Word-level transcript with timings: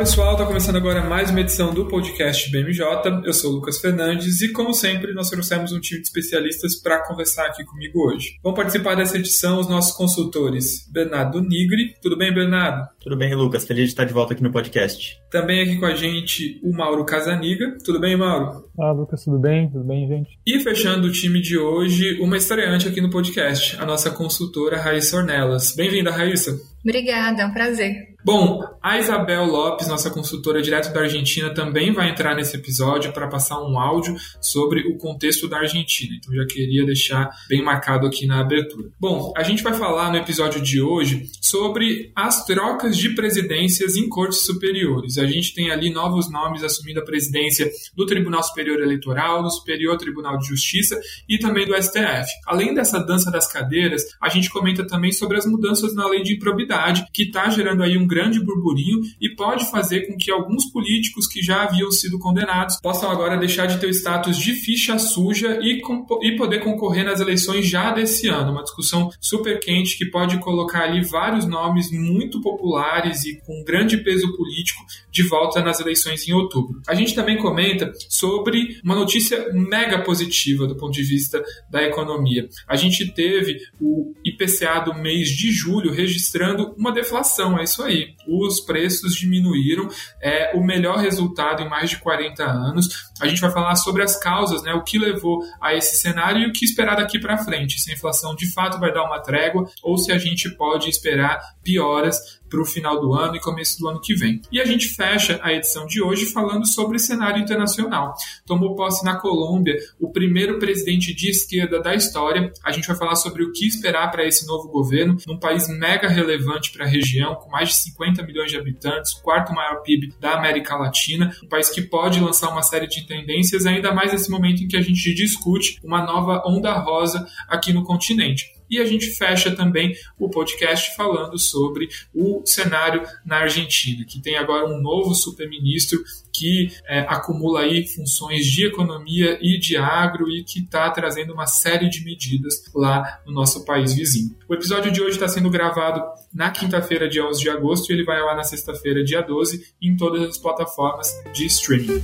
Pessoal, 0.00 0.32
está 0.32 0.46
começando 0.46 0.76
agora 0.76 1.04
mais 1.04 1.30
uma 1.30 1.40
edição 1.40 1.74
do 1.74 1.84
podcast 1.84 2.50
BMJ. 2.50 2.86
Eu 3.22 3.34
sou 3.34 3.50
o 3.50 3.54
Lucas 3.56 3.78
Fernandes 3.78 4.40
e, 4.40 4.50
como 4.50 4.72
sempre, 4.72 5.12
nós 5.12 5.28
trouxemos 5.28 5.72
um 5.72 5.78
time 5.78 6.00
de 6.00 6.06
especialistas 6.06 6.74
para 6.74 7.06
conversar 7.06 7.44
aqui 7.44 7.62
comigo 7.66 8.08
hoje. 8.08 8.38
Vão 8.42 8.54
participar 8.54 8.94
dessa 8.94 9.18
edição 9.18 9.60
os 9.60 9.68
nossos 9.68 9.94
consultores 9.94 10.88
Bernardo 10.90 11.42
Nigri. 11.42 11.96
Tudo 12.00 12.16
bem, 12.16 12.32
Bernardo? 12.32 12.88
Tudo 12.98 13.14
bem, 13.14 13.34
Lucas. 13.34 13.66
Feliz 13.66 13.84
de 13.84 13.90
estar 13.90 14.06
de 14.06 14.14
volta 14.14 14.32
aqui 14.32 14.42
no 14.42 14.50
podcast. 14.50 15.18
Também 15.30 15.60
aqui 15.60 15.78
com 15.78 15.84
a 15.84 15.94
gente 15.94 16.58
o 16.62 16.74
Mauro 16.74 17.04
Casaniga. 17.04 17.76
Tudo 17.84 18.00
bem, 18.00 18.16
Mauro? 18.16 18.70
Olá, 18.78 18.92
Lucas. 18.92 19.22
Tudo 19.22 19.38
bem? 19.38 19.68
Tudo 19.68 19.84
bem, 19.84 20.08
gente? 20.08 20.30
E 20.46 20.60
fechando 20.60 21.08
o 21.08 21.12
time 21.12 21.42
de 21.42 21.58
hoje, 21.58 22.18
uma 22.22 22.38
estreante 22.38 22.88
aqui 22.88 23.02
no 23.02 23.10
podcast, 23.10 23.76
a 23.78 23.84
nossa 23.84 24.10
consultora 24.10 24.78
Raíssa 24.78 25.18
Ornelas. 25.18 25.76
Bem-vinda, 25.76 26.10
Raíssa. 26.10 26.58
Obrigada, 26.82 27.42
é 27.42 27.46
um 27.46 27.52
prazer. 27.52 28.09
Bom, 28.24 28.62
a 28.82 28.98
Isabel 28.98 29.46
Lopes, 29.46 29.88
nossa 29.88 30.10
consultora 30.10 30.60
direto 30.60 30.92
da 30.92 31.00
Argentina, 31.00 31.52
também 31.52 31.92
vai 31.92 32.10
entrar 32.10 32.34
nesse 32.34 32.56
episódio 32.56 33.12
para 33.12 33.28
passar 33.28 33.60
um 33.60 33.78
áudio 33.78 34.14
sobre 34.40 34.86
o 34.88 34.96
contexto 34.98 35.48
da 35.48 35.58
Argentina. 35.58 36.14
Então 36.16 36.34
já 36.34 36.44
queria 36.46 36.84
deixar 36.84 37.30
bem 37.48 37.62
marcado 37.62 38.06
aqui 38.06 38.26
na 38.26 38.40
abertura. 38.40 38.90
Bom, 38.98 39.32
a 39.36 39.42
gente 39.42 39.62
vai 39.62 39.74
falar 39.74 40.10
no 40.10 40.16
episódio 40.16 40.60
de 40.60 40.80
hoje 40.80 41.30
sobre 41.40 42.12
as 42.14 42.44
trocas 42.44 42.96
de 42.96 43.10
presidências 43.10 43.96
em 43.96 44.08
cortes 44.08 44.40
superiores. 44.40 45.16
A 45.16 45.26
gente 45.26 45.54
tem 45.54 45.70
ali 45.70 45.90
novos 45.90 46.30
nomes 46.30 46.62
assumindo 46.62 47.00
a 47.00 47.04
presidência 47.04 47.70
do 47.94 48.04
Tribunal 48.04 48.42
Superior 48.42 48.80
Eleitoral, 48.80 49.42
do 49.42 49.50
Superior 49.50 49.96
Tribunal 49.96 50.38
de 50.38 50.46
Justiça 50.46 50.98
e 51.28 51.38
também 51.38 51.66
do 51.66 51.74
STF. 51.74 52.30
Além 52.46 52.74
dessa 52.74 52.98
dança 52.98 53.30
das 53.30 53.50
cadeiras, 53.50 54.04
a 54.20 54.28
gente 54.28 54.50
comenta 54.50 54.86
também 54.86 55.12
sobre 55.12 55.38
as 55.38 55.46
mudanças 55.46 55.94
na 55.94 56.06
lei 56.06 56.22
de 56.22 56.34
improbidade, 56.34 57.06
que 57.12 57.24
está 57.24 57.48
gerando 57.48 57.82
aí 57.82 57.96
um 57.96 58.06
grande 58.10 58.40
burburinho 58.40 59.00
e 59.20 59.30
pode 59.30 59.70
fazer 59.70 60.08
com 60.08 60.16
que 60.16 60.32
alguns 60.32 60.66
políticos 60.66 61.28
que 61.28 61.40
já 61.40 61.62
haviam 61.62 61.90
sido 61.92 62.18
condenados 62.18 62.78
possam 62.82 63.08
agora 63.08 63.38
deixar 63.38 63.66
de 63.66 63.78
ter 63.78 63.86
o 63.86 63.90
status 63.90 64.36
de 64.36 64.52
ficha 64.52 64.98
suja 64.98 65.60
e, 65.62 65.80
e 66.22 66.36
poder 66.36 66.58
concorrer 66.58 67.04
nas 67.04 67.20
eleições 67.20 67.66
já 67.66 67.92
desse 67.92 68.28
ano. 68.28 68.50
Uma 68.50 68.64
discussão 68.64 69.10
super 69.20 69.60
quente 69.60 69.96
que 69.96 70.06
pode 70.06 70.38
colocar 70.38 70.82
ali 70.82 71.04
vários 71.04 71.46
nomes 71.46 71.92
muito 71.92 72.40
populares 72.40 73.24
e 73.24 73.40
com 73.46 73.62
grande 73.62 73.98
peso 73.98 74.36
político 74.36 74.84
de 75.10 75.22
volta 75.22 75.62
nas 75.62 75.78
eleições 75.78 76.26
em 76.26 76.32
outubro. 76.32 76.82
A 76.88 76.94
gente 76.94 77.14
também 77.14 77.38
comenta 77.38 77.92
sobre 78.08 78.80
uma 78.82 78.96
notícia 78.96 79.52
mega 79.52 80.02
positiva 80.02 80.66
do 80.66 80.76
ponto 80.76 80.92
de 80.92 81.04
vista 81.04 81.42
da 81.70 81.82
economia. 81.82 82.48
A 82.66 82.74
gente 82.74 83.12
teve 83.12 83.58
o 83.80 84.12
IPCA 84.24 84.80
do 84.80 84.94
mês 84.94 85.28
de 85.28 85.52
julho 85.52 85.92
registrando 85.92 86.74
uma 86.76 86.90
deflação, 86.90 87.56
é 87.56 87.62
isso 87.64 87.82
aí 87.82 87.99
os 88.26 88.60
preços 88.60 89.14
diminuíram, 89.14 89.88
é 90.20 90.56
o 90.56 90.62
melhor 90.62 90.98
resultado 90.98 91.62
em 91.62 91.68
mais 91.68 91.90
de 91.90 91.98
40 91.98 92.44
anos. 92.44 93.10
A 93.20 93.26
gente 93.26 93.40
vai 93.40 93.50
falar 93.50 93.76
sobre 93.76 94.02
as 94.02 94.16
causas, 94.16 94.62
né, 94.62 94.72
o 94.74 94.82
que 94.82 94.98
levou 94.98 95.42
a 95.60 95.74
esse 95.74 95.96
cenário 95.96 96.42
e 96.42 96.46
o 96.46 96.52
que 96.52 96.64
esperar 96.64 96.96
daqui 96.96 97.18
para 97.18 97.38
frente. 97.38 97.80
Se 97.80 97.90
a 97.90 97.94
inflação 97.94 98.34
de 98.34 98.50
fato 98.52 98.78
vai 98.78 98.92
dar 98.92 99.04
uma 99.04 99.20
trégua 99.20 99.68
ou 99.82 99.98
se 99.98 100.12
a 100.12 100.18
gente 100.18 100.50
pode 100.50 100.88
esperar 100.88 101.40
pioras 101.62 102.39
para 102.50 102.60
o 102.60 102.66
final 102.66 103.00
do 103.00 103.14
ano 103.14 103.36
e 103.36 103.40
começo 103.40 103.78
do 103.78 103.88
ano 103.88 104.00
que 104.00 104.14
vem. 104.14 104.42
E 104.50 104.60
a 104.60 104.64
gente 104.64 104.88
fecha 104.88 105.38
a 105.42 105.52
edição 105.52 105.86
de 105.86 106.02
hoje 106.02 106.26
falando 106.26 106.66
sobre 106.66 106.98
cenário 106.98 107.40
internacional. 107.40 108.14
Tomou 108.44 108.74
posse 108.74 109.04
na 109.04 109.16
Colômbia 109.16 109.76
o 109.98 110.10
primeiro 110.10 110.58
presidente 110.58 111.14
de 111.14 111.30
esquerda 111.30 111.80
da 111.80 111.94
história. 111.94 112.52
A 112.64 112.72
gente 112.72 112.88
vai 112.88 112.96
falar 112.96 113.14
sobre 113.14 113.44
o 113.44 113.52
que 113.52 113.66
esperar 113.66 114.10
para 114.10 114.26
esse 114.26 114.46
novo 114.46 114.68
governo, 114.68 115.16
num 115.26 115.38
país 115.38 115.68
mega 115.68 116.08
relevante 116.08 116.72
para 116.72 116.84
a 116.84 116.88
região, 116.88 117.36
com 117.36 117.50
mais 117.50 117.68
de 117.68 117.76
50 117.76 118.22
milhões 118.24 118.50
de 118.50 118.58
habitantes, 118.58 119.12
o 119.12 119.22
quarto 119.22 119.52
maior 119.54 119.82
PIB 119.82 120.14
da 120.20 120.32
América 120.32 120.76
Latina, 120.76 121.34
um 121.44 121.48
país 121.48 121.70
que 121.70 121.82
pode 121.82 122.20
lançar 122.20 122.50
uma 122.50 122.62
série 122.62 122.88
de 122.88 123.06
tendências, 123.06 123.64
ainda 123.64 123.94
mais 123.94 124.12
nesse 124.12 124.30
momento 124.30 124.62
em 124.64 124.68
que 124.68 124.76
a 124.76 124.82
gente 124.82 125.14
discute 125.14 125.78
uma 125.84 126.04
nova 126.04 126.42
onda 126.44 126.72
rosa 126.72 127.24
aqui 127.48 127.72
no 127.72 127.84
continente. 127.84 128.59
E 128.70 128.78
a 128.78 128.84
gente 128.84 129.06
fecha 129.16 129.54
também 129.54 129.94
o 130.18 130.30
podcast 130.30 130.94
falando 130.94 131.38
sobre 131.38 131.88
o 132.14 132.42
cenário 132.44 133.02
na 133.24 133.38
Argentina, 133.38 134.04
que 134.04 134.20
tem 134.20 134.36
agora 134.36 134.66
um 134.66 134.80
novo 134.80 135.14
superministro 135.14 136.02
que 136.32 136.70
é, 136.88 137.00
acumula 137.00 137.60
aí 137.60 137.86
funções 137.86 138.46
de 138.46 138.66
economia 138.66 139.38
e 139.42 139.58
de 139.58 139.76
agro 139.76 140.30
e 140.30 140.44
que 140.44 140.60
está 140.60 140.88
trazendo 140.90 141.32
uma 141.32 141.46
série 141.46 141.88
de 141.88 142.04
medidas 142.04 142.64
lá 142.74 143.20
no 143.26 143.32
nosso 143.32 143.64
país 143.64 143.92
vizinho. 143.92 144.36
O 144.48 144.54
episódio 144.54 144.92
de 144.92 145.02
hoje 145.02 145.16
está 145.16 145.28
sendo 145.28 145.50
gravado 145.50 146.02
na 146.32 146.50
quinta-feira, 146.50 147.08
dia 147.08 147.26
11 147.26 147.40
de 147.40 147.50
agosto, 147.50 147.90
e 147.90 147.94
ele 147.94 148.04
vai 148.04 148.20
lá 148.22 148.34
na 148.34 148.44
sexta-feira, 148.44 149.02
dia 149.02 149.20
12, 149.20 149.74
em 149.82 149.96
todas 149.96 150.22
as 150.22 150.38
plataformas 150.38 151.12
de 151.32 151.46
streaming. 151.46 152.00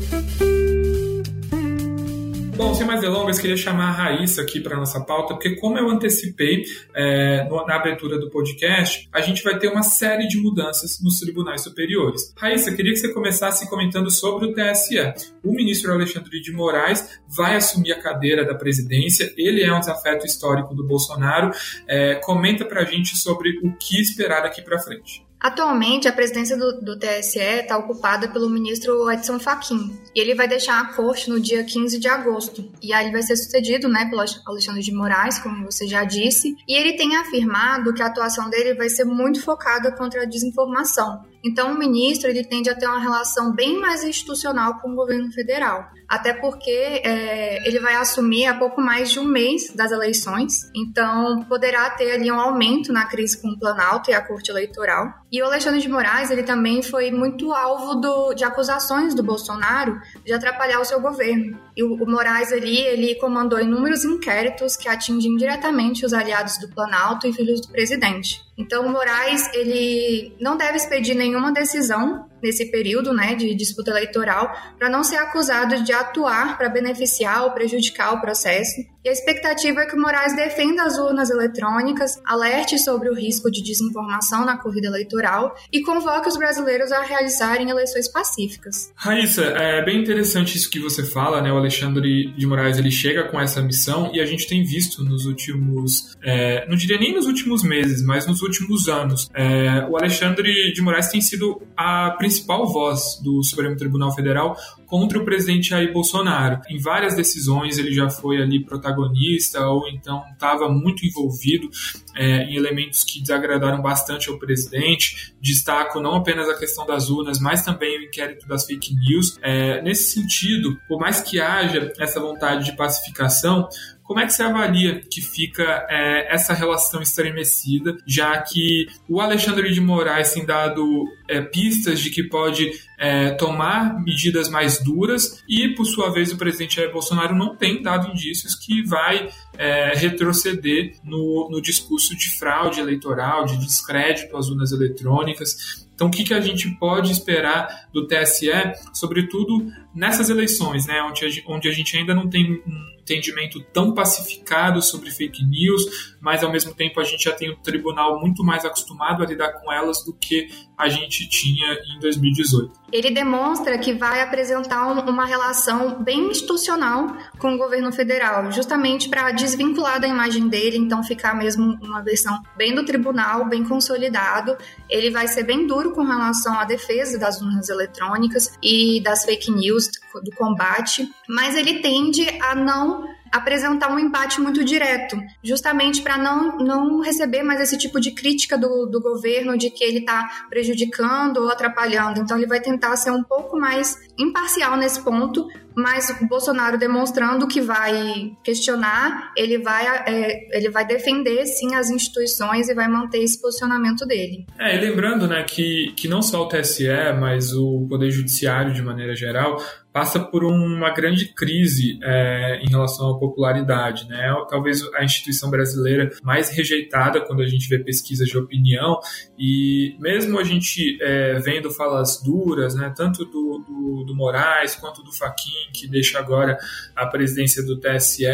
Bom, 2.57 2.75
sem 2.75 2.87
mais 2.87 3.03
delongas, 3.03 3.39
queria 3.39 3.57
chamar 3.57 3.89
a 3.89 3.93
Raíssa 3.93 4.41
aqui 4.41 4.61
para 4.61 4.79
nossa 4.79 4.99
pauta, 4.99 5.35
porque 5.35 5.57
como 5.57 5.77
eu 5.77 5.91
antecipei 5.91 6.65
é, 6.95 7.47
na 7.67 7.77
abertura 7.77 8.19
do 8.19 8.31
podcast, 8.31 9.07
a 9.13 9.21
gente 9.21 9.43
vai 9.43 9.59
ter 9.59 9.69
uma 9.69 9.83
série 9.83 10.27
de 10.27 10.39
mudanças 10.39 10.99
nos 11.03 11.21
tribunais 11.21 11.61
superiores. 11.61 12.33
Raíssa, 12.35 12.75
queria 12.75 12.95
que 12.95 12.99
você 12.99 13.13
começasse 13.13 13.69
comentando 13.69 14.11
sobre 14.11 14.47
o 14.47 14.55
TSE. 14.55 14.97
O 15.45 15.53
ministro 15.53 15.93
Alexandre 15.93 16.41
de 16.41 16.51
Moraes 16.51 17.21
vai 17.29 17.57
assumir 17.57 17.93
a 17.93 18.01
cadeira 18.01 18.43
da 18.43 18.55
presidência, 18.55 19.35
ele 19.37 19.63
é 19.63 19.71
um 19.71 19.81
desafeto 19.81 20.25
histórico 20.25 20.75
do 20.75 20.83
Bolsonaro. 20.83 21.51
É, 21.87 22.15
comenta 22.15 22.65
para 22.65 22.81
a 22.81 22.85
gente 22.85 23.19
sobre 23.19 23.59
o 23.63 23.77
que 23.77 24.01
esperar 24.01 24.43
daqui 24.43 24.63
para 24.63 24.79
frente. 24.79 25.26
Atualmente, 25.41 26.09
a 26.09 26.13
presidência 26.13 26.57
do, 26.57 26.81
do 26.81 26.99
TSE 26.99 27.39
está 27.39 27.77
ocupada 27.77 28.29
pelo 28.29 28.49
ministro 28.49 29.11
Edson 29.11 29.39
Fachin. 29.39 29.97
E 30.15 30.21
ele 30.21 30.35
vai 30.35 30.49
deixar 30.49 30.81
a 30.81 30.95
corte 30.95 31.29
no 31.29 31.39
dia 31.39 31.63
15 31.63 31.99
de 31.99 32.09
agosto. 32.09 32.71
E 32.83 32.93
aí 32.93 33.05
ele 33.05 33.13
vai 33.13 33.23
ser 33.23 33.37
sucedido 33.37 33.89
né, 33.89 34.07
pelo 34.09 34.23
Alexandre 34.47 34.83
de 34.83 34.93
Moraes, 34.93 35.39
como 35.39 35.65
você 35.65 35.87
já 35.87 36.05
disse. 36.05 36.57
E 36.67 36.75
ele 36.75 36.95
tem 36.95 37.17
afirmado 37.17 37.93
que 37.93 38.03
a 38.03 38.07
atuação 38.07 38.49
dele 38.49 38.75
vai 38.75 38.89
ser 38.89 39.05
muito 39.05 39.43
focada 39.43 39.93
contra 39.93 40.23
a 40.23 40.27
desinformação. 40.27 41.23
Então, 41.47 41.73
o 41.73 41.79
ministro 41.79 42.29
ele 42.29 42.43
tende 42.43 42.69
a 42.69 42.75
ter 42.75 42.87
uma 42.87 42.99
relação 42.99 43.55
bem 43.55 43.79
mais 43.79 44.03
institucional 44.03 44.81
com 44.81 44.91
o 44.91 44.97
governo 44.97 45.31
federal, 45.31 45.89
até 46.09 46.33
porque 46.33 46.71
é, 46.71 47.67
ele 47.69 47.79
vai 47.79 47.95
assumir 47.95 48.47
há 48.47 48.55
pouco 48.55 48.81
mais 48.81 49.13
de 49.13 49.21
um 49.21 49.25
mês 49.25 49.73
das 49.73 49.93
eleições, 49.93 50.69
então 50.75 51.45
poderá 51.49 51.89
ter 51.91 52.11
ali 52.11 52.33
um 52.33 52.41
aumento 52.41 52.93
na 52.93 53.07
crise 53.07 53.41
com 53.41 53.49
o 53.49 53.59
Planalto 53.59 54.11
e 54.11 54.15
a 54.15 54.21
Corte 54.21 54.51
Eleitoral. 54.51 55.07
E 55.31 55.41
o 55.41 55.45
Alexandre 55.45 55.81
de 55.81 55.89
Moraes 55.89 56.33
ele 56.33 56.43
também 56.43 56.83
foi 56.83 57.13
muito 57.13 57.53
alvo 57.53 57.95
do, 57.95 58.35
de 58.35 58.43
acusações 58.43 59.15
do 59.15 59.23
Bolsonaro 59.23 60.01
de 60.25 60.33
atrapalhar 60.33 60.81
o 60.81 60.85
seu 60.85 61.01
governo. 61.01 61.59
E 61.77 61.85
o, 61.85 61.95
o 61.95 62.11
Moraes 62.11 62.53
ali 62.53 62.79
ele 62.79 63.15
comandou 63.17 63.61
inúmeros 63.61 64.05
inquéritos 64.05 64.77
que 64.77 64.89
atingem 64.89 65.37
diretamente 65.37 66.05
os 66.05 66.13
aliados 66.13 66.59
do 66.59 66.69
Planalto 66.69 67.27
e 67.29 67.33
filhos 67.33 67.61
do 67.61 67.69
presidente. 67.69 68.46
Então, 68.59 68.87
o 68.87 68.91
Moraes 68.91 69.53
ele 69.55 70.35
não 70.41 70.57
deve 70.57 70.77
expedir 70.77 71.15
nenhuma 71.15 71.53
decisão 71.53 72.27
nesse 72.43 72.71
período 72.71 73.13
né, 73.13 73.35
de 73.35 73.55
disputa 73.55 73.91
eleitoral 73.91 74.53
para 74.79 74.89
não 74.89 75.03
ser 75.03 75.17
acusado 75.17 75.83
de 75.83 75.93
atuar 75.93 76.57
para 76.57 76.69
beneficiar 76.69 77.45
ou 77.45 77.53
prejudicar 77.53 78.15
o 78.15 78.21
processo. 78.21 78.81
E 79.05 79.09
a 79.09 79.13
expectativa 79.13 79.83
é 79.83 79.87
que 79.87 79.95
o 79.95 80.01
Moraes 80.01 80.35
defenda 80.35 80.83
as 80.83 80.99
urnas 80.99 81.31
eletrônicas, 81.31 82.21
alerte 82.27 82.77
sobre 82.77 83.09
o 83.09 83.15
risco 83.15 83.49
de 83.53 83.63
desinformação 83.63 84.45
na 84.45 84.57
corrida 84.57 84.89
eleitoral 84.89 85.55
e 85.73 85.81
convoque 85.81 86.29
os 86.29 86.37
brasileiros 86.37 86.91
a 86.91 87.03
realizarem 87.03 87.71
eleições 87.71 88.09
pacíficas. 88.11 88.93
Raíssa, 88.97 89.43
é 89.43 89.85
bem 89.85 90.01
interessante 90.01 90.57
isso 90.57 90.69
que 90.69 90.81
você 90.81 91.05
fala, 91.05 91.41
né? 91.41 91.53
O 91.53 91.57
Alexandre 91.57 92.33
de 92.37 92.47
Moraes 92.49 92.79
ele 92.79 92.91
chega 92.91 93.29
com 93.29 93.41
essa 93.41 93.63
missão 93.63 94.11
e 94.13 94.21
a 94.21 94.27
gente 94.27 94.49
tem 94.49 94.65
visto 94.65 95.05
nos 95.05 95.25
últimos, 95.25 96.17
é, 96.25 96.69
não 96.69 96.77
diria 96.77 96.99
nem 96.99 97.15
nos 97.15 97.27
últimos 97.27 97.63
meses, 97.63 98.03
mas 98.03 98.27
nos 98.27 98.43
últimos 98.43 98.89
anos, 98.89 99.31
é, 99.35 99.87
o 99.89 99.97
Alexandre 99.97 100.73
de 100.73 100.83
Moraes 100.83 101.09
tem 101.09 101.21
sido 101.21 101.63
a 101.77 102.11
principal 102.27 102.67
voz 102.67 103.21
do 103.23 103.41
Supremo 103.45 103.77
Tribunal 103.77 104.13
Federal 104.13 104.57
contra 104.85 105.17
o 105.17 105.25
presidente 105.25 105.69
Jair 105.69 105.93
Bolsonaro. 105.93 106.61
Em 106.69 106.77
várias 106.81 107.15
decisões 107.15 107.79
ele 107.79 107.93
já 107.93 108.11
foi 108.11 108.43
ali 108.43 108.65
protagonista 108.65 109.65
ou 109.69 109.89
então 109.89 110.25
estava 110.33 110.69
muito 110.69 111.07
envolvido 111.07 111.71
é, 112.17 112.43
em 112.45 112.57
elementos 112.57 113.05
que 113.05 113.21
desagradaram 113.21 113.81
bastante 113.81 114.29
ao 114.29 114.39
presidente. 114.39 115.35
Destaco 115.41 116.01
não 116.01 116.17
apenas 116.17 116.49
a 116.49 116.59
questão 116.59 116.85
das 116.85 117.09
urnas, 117.09 117.39
mas 117.39 117.65
também 117.65 117.97
o 117.97 118.03
inquérito 118.03 118.49
das 118.49 118.67
fake 118.67 118.93
news. 118.97 119.37
É, 119.41 119.81
nesse 119.83 120.13
sentido, 120.13 120.77
por 120.89 120.99
mais 120.99 121.21
que 121.21 121.41
haja 121.41 121.93
essa 121.97 122.19
vontade 122.19 122.65
de 122.65 122.77
pacificação, 122.77 123.69
Como 124.07 124.21
é 124.21 124.27
que 124.27 124.33
você 124.33 124.45
avalia 124.45 125.01
que 125.01 125.21
fica 125.21 125.85
é, 125.91 126.33
essa 126.33 126.55
relação 126.55 127.03
estremecida, 127.03 127.97
já 128.07 128.41
que 128.41 128.87
o 129.09 129.21
Alexandre 129.21 129.73
de 129.73 129.81
Moraes 129.81 130.33
tem 130.33 130.47
dado 130.47 131.05
é, 131.29 131.41
pistas 131.41 131.99
de 131.99 132.11
que 132.11 132.23
pode 132.23 132.71
é, 132.97 133.33
tomar 133.33 134.01
medidas 134.01 134.49
mais 134.49 134.79
duras 134.79 135.43
e, 135.49 135.71
por 135.75 135.85
sua 135.87 136.13
vez, 136.13 136.31
o 136.31 136.37
presidente 136.37 136.77
Jair 136.77 136.93
Bolsonaro 136.93 137.35
não 137.35 137.57
tem 137.57 137.83
dado 137.83 138.09
indícios 138.09 138.55
que 138.55 138.81
vai 138.85 139.29
é, 139.59 139.93
retroceder 139.97 140.93
no, 141.03 141.49
no 141.51 141.61
discurso 141.61 142.17
de 142.17 142.39
fraude 142.39 142.79
eleitoral, 142.79 143.45
de 143.45 143.57
descrédito 143.59 144.37
às 144.37 144.49
urnas 144.49 144.71
eletrônicas. 144.71 145.85
Então, 145.97 146.07
o 146.07 146.11
que, 146.11 146.23
que 146.23 146.35
a 146.35 146.41
gente 146.41 146.71
pode 146.79 147.11
esperar 147.11 147.89
do 147.93 148.07
TSE, 148.07 148.53
sobretudo 148.93 149.67
nessas 149.93 150.31
eleições, 150.31 150.87
né, 150.87 151.03
onde, 151.03 151.25
a, 151.25 151.53
onde 151.53 151.69
a 151.69 151.73
gente 151.73 151.97
ainda 151.97 152.15
não 152.15 152.29
tem 152.29 152.53
um 152.53 152.96
entendimento 153.07 153.61
tão 153.73 153.95
pacificado 153.95 154.83
sobre 154.83 155.11
fake 155.11 155.45
news, 155.45 156.17
mas 156.21 156.43
ao 156.43 156.51
mesmo 156.51 156.75
tempo 156.75 157.01
a 157.01 157.05
gente 157.05 157.23
já 157.23 157.33
tem 157.33 157.51
um 157.53 157.57
tribunal 157.57 158.21
muito 158.21 158.43
mais 158.43 158.65
acostumado 158.65 159.23
a 159.23 159.27
lidar 159.27 159.53
com 159.53 159.73
elas 159.73 160.05
do 160.05 160.13
que 160.13 160.49
a 160.77 160.89
gente 160.89 161.29
tinha 161.29 161.73
em 161.97 161.99
2018. 162.01 162.71
Ele 162.93 163.11
demonstra 163.11 163.79
que 163.79 163.93
vai 163.93 164.21
apresentar 164.21 164.87
uma 164.87 165.25
relação 165.25 166.03
bem 166.03 166.31
institucional 166.31 167.17
com 167.39 167.55
o 167.55 167.59
governo 167.59 167.91
federal, 167.91 168.53
justamente 168.53 169.09
para 169.09 169.33
desvincular 169.33 170.01
da 170.01 170.07
imagem 170.07 170.49
dele, 170.49 170.77
então 170.77 171.03
ficar 171.03 171.35
mesmo 171.35 171.79
uma 171.83 172.03
versão 172.03 172.43
bem 172.57 172.75
do 172.75 172.85
tribunal, 172.85 173.49
bem 173.49 173.65
consolidado. 173.65 174.57
Ele 174.89 175.11
vai 175.11 175.27
ser 175.27 175.45
bem 175.45 175.67
duro 175.67 175.93
com 175.93 176.03
relação 176.03 176.59
à 176.59 176.65
defesa 176.65 177.19
das 177.19 177.41
urnas 177.41 177.69
eletrônicas 177.69 178.53
e 178.63 179.01
das 179.03 179.25
fake 179.25 179.51
news, 179.51 179.89
do 180.23 180.31
combate, 180.31 181.11
mas 181.29 181.55
ele 181.57 181.81
tende 181.81 182.27
a 182.41 182.55
não 182.55 183.05
apresentar 183.33 183.93
um 183.93 183.99
embate 183.99 184.41
muito 184.41 184.65
direto, 184.65 185.17
justamente 185.43 186.03
para 186.03 186.19
não, 186.19 186.59
não 186.59 187.01
receber 187.01 187.43
mais 187.43 187.61
esse 187.61 187.79
tipo 187.79 188.01
de 188.01 188.13
crítica 188.13 188.57
do, 188.57 188.87
do 188.87 189.01
governo 189.01 189.57
de 189.57 189.71
que 189.71 189.85
ele 189.85 189.99
está 189.99 190.47
prejudicando 190.49 191.39
ou 191.39 191.51
atrapalhando. 191.51 192.21
Então, 192.21 192.37
ele 192.37 192.47
vai 192.47 192.61
tentar 192.61 192.97
ser 192.97 193.11
um 193.11 193.23
pouco 193.23 193.59
mais 193.59 193.97
imparcial 194.19 194.77
nesse 194.77 195.03
ponto, 195.03 195.47
mas 195.75 196.11
Bolsonaro 196.29 196.79
demonstrando 196.79 197.47
que 197.47 197.61
vai 197.61 198.33
questionar, 198.43 199.33
ele 199.37 199.59
vai, 199.59 199.87
é, 200.07 200.57
ele 200.57 200.71
vai 200.71 200.87
defender 200.87 201.45
sim 201.47 201.75
as 201.75 201.91
instituições 201.91 202.69
e 202.69 202.75
vai 202.75 202.89
manter 202.89 203.19
esse 203.19 203.41
posicionamento 203.41 204.07
dele. 204.07 204.47
É, 204.59 204.75
e 204.77 204.81
lembrando 204.81 205.29
né, 205.29 205.45
que, 205.45 205.93
que 205.95 206.09
não 206.09 206.23
só 206.23 206.43
o 206.43 206.49
TSE, 206.49 206.89
mas 207.21 207.53
o 207.53 207.87
Poder 207.89 208.11
Judiciário 208.11 208.73
de 208.73 208.83
maneira 208.83 209.15
geral, 209.15 209.61
passa 209.97 210.21
por 210.21 210.45
uma 210.45 210.91
grande 210.91 211.25
crise 211.25 211.99
é, 212.03 212.61
em 212.63 212.69
relação 212.69 213.13
à 213.13 213.19
popularidade. 213.19 214.07
Né? 214.07 214.31
Talvez 214.47 214.83
a 214.95 215.03
instituição 215.03 215.49
brasileira 215.49 216.11
mais 216.23 216.51
rejeitada 216.51 217.19
quando 217.23 217.41
a 217.41 217.47
gente 217.47 217.67
vê 217.67 217.79
pesquisas 217.79 218.29
de 218.29 218.37
opinião, 218.37 219.01
e 219.39 219.97
mesmo 219.99 220.39
a 220.39 220.45
gente 220.45 220.99
é, 221.01 221.39
vendo 221.39 221.71
falas 221.71 222.21
duras, 222.23 222.75
né, 222.75 222.93
tanto 222.95 223.25
do, 223.25 223.65
do, 223.67 224.05
do 224.05 224.15
Moraes 224.15 224.75
quanto 224.75 225.03
do 225.03 225.11
Faquin, 225.11 225.73
que 225.73 225.89
deixa 225.89 226.19
agora 226.19 226.59
a 226.95 227.07
presidência 227.07 227.65
do 227.65 227.81
TSE, 227.81 228.27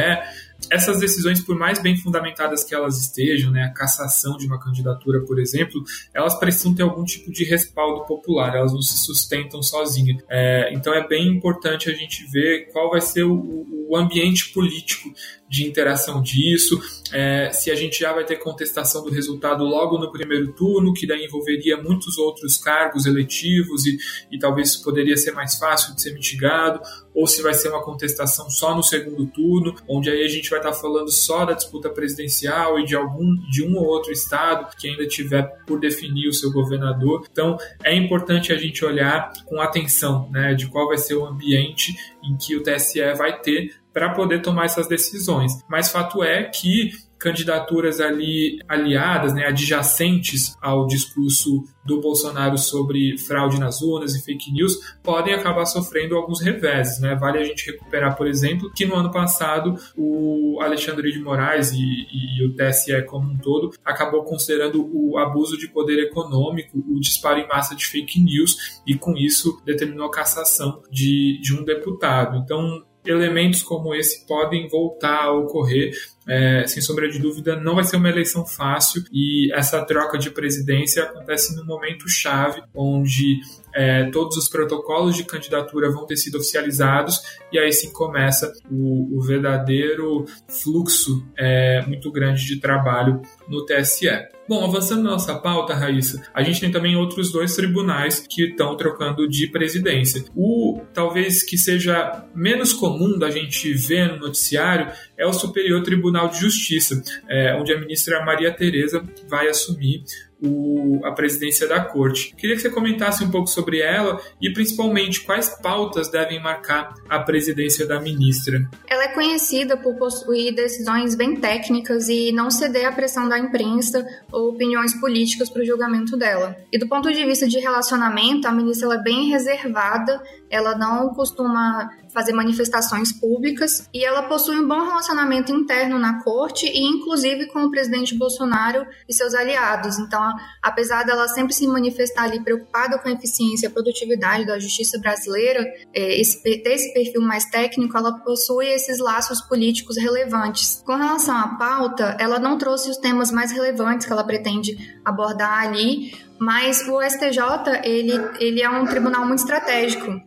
essas 0.71 1.01
decisões, 1.01 1.41
por 1.41 1.57
mais 1.57 1.81
bem 1.81 1.97
fundamentadas 1.97 2.65
que 2.65 2.75
elas 2.75 2.99
estejam, 2.99 3.51
né, 3.51 3.65
a 3.65 3.73
cassação 3.73 4.37
de 4.37 4.47
uma 4.47 4.59
candidatura, 4.59 5.21
por 5.21 5.39
exemplo, 5.39 5.83
elas 6.15 6.39
precisam 6.39 6.75
ter 6.75 6.83
algum 6.83 7.05
tipo 7.05 7.31
de 7.31 7.45
respaldo 7.45 8.05
popular, 8.07 8.55
elas 8.55 8.73
não 8.73 8.83
se 8.83 8.99
sustentam 8.99 9.63
sozinhas. 9.63 10.23
É, 10.29 10.73
então 10.73 10.95
é 10.95 11.07
bem 11.07 11.29
importante 11.29 11.91
a 11.91 11.95
gente 11.95 12.25
ver 12.31 12.71
qual 12.73 12.91
vai 12.91 13.01
ser 13.01 13.25
o, 13.25 13.67
o 13.89 13.97
ambiente 13.97 14.53
político 14.53 15.13
de 15.53 15.67
interação 15.67 16.23
disso, 16.23 16.81
é, 17.13 17.51
se 17.53 17.71
a 17.71 17.75
gente 17.75 18.01
já 18.01 18.11
vai 18.11 18.25
ter 18.25 18.37
contestação 18.37 19.05
do 19.05 19.11
resultado 19.11 19.63
logo 19.65 19.99
no 19.99 20.11
primeiro 20.11 20.51
turno, 20.55 20.95
que 20.95 21.07
daí 21.07 21.27
envolveria 21.27 21.77
muitos 21.77 22.17
outros 22.17 22.57
cargos 22.57 23.05
eletivos 23.05 23.85
e, 23.85 23.99
e 24.31 24.39
talvez 24.39 24.77
poderia 24.77 25.15
ser 25.15 25.33
mais 25.33 25.57
fácil 25.59 25.95
de 25.95 26.01
ser 26.01 26.15
mitigado, 26.15 26.81
ou 27.15 27.27
se 27.27 27.43
vai 27.43 27.53
ser 27.53 27.69
uma 27.69 27.83
contestação 27.83 28.49
só 28.49 28.75
no 28.75 28.83
segundo 28.83 29.27
turno, 29.27 29.75
onde 29.87 30.09
aí 30.09 30.25
a 30.25 30.29
gente 30.29 30.51
vai 30.53 30.61
estar 30.61 30.73
falando 30.73 31.11
só 31.11 31.45
da 31.45 31.53
disputa 31.53 31.91
presidencial 31.91 32.79
e 32.79 32.85
de 32.85 32.95
algum 32.95 33.35
de 33.51 33.65
um 33.65 33.77
ou 33.77 33.85
outro 33.85 34.13
estado 34.13 34.75
que 34.77 34.89
ainda 34.89 35.07
tiver 35.07 35.43
por 35.67 35.81
definir 35.81 36.29
o 36.29 36.33
seu 36.33 36.53
governador. 36.53 37.25
Então 37.31 37.57
é 37.83 37.95
importante 37.95 38.53
a 38.53 38.57
gente 38.57 38.85
olhar 38.85 39.33
com 39.47 39.61
atenção, 39.61 40.29
né, 40.31 40.55
de 40.55 40.67
qual 40.69 40.89
vai 40.89 40.99
ser 40.99 41.15
o 41.15 41.27
ambiente 41.27 41.95
em 42.23 42.37
que 42.37 42.57
o 42.57 42.63
TSE 42.63 43.15
vai 43.17 43.41
ter 43.41 43.75
para 43.93 44.11
poder 44.11 44.41
tomar 44.41 44.65
essas 44.65 44.89
decisões. 44.89 45.53
Mas 45.69 45.91
fato 45.91 46.23
é 46.23 46.45
que 46.45 46.93
candidaturas 47.23 48.01
ali 48.01 48.59
aliadas, 48.69 49.33
né, 49.33 49.47
adjacentes 49.47 50.57
ao 50.61 50.89
discurso 50.89 51.63
do 51.85 52.01
Bolsonaro 52.01 52.59
sobre 52.59 53.17
fraude 53.17 53.61
nas 53.61 53.81
urnas 53.81 54.15
e 54.17 54.25
fake 54.25 54.53
news, 54.53 54.77
podem 55.03 55.33
acabar 55.33 55.65
sofrendo 55.67 56.17
alguns 56.17 56.41
reveses. 56.41 57.01
Né? 57.01 57.15
Vale 57.15 57.39
a 57.39 57.45
gente 57.45 57.71
recuperar, 57.71 58.17
por 58.17 58.27
exemplo, 58.27 58.73
que 58.73 58.85
no 58.85 58.97
ano 58.97 59.11
passado 59.11 59.77
o 59.97 60.59
Alexandre 60.61 61.13
de 61.13 61.21
Moraes 61.21 61.73
e, 61.73 61.79
e 61.79 62.45
o 62.45 62.57
TSE 62.57 63.03
como 63.03 63.31
um 63.31 63.39
todo 63.39 63.71
acabou 63.85 64.25
considerando 64.25 64.89
o 64.93 65.17
abuso 65.17 65.57
de 65.57 65.69
poder 65.69 66.01
econômico, 66.01 66.79
o 66.79 66.99
disparo 66.99 67.39
em 67.39 67.47
massa 67.47 67.77
de 67.77 67.87
fake 67.87 68.21
news, 68.21 68.81
e 68.87 68.97
com 68.97 69.17
isso 69.17 69.61
determinou 69.65 70.07
a 70.07 70.11
cassação 70.11 70.83
de, 70.91 71.41
de 71.41 71.55
um 71.55 71.65
deputado. 71.65 72.37
Então, 72.37 72.83
elementos 73.05 73.63
como 73.63 73.95
esse 73.95 74.27
podem 74.27 74.69
voltar 74.69 75.25
a 75.25 75.33
ocorrer. 75.33 75.93
É, 76.27 76.65
sem 76.69 76.81
sombra 76.81 77.11
de 77.11 77.19
dúvida, 77.19 77.57
não 77.57 77.75
vai 77.75 77.85
ser 77.85 77.97
uma 77.97 78.09
eleição 78.09 78.47
fácil 78.47 79.03
e 79.13 79.53
essa 79.53 79.85
troca 79.85 80.17
de 80.17 80.31
presidência 80.31 81.03
acontece 81.03 81.57
num 81.57 81.65
momento 81.65 82.09
chave, 82.09 82.63
onde 82.73 83.41
é, 83.75 84.11
todos 84.11 84.37
os 84.37 84.49
protocolos 84.49 85.17
de 85.17 85.25
candidatura 85.25 85.91
vão 85.91 86.07
ter 86.07 86.17
sido 86.17 86.37
oficializados 86.37 87.21
e 87.53 87.59
aí 87.59 87.73
sim 87.73 87.93
começa 87.93 88.53
o, 88.71 89.19
o 89.19 89.23
verdadeiro 89.23 90.25
fluxo 90.49 91.27
é, 91.37 91.85
muito 91.87 92.11
grande 92.11 92.45
de 92.47 92.61
trabalho 92.61 93.21
no 93.49 93.65
TSE. 93.65 94.09
Bom, 94.49 94.65
avançando 94.65 95.05
na 95.05 95.13
nossa 95.13 95.39
pauta, 95.39 95.73
Raíssa, 95.73 96.23
a 96.35 96.43
gente 96.43 96.61
tem 96.61 96.71
também 96.71 96.97
outros 96.97 97.31
dois 97.31 97.55
tribunais 97.55 98.27
que 98.29 98.51
estão 98.51 98.77
trocando 98.77 99.29
de 99.29 99.47
presidência. 99.47 100.25
O 100.35 100.81
talvez 100.93 101.45
que 101.45 101.57
seja 101.57 102.27
menos 102.35 102.73
comum 102.73 103.19
da 103.19 103.31
gente 103.31 103.73
ver 103.73 104.09
no 104.09 104.19
noticiário 104.19 104.93
é 105.17 105.25
o 105.25 105.33
Superior 105.33 105.83
Tribunal 105.83 106.29
de 106.29 106.41
Justiça, 106.41 107.01
é, 107.29 107.55
onde 107.55 107.73
a 107.73 107.79
ministra 107.79 108.25
Maria 108.25 108.53
Tereza 108.53 109.03
vai 109.29 109.49
assumir 109.49 110.03
o, 110.43 111.01
a 111.05 111.13
presidência 111.13 111.69
da 111.69 111.81
corte. 111.85 112.35
Queria 112.37 112.57
que 112.57 112.63
você 112.63 112.71
comentasse 112.71 113.23
um 113.25 113.31
pouco 113.31 113.49
sobre 113.49 113.81
ela 113.81 114.21
e 114.41 114.53
principalmente 114.53 115.21
quais 115.23 115.49
pautas 115.63 116.11
devem 116.11 116.43
marcar 116.43 116.95
a 117.09 117.21
presidência 117.21 117.87
da 117.87 118.01
ministra. 118.01 118.69
Ela 118.87 119.05
é 119.05 119.09
conhecida 119.09 119.77
por 119.77 119.95
possuir 119.97 120.55
decisões 120.55 121.15
bem 121.15 121.37
técnicas 121.37 122.09
e 122.09 122.33
não 122.33 122.51
ceder 122.51 122.87
à 122.87 122.93
pressão 122.93 123.29
da 123.29 123.39
imprensa 123.39 124.05
ou 124.31 124.51
opiniões 124.51 124.99
políticas 125.01 125.49
para 125.49 125.63
o 125.63 125.65
julgamento 125.67 126.17
dela. 126.17 126.57
E 126.73 126.79
do 126.79 126.89
ponto 126.89 127.13
de 127.13 127.25
vista 127.25 127.47
de 127.47 127.59
relacionamento, 127.59 128.49
a 128.49 128.53
ministra 128.53 128.95
é 128.95 129.03
bem 129.03 129.29
reservada, 129.29 130.23
ela 130.51 130.77
não 130.77 131.11
costuma 131.15 131.89
fazer 132.13 132.33
manifestações 132.33 133.13
públicas 133.13 133.89
e 133.93 134.05
ela 134.05 134.23
possui 134.23 134.59
um 134.59 134.69
bom 134.69 134.85
relacionamento 134.85 135.53
interno 135.53 135.99
na 135.99 136.23
corte 136.23 136.67
e 136.67 136.81
inclusive 136.81 137.47
com 137.47 137.65
o 137.65 137.71
presidente 137.71 138.15
Bolsonaro 138.17 138.87
e 139.09 139.15
seus 139.15 139.35
aliados. 139.35 139.99
Então, 139.99 140.35
apesar 140.63 141.05
dela 141.05 141.27
sempre 141.29 141.55
se 141.55 141.67
manifestar 141.67 142.25
ali 142.25 142.43
preocupada 142.43 142.99
com 142.99 143.09
a 143.09 143.13
eficiência 143.13 143.67
e 143.67 143.69
a 143.69 143.73
produtividade 143.73 144.47
da 144.47 144.59
justiça 144.59 144.99
brasileira, 144.99 145.65
é, 145.95 146.21
esse, 146.21 146.43
ter 146.43 146.73
esse 146.73 146.93
perfil 146.93 147.23
mais 147.23 147.45
técnico, 147.47 147.97
ela 147.97 148.19
possui 148.19 148.67
esses 148.67 148.99
laços 148.99 149.41
políticos 149.41 149.97
relevantes. 149.97 150.83
Com 150.85 150.97
relação 150.97 151.37
à 151.37 151.49
pauta, 151.57 152.17
ela 152.19 152.39
não 152.39 152.59
trouxe 152.59 152.91
os 152.91 152.97
temas 152.97 153.31
mais 153.31 153.53
relevantes 153.53 154.07
que 154.07 154.13
ela 154.13 154.25
pretende 154.25 154.77
abordar 155.05 155.65
ali, 155.65 156.13
mas 156.45 156.89
o 156.89 157.01
STJ 157.01 157.81
ele, 157.85 158.13
ele 158.41 158.61
é 158.61 158.69
um 158.69 158.85
tribunal 158.85 159.25
muito 159.25 159.39
estratégico 159.39 160.21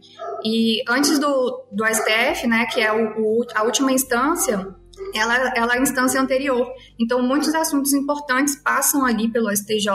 e 0.46 0.82
antes 0.88 1.20
do, 1.20 1.66
do 1.70 1.86
STF, 1.86 2.48
né, 2.48 2.66
que 2.68 2.80
é 2.80 2.90
o, 2.94 3.20
o, 3.20 3.46
a 3.54 3.64
última 3.64 3.92
instância, 3.92 4.66
ela, 5.14 5.54
ela 5.58 5.76
é 5.76 5.78
a 5.78 5.82
instância 5.82 6.22
anterior. 6.22 6.72
Então, 7.00 7.22
muitos 7.22 7.54
assuntos 7.54 7.94
importantes 7.94 8.56
passam 8.56 9.06
ali 9.06 9.28
pelo 9.28 9.52
STJ 9.56 9.90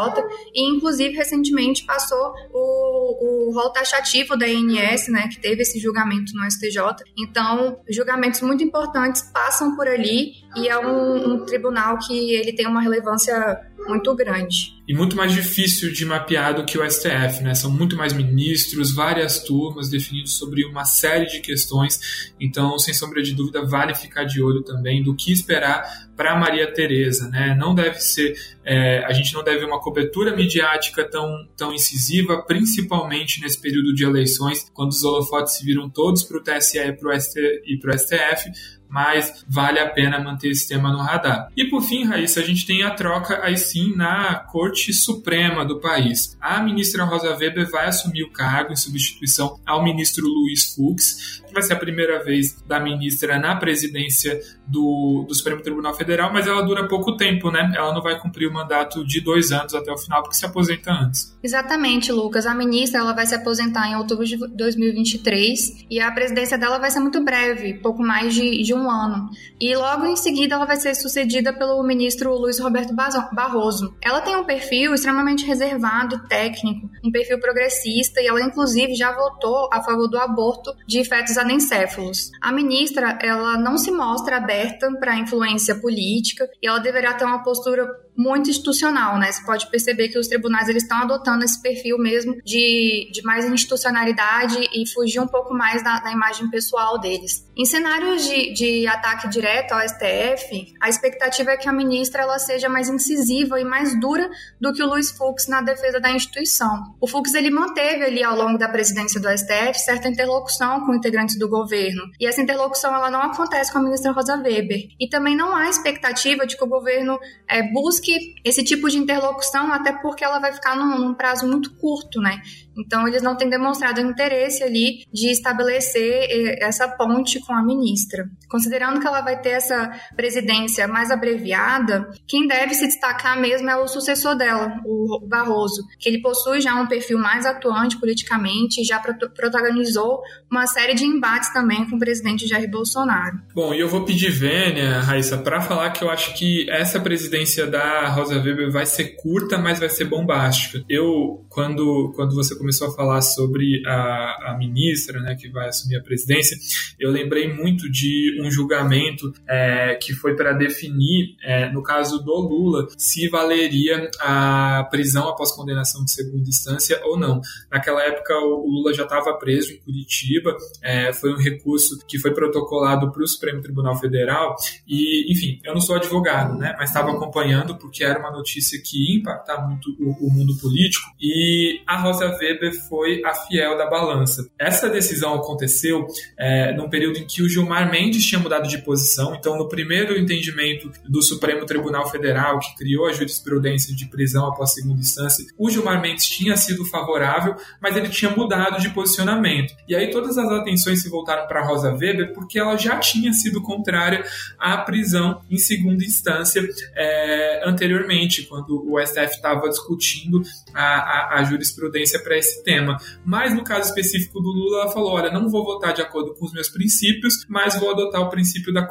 e, 0.55 0.77
inclusive, 0.77 1.15
recentemente 1.15 1.85
passou 1.85 2.33
o, 2.53 3.49
o 3.49 3.53
rol 3.53 3.71
taxativo 3.71 4.37
da 4.37 4.49
INS, 4.49 5.09
né, 5.09 5.29
que 5.29 5.41
teve 5.41 5.63
esse 5.63 5.79
julgamento 5.79 6.33
no 6.35 6.51
STJ. 6.51 7.05
Então, 7.19 7.79
julgamentos 7.89 8.41
muito 8.43 8.63
importantes 8.63 9.23
passam 9.33 9.77
por 9.77 9.89
ali 9.89 10.33
e 10.57 10.69
é 10.69 10.79
um, 10.79 11.35
um 11.35 11.45
tribunal 11.45 11.99
que 11.99 12.35
ele 12.35 12.53
tem 12.53 12.67
uma 12.67 12.81
relevância 12.81 13.61
muito 13.87 14.15
grande. 14.15 14.79
E 14.87 14.95
muito 14.95 15.17
mais 15.17 15.33
difícil 15.33 15.93
de 15.93 16.05
mapear 16.05 16.55
do 16.55 16.65
que 16.65 16.79
o 16.79 16.89
STF, 16.89 17.43
né? 17.43 17.55
São 17.55 17.71
muito 17.71 17.97
mais 17.97 18.13
ministros, 18.13 18.93
várias 18.93 19.39
turmas 19.39 19.89
definidos 19.89 20.35
sobre 20.37 20.65
uma 20.65 20.85
série 20.85 21.27
de 21.27 21.41
questões. 21.41 22.33
Então, 22.41 22.79
sem 22.79 22.93
sombra 22.93 23.23
de 23.23 23.33
dúvida, 23.33 23.65
vale 23.65 23.95
ficar 23.95 24.25
de 24.25 24.43
olho 24.43 24.63
também 24.63 25.03
do 25.03 25.15
que 25.15 25.33
esperar 25.33 26.11
para 26.17 26.39
Maria 26.39 26.73
Tereza, 26.91 27.29
né? 27.29 27.55
Não 27.55 27.73
deve 27.73 28.01
ser, 28.01 28.35
é, 28.65 29.05
a 29.05 29.13
gente 29.13 29.33
não 29.33 29.45
deve 29.45 29.65
uma 29.65 29.81
cobertura 29.81 30.35
midiática 30.35 31.09
tão, 31.09 31.49
tão 31.57 31.73
incisiva, 31.73 32.43
principalmente 32.43 33.41
nesse 33.41 33.61
período 33.61 33.95
de 33.95 34.03
eleições, 34.03 34.69
quando 34.75 34.91
os 34.91 35.05
holofotes 35.05 35.55
se 35.55 35.65
viram 35.65 35.89
todos 35.89 36.25
para 36.25 36.39
o 36.39 36.43
TSE 36.43 36.79
e 36.79 37.79
para 37.79 37.95
o 37.95 37.99
STF, 37.99 38.51
mas 38.89 39.45
vale 39.49 39.79
a 39.79 39.89
pena 39.89 40.19
manter 40.19 40.51
esse 40.51 40.67
tema 40.67 40.91
no 40.91 40.99
radar. 40.99 41.49
E 41.57 41.65
por 41.67 41.81
fim, 41.81 42.05
Raíssa, 42.05 42.41
a 42.41 42.43
gente 42.43 42.67
tem 42.67 42.83
a 42.83 42.91
troca 42.91 43.39
aí 43.41 43.57
sim 43.57 43.95
na 43.95 44.35
Corte 44.35 44.93
Suprema 44.93 45.65
do 45.65 45.79
país. 45.79 46.37
A 46.41 46.61
ministra 46.61 47.05
Rosa 47.05 47.37
Weber 47.37 47.71
vai 47.71 47.87
assumir 47.87 48.25
o 48.25 48.33
cargo 48.33 48.73
em 48.73 48.77
substituição 48.77 49.61
ao 49.65 49.85
ministro 49.85 50.27
Luiz 50.27 50.75
Fux. 50.75 51.41
Vai 51.53 51.63
ser 51.63 51.75
a 51.75 51.77
primeira 51.77 52.23
vez 52.25 52.61
da 52.63 52.81
ministra 52.81 53.39
na 53.39 53.55
presidência 53.55 54.41
do, 54.71 55.25
do 55.27 55.35
Supremo 55.35 55.61
Tribunal 55.61 55.95
Federal, 55.95 56.33
mas 56.33 56.47
ela 56.47 56.63
dura 56.63 56.87
pouco 56.87 57.17
tempo, 57.17 57.51
né? 57.51 57.73
Ela 57.75 57.93
não 57.93 58.01
vai 58.01 58.19
cumprir 58.19 58.49
o 58.49 58.53
mandato 58.53 59.05
de 59.05 59.21
dois 59.21 59.51
anos 59.51 59.75
até 59.75 59.91
o 59.93 59.99
final, 59.99 60.23
porque 60.23 60.37
se 60.37 60.47
aposenta 60.47 60.93
antes. 60.93 61.37
Exatamente, 61.43 62.13
Lucas. 62.13 62.47
A 62.47 62.55
ministra 62.55 63.01
ela 63.01 63.13
vai 63.13 63.27
se 63.27 63.35
aposentar 63.35 63.89
em 63.89 63.97
outubro 63.97 64.25
de 64.25 64.37
2023 64.37 65.87
e 65.91 66.01
a 66.01 66.11
presidência 66.13 66.57
dela 66.57 66.79
vai 66.79 66.91
ser 66.91 67.01
muito 67.01 67.23
breve, 67.25 67.75
pouco 67.75 68.03
mais 68.03 68.33
de, 68.33 68.63
de 68.63 68.73
um 68.73 68.89
ano. 68.89 69.31
E 69.61 69.75
logo 69.75 70.07
em 70.07 70.17
seguida 70.17 70.55
ela 70.55 70.67
vai 70.67 70.77
ser 70.77 70.95
sucedida 70.95 71.53
pelo 71.53 71.83
ministro 71.83 72.33
Luiz 72.35 72.61
Roberto 72.61 72.95
Barroso. 72.95 73.95
Ela 74.01 74.21
tem 74.21 74.37
um 74.37 74.45
perfil 74.45 74.95
extremamente 74.95 75.45
reservado, 75.45 76.29
técnico, 76.29 76.89
um 77.03 77.11
perfil 77.11 77.41
progressista 77.41 78.21
e 78.21 78.27
ela 78.27 78.41
inclusive 78.41 78.95
já 78.95 79.13
votou 79.13 79.69
a 79.73 79.83
favor 79.83 80.09
do 80.09 80.19
aborto 80.19 80.73
de 80.87 81.05
fetos 81.05 81.37
anencéfalos. 81.37 82.31
A 82.41 82.53
ministra, 82.53 83.19
ela 83.21 83.59
não 83.59 83.77
se 83.77 83.91
mostra 83.91 84.37
aberta 84.37 84.60
para 84.99 85.19
influência 85.19 85.75
política 85.75 86.49
e 86.63 86.69
ela 86.69 86.79
deverá 86.79 87.15
ter 87.15 87.25
uma 87.25 87.43
postura 87.43 87.89
muito 88.17 88.51
institucional, 88.51 89.19
né? 89.19 89.33
Você 89.33 89.43
pode 89.45 89.71
perceber 89.71 90.09
que 90.09 90.19
os 90.19 90.29
tribunais 90.29 90.69
eles 90.69 90.83
estão 90.83 90.99
adotando 90.99 91.43
esse 91.43 91.61
perfil 91.63 91.97
mesmo 91.97 92.37
de, 92.45 93.11
de 93.11 93.23
mais 93.23 93.47
institucionalidade 93.47 94.59
e 94.75 94.87
fugir 94.93 95.21
um 95.21 95.27
pouco 95.27 95.55
mais 95.55 95.83
da, 95.83 96.01
da 96.01 96.13
imagem 96.13 96.51
pessoal 96.51 96.99
deles. 97.01 97.49
Em 97.57 97.65
cenários 97.65 98.25
de, 98.25 98.53
de 98.53 98.87
ataque 98.87 99.29
direto 99.29 99.73
ao 99.73 99.81
STF, 99.81 100.75
a 100.83 100.89
expectativa 100.89 101.53
é 101.53 101.57
que 101.57 101.69
a 101.69 101.73
ministra 101.73 102.23
ela 102.23 102.39
seja 102.39 102.69
mais 102.69 102.91
incisiva 102.91 103.59
e 103.59 103.65
mais 103.65 103.99
dura 103.99 104.29
do 104.61 104.73
que 104.73 104.83
o 104.83 104.87
Luiz 104.87 105.11
Fux 105.11 105.49
na 105.49 105.63
defesa 105.63 105.99
da 105.99 106.11
instituição. 106.11 106.95
O 107.01 107.07
Fux 107.07 107.33
ele 107.35 107.51
manteve 107.51 108.05
ali 108.05 108.23
ao 108.23 108.37
longo 108.37 108.59
da 108.59 108.69
presidência 108.69 109.19
do 109.21 109.29
STF 109.31 109.79
certa 109.79 110.09
interlocução 110.09 110.85
com 110.85 110.95
integrantes 110.95 111.39
do 111.39 111.49
governo 111.49 112.03
e 112.21 112.27
essa 112.27 112.43
interlocução 112.43 112.95
ela 112.95 113.11
não 113.11 113.23
acontece 113.23 113.73
com 113.73 113.79
a 113.79 113.83
ministra 113.83 114.13
Rosa 114.13 114.37
Weber 114.37 114.50
e 114.99 115.09
também 115.09 115.37
não 115.37 115.55
há 115.55 115.69
expectativa 115.69 116.47
de 116.47 116.57
que 116.57 116.65
o 116.65 116.69
governo 116.69 117.19
é, 117.49 117.63
busque 117.73 118.35
esse 118.45 118.65
tipo 118.65 118.89
de 118.89 118.99
interlocução, 118.99 119.73
até 119.73 119.93
porque 119.93 120.25
ela 120.25 120.39
vai 120.39 120.53
ficar 120.53 120.77
num, 120.77 120.99
num 120.99 121.15
prazo 121.15 121.47
muito 121.47 121.75
curto, 121.77 122.21
né? 122.21 122.43
Então, 122.85 123.07
eles 123.07 123.23
não 123.23 123.37
têm 123.37 123.49
demonstrado 123.49 124.01
interesse 124.01 124.63
ali 124.63 125.05
de 125.13 125.31
estabelecer 125.31 126.27
eh, 126.31 126.59
essa 126.65 126.89
ponte 126.89 127.41
com 127.41 127.53
a 127.53 127.63
ministra. 127.63 128.29
Considerando 128.49 129.01
que 129.01 129.07
ela 129.07 129.21
vai 129.21 129.41
ter 129.41 129.51
essa 129.51 129.91
presidência 130.17 130.89
mais 130.89 131.11
abreviada, 131.11 132.11
quem 132.27 132.47
deve 132.47 132.75
se 132.75 132.87
destacar 132.87 133.39
mesmo 133.41 133.69
é 133.69 133.77
o 133.77 133.87
sucessor 133.87 134.37
dela, 134.37 134.81
o 134.85 135.21
Barroso, 135.27 135.83
que 135.99 136.09
ele 136.09 136.21
possui 136.21 136.61
já 136.61 136.75
um 136.75 136.87
perfil 136.87 137.19
mais 137.19 137.47
atuante 137.47 137.99
politicamente 137.99 138.81
e 138.81 138.85
já 138.85 138.99
protagonizou 138.99 140.21
uma 140.51 140.67
série 140.67 140.95
de 140.95 141.05
embates 141.05 141.53
também 141.53 141.89
com 141.89 141.97
o 141.97 141.99
presidente 141.99 142.47
Jair 142.47 142.71
Bolsonaro. 142.71 143.39
Bom, 143.55 143.75
e 143.75 143.81
eu 143.81 143.89
vou 143.89 144.05
pedir 144.05 144.31
Vênia, 144.31 145.01
Raíssa, 145.01 145.39
para 145.39 145.61
falar 145.61 145.91
que 145.91 146.03
eu 146.03 146.11
acho 146.11 146.35
que 146.35 146.69
essa 146.71 147.01
presidência 147.01 147.67
da 147.67 148.09
Rosa 148.09 148.37
Weber 148.37 148.71
vai 148.71 148.87
ser 148.87 149.17
curta, 149.17 149.59
mas 149.59 149.79
vai 149.79 149.89
ser 149.89 150.05
bombástica. 150.05 150.83
Eu, 150.89 151.45
quando, 151.49 152.13
quando 152.15 152.35
você 152.35 152.57
começou 152.57 152.70
a 152.71 152.91
falar 152.93 153.21
sobre 153.23 153.83
a, 153.87 154.53
a 154.53 154.57
ministra, 154.59 155.21
né, 155.21 155.35
que 155.35 155.49
vai 155.49 155.69
assumir 155.69 155.97
a 155.97 156.03
presidência, 156.03 156.57
eu 156.99 157.11
lembrei 157.11 157.53
muito 157.53 157.91
de 157.91 158.41
um 158.41 158.51
julgamento 158.51 159.33
é, 159.49 159.95
que 160.01 160.13
foi 160.13 160.37
para 160.37 160.53
definir, 160.53 161.37
é, 161.43 161.71
no 161.71 161.83
caso 161.83 162.23
do 162.23 162.35
Lula, 162.35 162.87
se 162.97 163.29
valeria 163.29 164.11
a 164.21 164.87
prisão 164.91 165.29
após 165.29 165.53
condenação 165.53 166.05
de 166.05 166.11
segunda 166.11 166.49
instância 166.49 167.01
ou 167.05 167.19
não. 167.19 167.41
Naquela 167.71 168.03
época, 168.03 168.35
o 168.39 168.67
Lula 168.67 168.93
já 168.93 169.05
estava 169.05 169.33
preso 169.35 169.73
em 169.73 169.79
Curitiba, 169.79 170.57
é, 170.83 171.13
foi 171.13 171.33
um 171.33 171.39
recurso 171.39 171.99
que 172.07 172.19
foi 172.19 172.33
protocolado 172.33 173.11
para 173.11 173.23
o 173.23 173.27
Supremo 173.29 173.61
Tribunal 173.61 173.97
Federal 173.99 174.55
e, 174.87 175.33
enfim, 175.33 175.61
eu 175.65 175.75
não 175.75 175.81
sou 175.81 175.97
advogado, 175.97 176.57
né, 176.59 176.75
mas 176.79 176.91
estava 176.91 177.11
acompanhando 177.11 177.77
porque 177.77 178.05
era 178.05 178.19
uma 178.19 178.31
notícia 178.31 178.81
que 178.83 179.13
ia 179.13 179.19
impactar 179.19 179.67
muito 179.67 179.91
o, 179.99 180.27
o 180.27 180.33
mundo 180.33 180.57
político 180.59 181.07
e 181.21 181.81
a 181.87 181.97
Rosa 182.01 182.27
Weber 182.27 182.60
Weber 182.61 182.73
foi 182.89 183.23
a 183.25 183.35
fiel 183.35 183.77
da 183.77 183.87
balança. 183.87 184.49
Essa 184.59 184.89
decisão 184.89 185.35
aconteceu 185.35 186.07
é, 186.39 186.73
num 186.75 186.89
período 186.89 187.19
em 187.19 187.27
que 187.27 187.43
o 187.43 187.49
Gilmar 187.49 187.91
Mendes 187.91 188.25
tinha 188.25 188.41
mudado 188.41 188.69
de 188.69 188.79
posição, 188.79 189.35
então 189.35 189.57
no 189.57 189.69
primeiro 189.69 190.19
entendimento 190.19 190.91
do 191.09 191.23
Supremo 191.23 191.65
Tribunal 191.65 192.09
Federal, 192.11 192.59
que 192.59 192.75
criou 192.77 193.07
a 193.07 193.13
jurisprudência 193.13 193.95
de 193.95 194.07
prisão 194.07 194.47
após 194.47 194.75
segunda 194.75 195.01
instância, 195.01 195.45
o 195.57 195.71
Gilmar 195.71 196.01
Mendes 196.01 196.27
tinha 196.27 196.57
sido 196.57 196.85
favorável, 196.85 197.57
mas 197.81 197.97
ele 197.97 198.09
tinha 198.09 198.31
mudado 198.31 198.81
de 198.81 198.91
posicionamento. 198.91 199.75
E 199.89 199.97
aí 199.97 200.11
todas 200.11 200.37
as 200.37 200.51
atenções 200.51 201.03
se 201.03 201.09
voltaram 201.09 201.47
para 201.47 201.65
Rosa 201.65 201.93
Weber 201.93 202.33
porque 202.35 202.59
ela 202.59 202.77
já 202.77 202.99
tinha 202.99 203.33
sido 203.33 203.63
contrária 203.63 204.25
à 204.59 204.77
prisão 204.79 205.41
em 205.51 205.57
segunda 205.57 206.05
instância 206.05 206.67
é, 206.95 207.63
anteriormente, 207.65 208.43
quando 208.43 208.85
o 208.91 209.01
STF 209.01 209.37
estava 209.37 209.69
discutindo 209.69 210.43
a, 210.75 210.83
a, 210.83 211.39
a 211.39 211.45
jurisprudência 211.45 212.19
para 212.19 212.37
esse 212.41 212.63
tema. 212.65 212.97
Mas 213.25 213.55
no 213.55 213.63
caso 213.63 213.89
específico 213.89 214.41
do 214.41 214.49
Lula, 214.49 214.83
ela 214.83 214.93
falou: 214.93 215.13
olha, 215.13 215.31
não 215.31 215.49
vou 215.49 215.65
votar 215.65 215.95
de 215.95 216.03
acordo 216.03 216.35
com 216.35 216.45
os 216.45 216.53
meus 216.53 216.69
princípios, 216.69 217.35
mas 217.49 217.79
vou 217.79 217.91
adotar 217.91 218.21
o 218.21 218.29
princípio 218.29 218.73
da, 218.73 218.89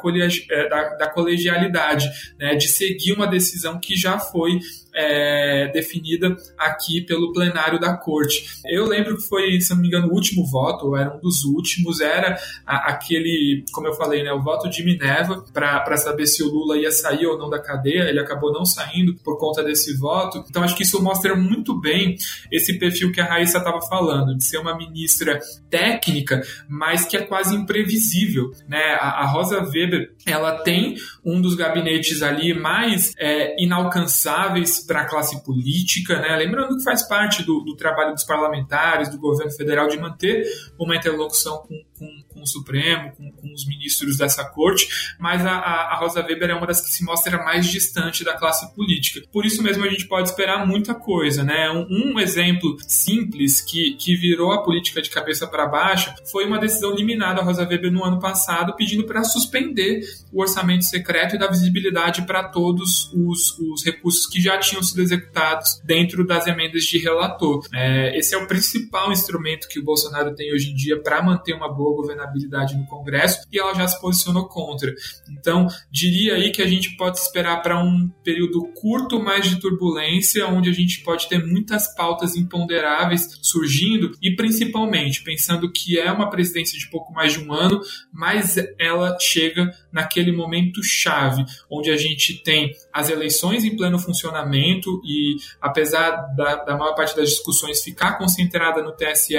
é, 0.50 0.68
da, 0.68 0.96
da 0.96 1.10
colegialidade, 1.10 2.08
né, 2.38 2.54
de 2.54 2.68
seguir 2.68 3.12
uma 3.12 3.26
decisão 3.26 3.78
que 3.78 3.94
já 3.94 4.18
foi 4.18 4.58
é, 5.00 5.70
definida 5.72 6.36
aqui 6.58 7.00
pelo 7.00 7.32
plenário 7.32 7.80
da 7.80 7.96
corte. 7.96 8.44
Eu 8.66 8.86
lembro 8.86 9.16
que 9.16 9.22
foi, 9.22 9.60
se 9.60 9.70
não 9.74 9.80
me 9.80 9.88
engano, 9.88 10.08
o 10.08 10.14
último 10.14 10.46
voto, 10.46 10.86
ou 10.86 10.96
era 10.96 11.14
um 11.14 11.20
dos 11.20 11.42
últimos, 11.44 12.00
era 12.00 12.38
a, 12.66 12.92
aquele, 12.92 13.64
como 13.72 13.86
eu 13.86 13.94
falei, 13.94 14.22
né, 14.22 14.32
o 14.32 14.42
voto 14.42 14.68
de 14.68 14.84
Minerva 14.84 15.44
para 15.52 15.96
saber 15.96 16.26
se 16.26 16.42
o 16.42 16.48
Lula 16.48 16.76
ia 16.76 16.90
sair 16.90 17.26
ou 17.26 17.38
não 17.38 17.48
da 17.48 17.58
cadeia. 17.58 18.08
Ele 18.08 18.20
acabou 18.20 18.52
não 18.52 18.64
saindo 18.64 19.14
por 19.24 19.38
conta 19.38 19.62
desse 19.62 19.96
voto. 19.96 20.44
Então 20.48 20.62
acho 20.62 20.76
que 20.76 20.82
isso 20.82 21.02
mostra 21.02 21.34
muito 21.34 21.78
bem 21.80 22.16
esse 22.52 22.78
perfil 22.78 23.12
que 23.12 23.20
a 23.20 23.24
Raíssa 23.24 23.58
estava 23.58 23.80
falando, 23.82 24.36
de 24.36 24.44
ser 24.44 24.58
uma 24.58 24.76
ministra 24.76 25.40
técnica, 25.70 26.42
mas 26.68 27.04
que 27.04 27.16
é 27.16 27.22
quase 27.22 27.54
imprevisível. 27.54 28.50
Né? 28.68 28.98
A, 29.00 29.22
a 29.22 29.26
Rosa 29.26 29.62
Weber 29.62 30.12
ela 30.26 30.58
tem 30.62 30.96
um 31.24 31.40
dos 31.40 31.54
gabinetes 31.54 32.22
ali 32.22 32.52
mais 32.52 33.12
é, 33.18 33.62
inalcançáveis 33.62 34.84
para 34.90 35.02
a 35.02 35.04
classe 35.04 35.40
política, 35.44 36.20
né? 36.20 36.34
lembrando 36.34 36.76
que 36.76 36.82
faz 36.82 37.06
parte 37.06 37.44
do, 37.44 37.60
do, 37.60 37.76
trabalho 37.76 38.12
dos 38.12 38.24
parlamentares, 38.24 39.08
do 39.08 39.20
governo 39.20 39.52
federal, 39.52 39.86
de 39.86 39.96
manter 39.96 40.44
uma 40.76 40.96
interlocução 40.96 41.58
com, 41.58 41.80
com, 41.96 42.22
com 42.40 42.44
o 42.44 42.46
Supremo, 42.46 43.12
com, 43.12 43.30
com, 43.32 43.52
os 43.52 43.66
ministros 43.66 44.16
dessa 44.16 44.44
corte, 44.44 44.88
mas 45.18 45.44
a, 45.44 45.52
a, 45.52 45.96
Rosa 45.96 46.24
Weber 46.24 46.50
é 46.50 46.54
uma 46.54 46.66
das 46.66 46.80
que 46.80 46.90
se 46.90 47.04
mostra 47.04 47.36
mais 47.44 47.66
distante 47.66 48.24
da 48.24 48.34
classe 48.34 48.74
política. 48.74 49.26
Por 49.30 49.44
isso 49.44 49.62
mesmo 49.62 49.84
a 49.84 49.88
gente 49.88 50.06
pode 50.06 50.28
esperar 50.28 50.66
muita 50.66 50.94
coisa. 50.94 51.44
Né? 51.44 51.70
Um, 51.70 52.14
um 52.14 52.20
exemplo 52.20 52.76
simples 52.80 53.60
que, 53.60 53.94
que 53.94 54.16
virou 54.16 54.52
a 54.52 54.62
política 54.62 55.02
de 55.02 55.10
cabeça 55.10 55.46
para 55.46 55.66
baixo 55.66 56.14
foi 56.30 56.46
uma 56.46 56.58
decisão 56.58 56.94
liminar 56.94 57.34
da 57.34 57.42
Rosa 57.42 57.66
Weber 57.66 57.92
no 57.92 58.04
ano 58.04 58.18
passado, 58.18 58.74
pedindo 58.74 59.04
para 59.04 59.22
suspender 59.22 60.00
o 60.32 60.40
orçamento 60.40 60.84
secreto 60.84 61.34
e 61.34 61.38
dar 61.38 61.48
visibilidade 61.48 62.22
para 62.22 62.44
todos 62.44 63.12
os, 63.12 63.58
os 63.58 63.84
recursos 63.84 64.26
que 64.26 64.40
já 64.40 64.56
tinham 64.58 64.82
sido 64.82 65.02
executados 65.02 65.80
dentro 65.84 66.26
das 66.26 66.46
emendas 66.46 66.84
de 66.84 66.98
relator. 66.98 67.66
É, 67.74 68.16
esse 68.16 68.34
é 68.34 68.38
o 68.38 68.46
principal 68.46 69.12
instrumento 69.12 69.68
que 69.68 69.78
o 69.78 69.84
Bolsonaro 69.84 70.34
tem 70.34 70.54
hoje 70.54 70.70
em 70.70 70.74
dia 70.74 71.00
para 71.00 71.22
manter 71.22 71.52
uma 71.54 71.70
boa 71.72 71.96
governabilidade 71.96 72.29
governabilidade 72.30 72.76
no 72.76 72.86
Congresso 72.86 73.46
e 73.52 73.58
ela 73.58 73.74
já 73.74 73.86
se 73.86 74.00
posicionou 74.00 74.46
contra. 74.46 74.92
Então, 75.30 75.66
diria 75.90 76.34
aí 76.34 76.50
que 76.50 76.62
a 76.62 76.66
gente 76.66 76.96
pode 76.96 77.18
esperar 77.18 77.62
para 77.62 77.82
um 77.82 78.08
período 78.22 78.66
curto 78.74 79.20
mais 79.20 79.48
de 79.48 79.60
turbulência, 79.60 80.46
onde 80.46 80.70
a 80.70 80.72
gente 80.72 81.02
pode 81.02 81.28
ter 81.28 81.44
muitas 81.44 81.94
pautas 81.94 82.36
imponderáveis 82.36 83.38
surgindo 83.42 84.12
e 84.22 84.34
principalmente 84.34 85.22
pensando 85.22 85.70
que 85.70 85.98
é 85.98 86.10
uma 86.10 86.30
presidência 86.30 86.78
de 86.78 86.88
pouco 86.88 87.12
mais 87.12 87.32
de 87.32 87.40
um 87.40 87.52
ano, 87.52 87.80
mas 88.12 88.56
ela 88.78 89.16
chega 89.20 89.70
naquele 89.92 90.32
momento 90.32 90.82
chave, 90.82 91.44
onde 91.70 91.90
a 91.90 91.96
gente 91.96 92.42
tem 92.42 92.72
as 92.92 93.10
eleições 93.10 93.64
em 93.64 93.76
pleno 93.76 93.98
funcionamento 93.98 95.00
e, 95.04 95.36
apesar 95.60 96.10
da, 96.36 96.56
da 96.56 96.76
maior 96.76 96.94
parte 96.94 97.16
das 97.16 97.30
discussões 97.30 97.82
ficar 97.82 98.18
concentrada 98.18 98.82
no 98.82 98.92
TSE, 98.92 99.36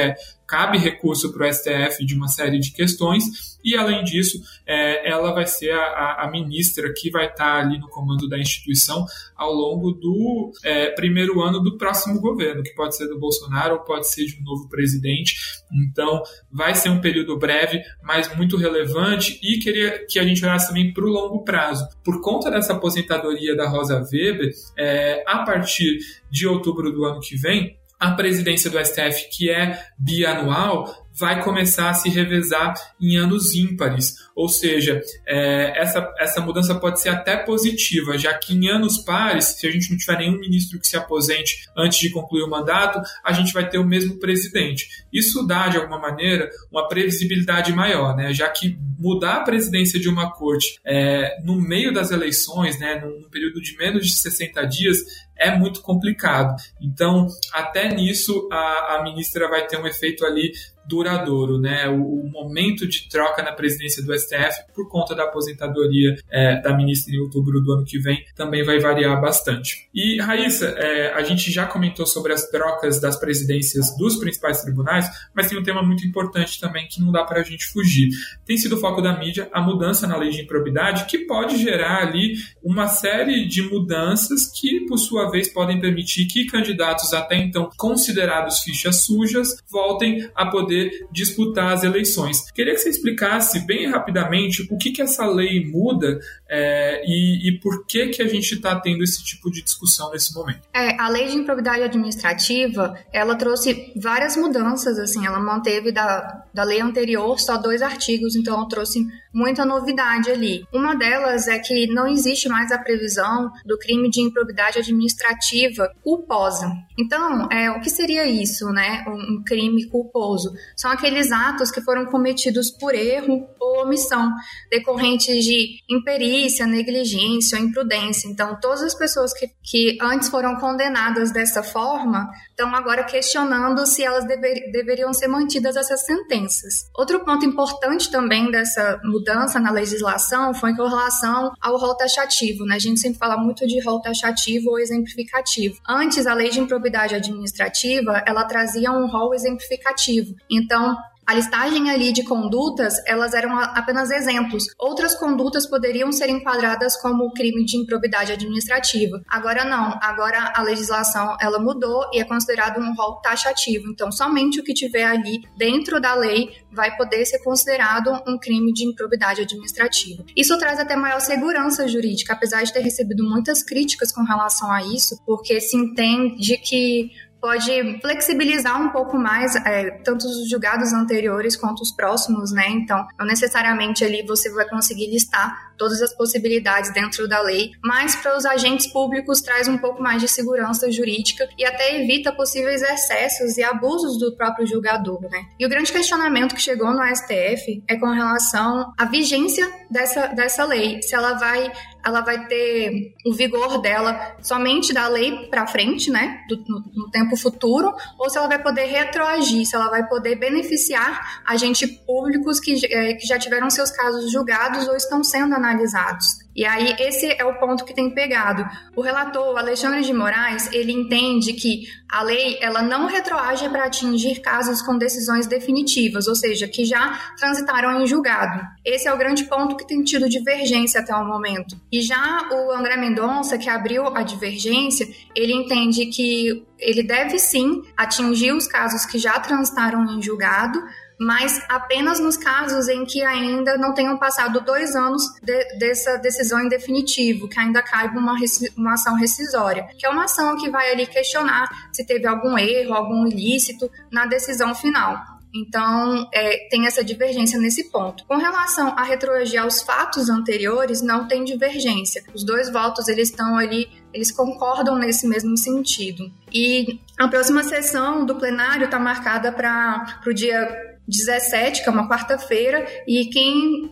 cabe 0.51 0.77
recurso 0.77 1.31
para 1.31 1.48
o 1.48 1.53
STF 1.53 2.05
de 2.05 2.13
uma 2.13 2.27
série 2.27 2.60
de 2.60 2.74
questões, 2.74 3.24
e 3.63 3.74
além 3.74 4.03
disso, 4.03 4.38
é, 4.67 5.10
ela 5.10 5.31
vai 5.31 5.48
ser 5.48 5.72
a, 5.72 6.25
a, 6.25 6.29
ministra 6.29 6.91
que 6.93 7.10
vai 7.10 7.27
estar 7.27 7.62
ali 7.62 7.79
no 7.79 7.88
comando 7.88 8.27
da 8.27 8.38
instituição 8.38 9.05
ao 9.34 9.53
longo 9.53 9.93
do 9.93 10.51
é, 10.62 10.89
primeiro 10.89 11.41
ano 11.41 11.62
do 11.62 11.77
próximo 11.77 12.20
governo, 12.20 12.63
que 12.63 12.75
pode 12.75 12.98
ser 12.98 13.08
do 13.08 13.17
Bolsonaro 13.17 13.75
ou 13.75 13.79
pode 13.81 14.10
ser 14.10 14.25
de 14.25 14.41
um 14.41 14.43
novo 14.43 14.67
presidente. 14.67 15.36
Então, 15.72 16.22
vai 16.51 16.75
ser 16.75 16.89
um 16.89 17.00
período 17.00 17.38
breve, 17.38 17.81
mas 18.03 18.36
muito 18.36 18.58
relevante, 18.58 19.39
e 19.41 19.58
queria 19.60 20.05
que 20.05 20.20
a 20.20 20.24
gente 20.25 20.43
olhasse 20.43 20.67
também 20.67 20.91
para 20.91 21.05
o 21.05 21.10
longo 21.10 21.46
prazo. 21.46 21.88
Por 22.03 22.20
conta 22.20 22.51
dessa 22.51 22.74
aposentadoria 22.74 23.55
da 23.55 23.70
Rosa 23.70 24.05
Weber, 24.12 24.51
é, 24.77 25.24
a 25.25 25.46
partir 25.46 26.00
de 26.29 26.46
outubro 26.46 26.91
do 26.91 27.05
ano 27.05 27.22
que 27.22 27.38
vem, 27.38 27.79
a 28.01 28.10
presidência 28.12 28.67
do 28.67 28.84
STF, 28.84 29.29
que 29.29 29.51
é 29.51 29.79
bianual, 29.96 30.91
vai 31.13 31.43
começar 31.43 31.91
a 31.91 31.93
se 31.93 32.10
revezar 32.10 32.74
em 33.00 33.15
anos 33.15 33.53
ímpares. 33.53 34.15
Ou 34.36 34.50
seja, 34.50 35.00
é, 35.27 35.79
essa, 35.79 36.12
essa 36.17 36.41
mudança 36.41 36.74
pode 36.74 37.00
ser 37.00 37.10
até 37.10 37.38
positiva, 37.38 38.17
já 38.17 38.34
que 38.34 38.55
em 38.55 38.70
anos 38.70 38.98
pares, 38.98 39.46
se 39.46 39.67
a 39.67 39.72
gente 39.72 39.91
não 39.91 39.98
tiver 39.98 40.17
nenhum 40.17 40.39
ministro 40.39 40.79
que 40.79 40.88
se 40.88 40.98
aposente 40.98 41.70
antes 41.77 42.00
de 42.00 42.10
concluir 42.10 42.41
o 42.41 42.50
mandato, 42.50 43.00
a 43.24 43.34
gente 43.34 43.53
vai 43.53 43.70
ter 43.70 43.77
o 43.77 43.86
mesmo 43.86 44.17
presidente. 44.20 44.88
Isso 45.13 45.46
dá, 45.46 45.67
de 45.67 45.77
alguma 45.77 46.00
maneira, 46.00 46.50
uma 46.72 46.88
previsibilidade 46.88 47.72
maior, 47.72 48.15
né? 48.15 48.34
já 48.34 48.50
que 48.50 48.79
mudar 48.98 49.38
a 49.38 49.43
presidência 49.43 50.00
de 50.00 50.10
uma 50.10 50.31
corte 50.31 50.79
é, 50.86 51.39
no 51.43 51.62
meio 51.62 51.93
das 51.93 52.12
eleições, 52.12 52.79
né, 52.79 53.01
num 53.03 53.27
período 53.29 53.60
de 53.60 53.75
menos 53.75 54.05
de 54.05 54.13
60 54.13 54.63
dias, 54.65 55.00
é 55.41 55.57
muito 55.57 55.81
complicado. 55.81 56.55
Então, 56.79 57.27
até 57.51 57.89
nisso, 57.89 58.48
a, 58.51 58.95
a 58.95 59.03
ministra 59.03 59.50
vai 59.50 59.65
ter 59.65 59.77
um 59.77 59.88
efeito 59.88 60.24
ali 60.24 60.51
duradouro, 60.88 61.60
né? 61.60 61.88
O, 61.88 62.22
o, 62.22 62.32
momento 62.32 62.88
de 62.88 63.08
troca 63.08 63.44
na 63.44 63.52
presidência 63.52 64.04
do 64.04 64.18
STF, 64.18 64.66
por 64.74 64.90
conta 64.90 65.14
da 65.14 65.24
aposentadoria 65.24 66.16
é, 66.30 66.60
da 66.62 66.76
ministra 66.76 67.14
em 67.14 67.20
outubro 67.20 67.62
do 67.62 67.74
ano 67.74 67.86
que 67.86 68.00
vem, 68.00 68.24
também 68.36 68.64
vai 68.64 68.80
variar 68.80 69.20
bastante. 69.22 69.90
E, 69.94 70.20
Raíssa, 70.20 70.68
é, 70.78 71.14
a 71.14 71.22
gente 71.24 71.52
já 71.52 71.66
comentou 71.66 72.06
sobre 72.06 72.34
as 72.34 72.50
trocas 72.50 73.00
das 73.00 73.20
presidências 73.20 73.96
dos 73.98 74.18
principais 74.18 74.62
tribunais, 74.62 75.08
mas 75.36 75.50
tem 75.50 75.58
um 75.58 75.64
tema 75.64 75.84
muito 75.84 76.06
importante 76.06 76.60
também 76.60 76.88
que 76.88 77.02
não 77.02 77.12
dá 77.12 77.24
para 77.24 77.42
a 77.42 77.44
gente 77.44 77.66
fugir. 77.66 78.10
Tem 78.46 78.58
sido 78.58 78.78
foco 78.78 79.02
da 79.02 79.18
mídia 79.18 79.50
a 79.54 79.62
mudança 79.62 80.08
na 80.08 80.18
lei 80.18 80.30
de 80.30 80.42
improbidade, 80.42 81.06
que 81.06 81.20
pode 81.20 81.58
gerar 81.58 82.02
ali 82.02 82.36
uma 82.64 82.88
série 82.88 83.46
de 83.48 83.62
mudanças 83.62 84.48
que, 84.48 84.86
por 84.88 84.98
sua 84.98 85.30
vez, 85.30 85.52
podem 85.52 85.80
permitir 85.80 86.26
que 86.26 86.46
candidatos 86.46 87.14
até 87.14 87.38
então 87.38 87.70
considerados 87.78 88.60
fichas 88.60 89.06
sujas 89.06 89.58
voltem 89.70 90.30
a 90.36 90.46
poder 90.46 90.71
poder 90.72 91.08
disputar 91.12 91.74
as 91.74 91.84
eleições. 91.84 92.50
Queria 92.51 92.74
que 92.74 92.80
você 92.80 92.90
explicasse 92.90 93.60
bem 93.66 93.90
rapidamente 93.90 94.66
o 94.72 94.78
que, 94.78 94.92
que 94.92 95.01
essa 95.01 95.25
lei 95.25 95.66
muda 95.70 96.20
é, 96.50 97.04
e, 97.06 97.50
e, 97.50 97.60
por 97.60 97.86
que, 97.86 98.08
que 98.08 98.22
a 98.22 98.28
gente 98.28 98.56
está 98.56 98.80
tendo 98.80 99.04
esse 99.04 99.24
tipo 99.24 99.51
de 99.51 99.62
discussão 99.62 100.12
nesse 100.12 100.34
momento. 100.34 100.62
É, 100.74 101.00
a 101.00 101.10
lei 101.10 101.28
de 101.28 101.38
improbidade 101.38 101.84
administrativa, 101.84 102.98
ela 103.12 103.36
trouxe 103.36 103.92
várias 103.96 104.38
mudanças, 104.38 104.98
assim, 104.98 105.25
ela 105.25 105.40
manteve 105.40 105.92
da, 105.92 106.46
da 106.54 106.63
lei 106.63 106.80
anterior 106.80 107.40
só 107.40 107.58
dois 107.58 107.82
artigos, 107.82 108.36
então 108.36 108.68
trouxe 108.68 109.06
muita 109.34 109.66
novidade 109.66 110.30
ali. 110.30 110.66
Uma 110.74 110.96
delas 110.96 111.48
é 111.48 111.58
que 111.60 111.88
não 111.88 112.08
existe 112.08 112.50
mais 112.50 112.72
a 112.72 112.78
previsão 112.78 113.51
do 113.66 113.78
crime 113.78 114.10
de 114.10 114.22
improbidade 114.22 114.80
administrativa 114.80 115.94
culposa. 116.04 116.70
Então, 116.98 117.48
é, 117.50 117.72
o 117.72 117.80
que 117.80 117.90
seria 117.90 118.25
isso, 118.25 118.70
né? 118.72 119.04
Um, 119.08 119.36
um 119.36 119.44
crime 119.44 119.88
culposo? 119.88 120.54
São 120.75 120.91
aqueles 120.91 121.32
atos 121.32 121.72
que 121.72 121.82
foram 121.82 122.06
cometidos 122.06 122.72
por 122.72 122.96
erro 122.96 123.48
ou 123.60 123.84
omissão, 123.84 124.32
decorrentes 124.70 125.44
de 125.44 125.80
imperícia, 125.89 126.65
negligência 126.65 127.58
ou 127.58 127.63
imprudência. 127.63 128.27
Então, 128.27 128.60
todas 128.60 128.82
as 128.82 128.96
pessoas 128.96 129.34
que, 129.34 129.48
que 129.63 129.98
antes 130.01 130.30
foram 130.30 130.56
condenadas 130.56 131.32
dessa 131.32 131.63
forma 131.63 132.30
estão 132.50 132.74
agora 132.75 133.03
questionando 133.03 133.86
se 133.86 134.03
elas 134.03 134.25
dever, 134.25 134.72
deveriam 134.72 135.13
ser 135.13 135.27
mantidas 135.27 135.75
essas 135.75 136.06
sentenças. 136.06 136.89
Outro 136.96 137.24
ponto 137.25 137.46
importante 137.46 138.12
também 138.12 138.51
dessa 138.51 139.00
mudança 139.03 139.60
na 139.60 139.72
legislação 139.72 140.53
foi 140.53 140.75
com 140.75 140.88
relação 140.88 141.52
ao 141.62 141.78
rol 141.78 141.95
taxativo. 141.95 142.65
Né? 142.65 142.76
A 142.76 142.80
gente 142.80 143.00
sempre 143.00 143.19
fala 143.19 143.38
muito 143.38 143.65
de 143.67 143.80
rol 143.82 144.02
taxativo 144.02 144.71
ou 144.71 144.80
exemplificativo. 144.80 145.78
Antes, 145.88 146.28
a 146.28 146.34
lei 146.34 146.50
de 146.50 146.60
improbidade 146.60 147.15
administrativa, 147.15 148.24
ela 148.26 148.43
trazia 148.45 148.91
um 148.91 149.08
rol 149.08 149.34
exemplificativo. 149.34 150.36
Então, 150.52 150.96
a 151.26 151.34
listagem 151.34 151.90
ali 151.90 152.12
de 152.12 152.24
condutas, 152.24 152.96
elas 153.08 153.34
eram 153.34 153.58
apenas 153.58 154.10
exemplos. 154.12 154.66
Outras 154.78 155.16
condutas 155.16 155.66
poderiam 155.66 156.12
ser 156.12 156.30
enquadradas 156.30 157.00
como 157.00 157.32
crime 157.32 157.64
de 157.64 157.78
improbidade 157.78 158.34
administrativa. 158.34 159.22
Agora 159.30 159.64
não, 159.64 159.98
agora 160.02 160.52
a 160.54 160.62
legislação 160.62 161.38
ela 161.40 161.60
mudou 161.60 162.10
e 162.12 162.20
é 162.20 162.26
considerado 162.26 162.82
um 162.82 162.94
rol 162.94 163.22
taxativo. 163.22 163.90
Então, 163.90 164.12
somente 164.12 164.60
o 164.60 164.64
que 164.64 164.74
tiver 164.74 165.06
ali 165.06 165.42
dentro 165.56 166.02
da 166.02 166.16
lei 166.16 166.50
vai 166.72 166.96
poder 166.98 167.26
ser 167.26 167.40
considerado 167.44 168.12
um 168.28 168.38
crime 168.38 168.74
de 168.74 168.86
improbidade 168.86 169.42
administrativa. 169.42 170.26
Isso 170.36 170.58
traz 170.58 170.80
até 170.80 170.96
maior 170.96 171.22
segurança 171.22 171.88
jurídica, 171.88 172.34
apesar 172.34 172.64
de 172.64 172.74
ter 172.74 172.82
recebido 172.82 173.24
muitas 173.24 173.64
críticas 173.64 174.12
com 174.12 174.24
relação 174.24 174.72
a 174.72 174.84
isso, 174.84 175.18
porque 175.26 175.62
se 175.62 175.78
entende 175.78 176.58
que 176.58 177.10
pode 177.41 177.99
flexibilizar 177.99 178.80
um 178.80 178.89
pouco 178.89 179.17
mais 179.17 179.56
é, 179.65 179.89
tanto 180.04 180.25
os 180.25 180.49
julgados 180.49 180.93
anteriores 180.93 181.58
quanto 181.58 181.82
os 181.82 181.91
próximos, 181.91 182.51
né? 182.51 182.69
Então, 182.69 183.06
não 183.19 183.25
necessariamente 183.25 184.06
ali 184.06 184.23
você 184.25 184.49
vai 184.51 184.69
conseguir 184.69 185.08
listar 185.08 185.71
todas 185.77 185.99
as 186.01 186.15
possibilidades 186.15 186.93
dentro 186.93 187.27
da 187.27 187.41
lei, 187.41 187.71
mas 187.84 188.15
para 188.15 188.38
os 188.38 188.45
agentes 188.45 188.86
públicos 188.86 189.41
traz 189.41 189.67
um 189.67 189.80
pouco 189.80 190.01
mais 190.01 190.21
de 190.21 190.27
segurança 190.27 190.91
jurídica 190.91 191.49
e 191.58 191.65
até 191.65 191.99
evita 191.99 192.32
possíveis 192.32 192.84
excessos 192.84 193.58
e 193.58 193.63
abusos 193.63 194.19
do 194.19 194.36
próprio 194.38 194.67
julgador, 194.67 195.19
né? 195.21 195.43
E 195.60 195.65
o 195.65 195.69
grande 195.69 195.91
questionamento 195.91 196.54
que 196.54 196.62
chegou 196.62 196.93
no 196.93 197.04
STF 197.04 197.84
é 197.88 197.95
com 197.97 198.12
relação 198.12 198.93
à 198.95 199.06
vigência 199.06 199.67
dessa, 199.89 200.27
dessa 200.27 200.63
lei, 200.65 201.01
se 201.01 201.15
ela 201.15 201.34
vai 201.34 201.71
ela 202.04 202.22
vai 202.22 202.48
ter 202.48 203.16
o 203.26 203.34
vigor 203.34 203.82
dela 203.82 204.36
somente 204.42 204.94
da 204.94 205.08
lei 205.08 205.48
para 205.50 205.68
frente, 205.68 206.10
né, 206.10 206.42
do, 206.48 206.58
no, 206.68 206.84
no, 206.94 207.12
tempo 207.12 207.36
futuro, 207.36 207.94
ou 208.18 208.30
se 208.30 208.38
ela 208.38 208.48
vai 208.48 208.62
poder 208.62 208.86
retroagir, 208.86 209.66
se 209.66 209.76
ela 209.76 209.90
vai 209.90 210.08
poder 210.08 210.36
beneficiar 210.36 211.42
agentes 211.46 211.90
públicos 212.06 212.60
que, 212.60 212.86
é, 212.86 213.14
que 213.14 213.26
já 213.26 213.38
tiveram 213.38 213.70
seus 213.70 213.92
casos 213.92 214.32
julgados 214.32 214.88
ou 214.88 214.96
estão 214.96 215.24
sendo 215.24 215.56
analisados 215.56 215.82
analisados. 215.82 216.42
E 216.56 216.66
aí 216.66 216.96
esse 217.00 217.28
é 217.38 217.46
o 217.46 217.60
ponto 217.60 217.86
que 217.86 217.94
tem 217.94 218.10
pegado. 218.10 218.66
O 218.96 219.02
relator 219.02 219.58
Alexandre 219.58 220.02
de 220.02 220.14
Moraes, 220.14 220.72
ele 220.74 220.92
entende 220.92 221.54
que 221.54 221.84
a 222.10 222.24
lei 222.24 222.58
ela 222.62 222.82
não 222.82 223.08
retroage 223.08 223.70
para 223.70 223.86
atingir 223.86 224.42
casos 224.42 224.82
com 224.82 224.98
decisões 224.98 225.48
definitivas, 225.48 226.28
ou 226.28 226.36
seja, 226.36 226.68
que 226.68 226.84
já 226.84 227.18
transitaram 227.38 228.02
em 228.02 228.06
julgado. 228.06 228.62
Esse 228.84 229.08
é 229.08 229.14
o 229.14 229.18
grande 229.18 229.46
ponto 229.46 229.78
que 229.78 229.88
tem 229.88 230.04
tido 230.04 230.28
divergência 230.28 231.00
até 231.00 231.16
o 231.16 231.26
momento. 231.26 231.80
E 231.92 232.02
já 232.02 232.50
o 232.52 232.72
André 232.72 232.98
Mendonça, 232.98 233.58
que 233.58 233.70
abriu 233.70 234.08
a 234.08 234.24
divergência, 234.24 235.08
ele 235.36 235.54
entende 235.54 236.08
que 236.08 236.66
ele 236.78 237.04
deve 237.04 237.40
sim 237.40 237.82
atingir 237.96 238.52
os 238.52 238.68
casos 238.68 239.06
que 239.06 239.18
já 239.18 239.40
transitaram 239.40 240.04
em 240.06 240.22
julgado, 240.22 240.82
mas 241.21 241.63
apenas 241.69 242.19
nos 242.19 242.36
casos 242.36 242.88
em 242.88 243.05
que 243.05 243.23
ainda 243.23 243.77
não 243.77 243.93
tenham 243.93 244.17
passado 244.17 244.60
dois 244.60 244.95
anos 244.95 245.21
de, 245.43 245.77
dessa 245.77 246.17
decisão 246.17 246.60
em 246.60 246.67
definitivo, 246.67 247.47
que 247.47 247.60
ainda 247.60 247.79
caiba 247.84 248.19
uma, 248.19 248.34
uma 248.75 248.93
ação 248.93 249.13
rescisória, 249.13 249.88
que 249.99 250.03
é 250.03 250.10
uma 250.10 250.23
ação 250.23 250.57
que 250.57 250.67
vai 250.71 250.91
ali 250.91 251.05
questionar 251.05 251.69
se 251.93 252.03
teve 252.07 252.25
algum 252.25 252.57
erro, 252.57 252.95
algum 252.95 253.27
ilícito 253.27 253.88
na 254.12 254.25
decisão 254.25 254.73
final. 254.73 255.23
Então, 255.53 256.27
é, 256.34 256.69
tem 256.69 256.88
essa 256.88 257.03
divergência 257.03 257.60
nesse 257.60 257.91
ponto. 257.91 258.25
Com 258.25 258.38
relação 258.38 258.88
a 258.97 259.03
retroagir 259.03 259.62
aos 259.62 259.81
fatos 259.84 260.27
anteriores, 260.27 261.03
não 261.03 261.27
tem 261.27 261.43
divergência. 261.43 262.23
Os 262.34 262.43
dois 262.43 262.71
votos, 262.71 263.07
eles 263.10 263.29
estão 263.29 263.57
ali, 263.57 263.89
eles 264.12 264.31
concordam 264.31 264.97
nesse 264.97 265.27
mesmo 265.27 265.55
sentido. 265.57 266.31
E 266.51 266.99
a 267.19 267.27
próxima 267.27 267.63
sessão 267.63 268.25
do 268.25 268.36
plenário 268.38 268.86
está 268.86 268.97
marcada 268.97 269.51
para 269.51 270.21
o 270.25 270.34
dia 270.34 270.89
17, 271.12 271.84
que 271.84 271.89
é 271.89 271.91
uma 271.91 272.08
quarta-feira, 272.08 272.88
e 273.06 273.26
quem 273.26 273.91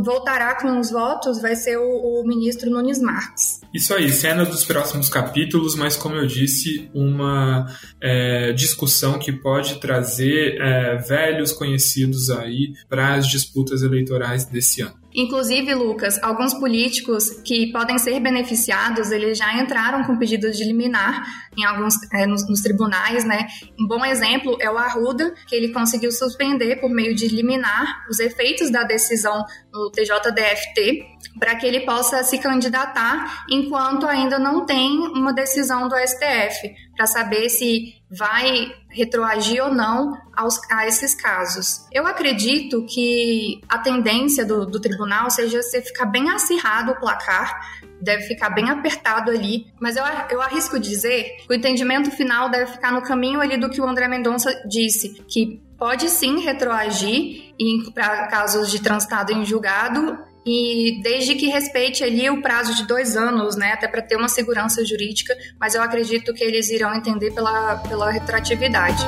voltará 0.00 0.54
com 0.60 0.78
os 0.78 0.90
votos 0.90 1.40
vai 1.40 1.56
ser 1.56 1.78
o, 1.78 2.20
o 2.20 2.26
ministro 2.26 2.70
Nunes 2.70 3.00
Marques. 3.00 3.60
Isso 3.72 3.94
aí, 3.94 4.10
cena 4.10 4.44
dos 4.44 4.64
próximos 4.64 5.08
capítulos, 5.08 5.74
mas 5.74 5.96
como 5.96 6.16
eu 6.16 6.26
disse, 6.26 6.90
uma 6.94 7.66
é, 8.00 8.52
discussão 8.52 9.18
que 9.18 9.32
pode 9.32 9.80
trazer 9.80 10.60
é, 10.60 10.96
velhos 10.96 11.52
conhecidos 11.52 12.30
aí 12.30 12.74
para 12.88 13.14
as 13.14 13.26
disputas 13.26 13.82
eleitorais 13.82 14.44
desse 14.44 14.82
ano. 14.82 14.97
Inclusive, 15.18 15.74
Lucas, 15.74 16.16
alguns 16.22 16.54
políticos 16.54 17.28
que 17.44 17.72
podem 17.72 17.98
ser 17.98 18.20
beneficiados, 18.20 19.10
eles 19.10 19.36
já 19.36 19.52
entraram 19.60 20.04
com 20.04 20.16
pedidos 20.16 20.56
de 20.56 20.62
liminar 20.62 21.24
em 21.56 21.64
alguns 21.64 21.94
é, 22.14 22.24
nos, 22.24 22.48
nos, 22.48 22.60
tribunais, 22.60 23.24
né? 23.24 23.48
Um 23.76 23.88
bom 23.88 24.04
exemplo 24.04 24.56
é 24.60 24.70
o 24.70 24.78
Arruda, 24.78 25.34
que 25.48 25.56
ele 25.56 25.72
conseguiu 25.72 26.12
suspender 26.12 26.76
por 26.76 26.88
meio 26.88 27.16
de 27.16 27.26
liminar 27.26 28.06
os 28.08 28.20
efeitos 28.20 28.70
da 28.70 28.84
decisão 28.84 29.44
no 29.72 29.90
TJDFT, 29.90 31.04
para 31.38 31.56
que 31.56 31.66
ele 31.66 31.80
possa 31.80 32.22
se 32.22 32.38
candidatar 32.38 33.44
enquanto 33.48 34.06
ainda 34.06 34.38
não 34.38 34.66
tem 34.66 34.98
uma 34.98 35.32
decisão 35.32 35.88
do 35.88 35.96
STF, 35.96 36.74
para 36.96 37.06
saber 37.06 37.48
se 37.48 37.94
vai 38.10 38.72
retroagir 38.90 39.62
ou 39.62 39.72
não 39.72 40.12
aos, 40.36 40.58
a 40.70 40.86
esses 40.86 41.14
casos. 41.14 41.86
Eu 41.92 42.06
acredito 42.06 42.84
que 42.86 43.60
a 43.68 43.78
tendência 43.78 44.44
do, 44.44 44.66
do 44.66 44.80
tribunal 44.80 45.30
seja 45.30 45.62
você 45.62 45.80
ficar 45.80 46.06
bem 46.06 46.30
acirrado 46.30 46.92
o 46.92 46.98
placar, 46.98 47.60
deve 48.00 48.22
ficar 48.22 48.50
bem 48.50 48.70
apertado 48.70 49.30
ali, 49.30 49.66
mas 49.80 49.96
eu, 49.96 50.04
eu 50.30 50.40
arrisco 50.40 50.78
dizer 50.78 51.36
que 51.40 51.52
o 51.52 51.54
entendimento 51.54 52.10
final 52.10 52.48
deve 52.48 52.72
ficar 52.72 52.92
no 52.92 53.02
caminho 53.02 53.40
ali 53.40 53.56
do 53.56 53.68
que 53.68 53.80
o 53.80 53.86
André 53.86 54.08
Mendonça 54.08 54.50
disse, 54.68 55.22
que 55.28 55.62
pode 55.78 56.08
sim 56.08 56.40
retroagir 56.40 57.54
para 57.94 58.26
casos 58.26 58.70
de 58.70 58.80
transitado 58.80 59.32
em 59.32 59.44
julgado 59.44 60.18
e 60.48 61.02
desde 61.02 61.34
que 61.34 61.46
respeite 61.46 62.02
ali 62.02 62.30
o 62.30 62.40
prazo 62.40 62.74
de 62.74 62.86
dois 62.86 63.16
anos, 63.16 63.54
né, 63.54 63.72
até 63.72 63.86
para 63.86 64.00
ter 64.00 64.16
uma 64.16 64.28
segurança 64.28 64.82
jurídica, 64.84 65.36
mas 65.60 65.74
eu 65.74 65.82
acredito 65.82 66.32
que 66.32 66.42
eles 66.42 66.70
irão 66.70 66.94
entender 66.94 67.32
pela, 67.32 67.76
pela 67.76 68.10
retroatividade. 68.10 69.04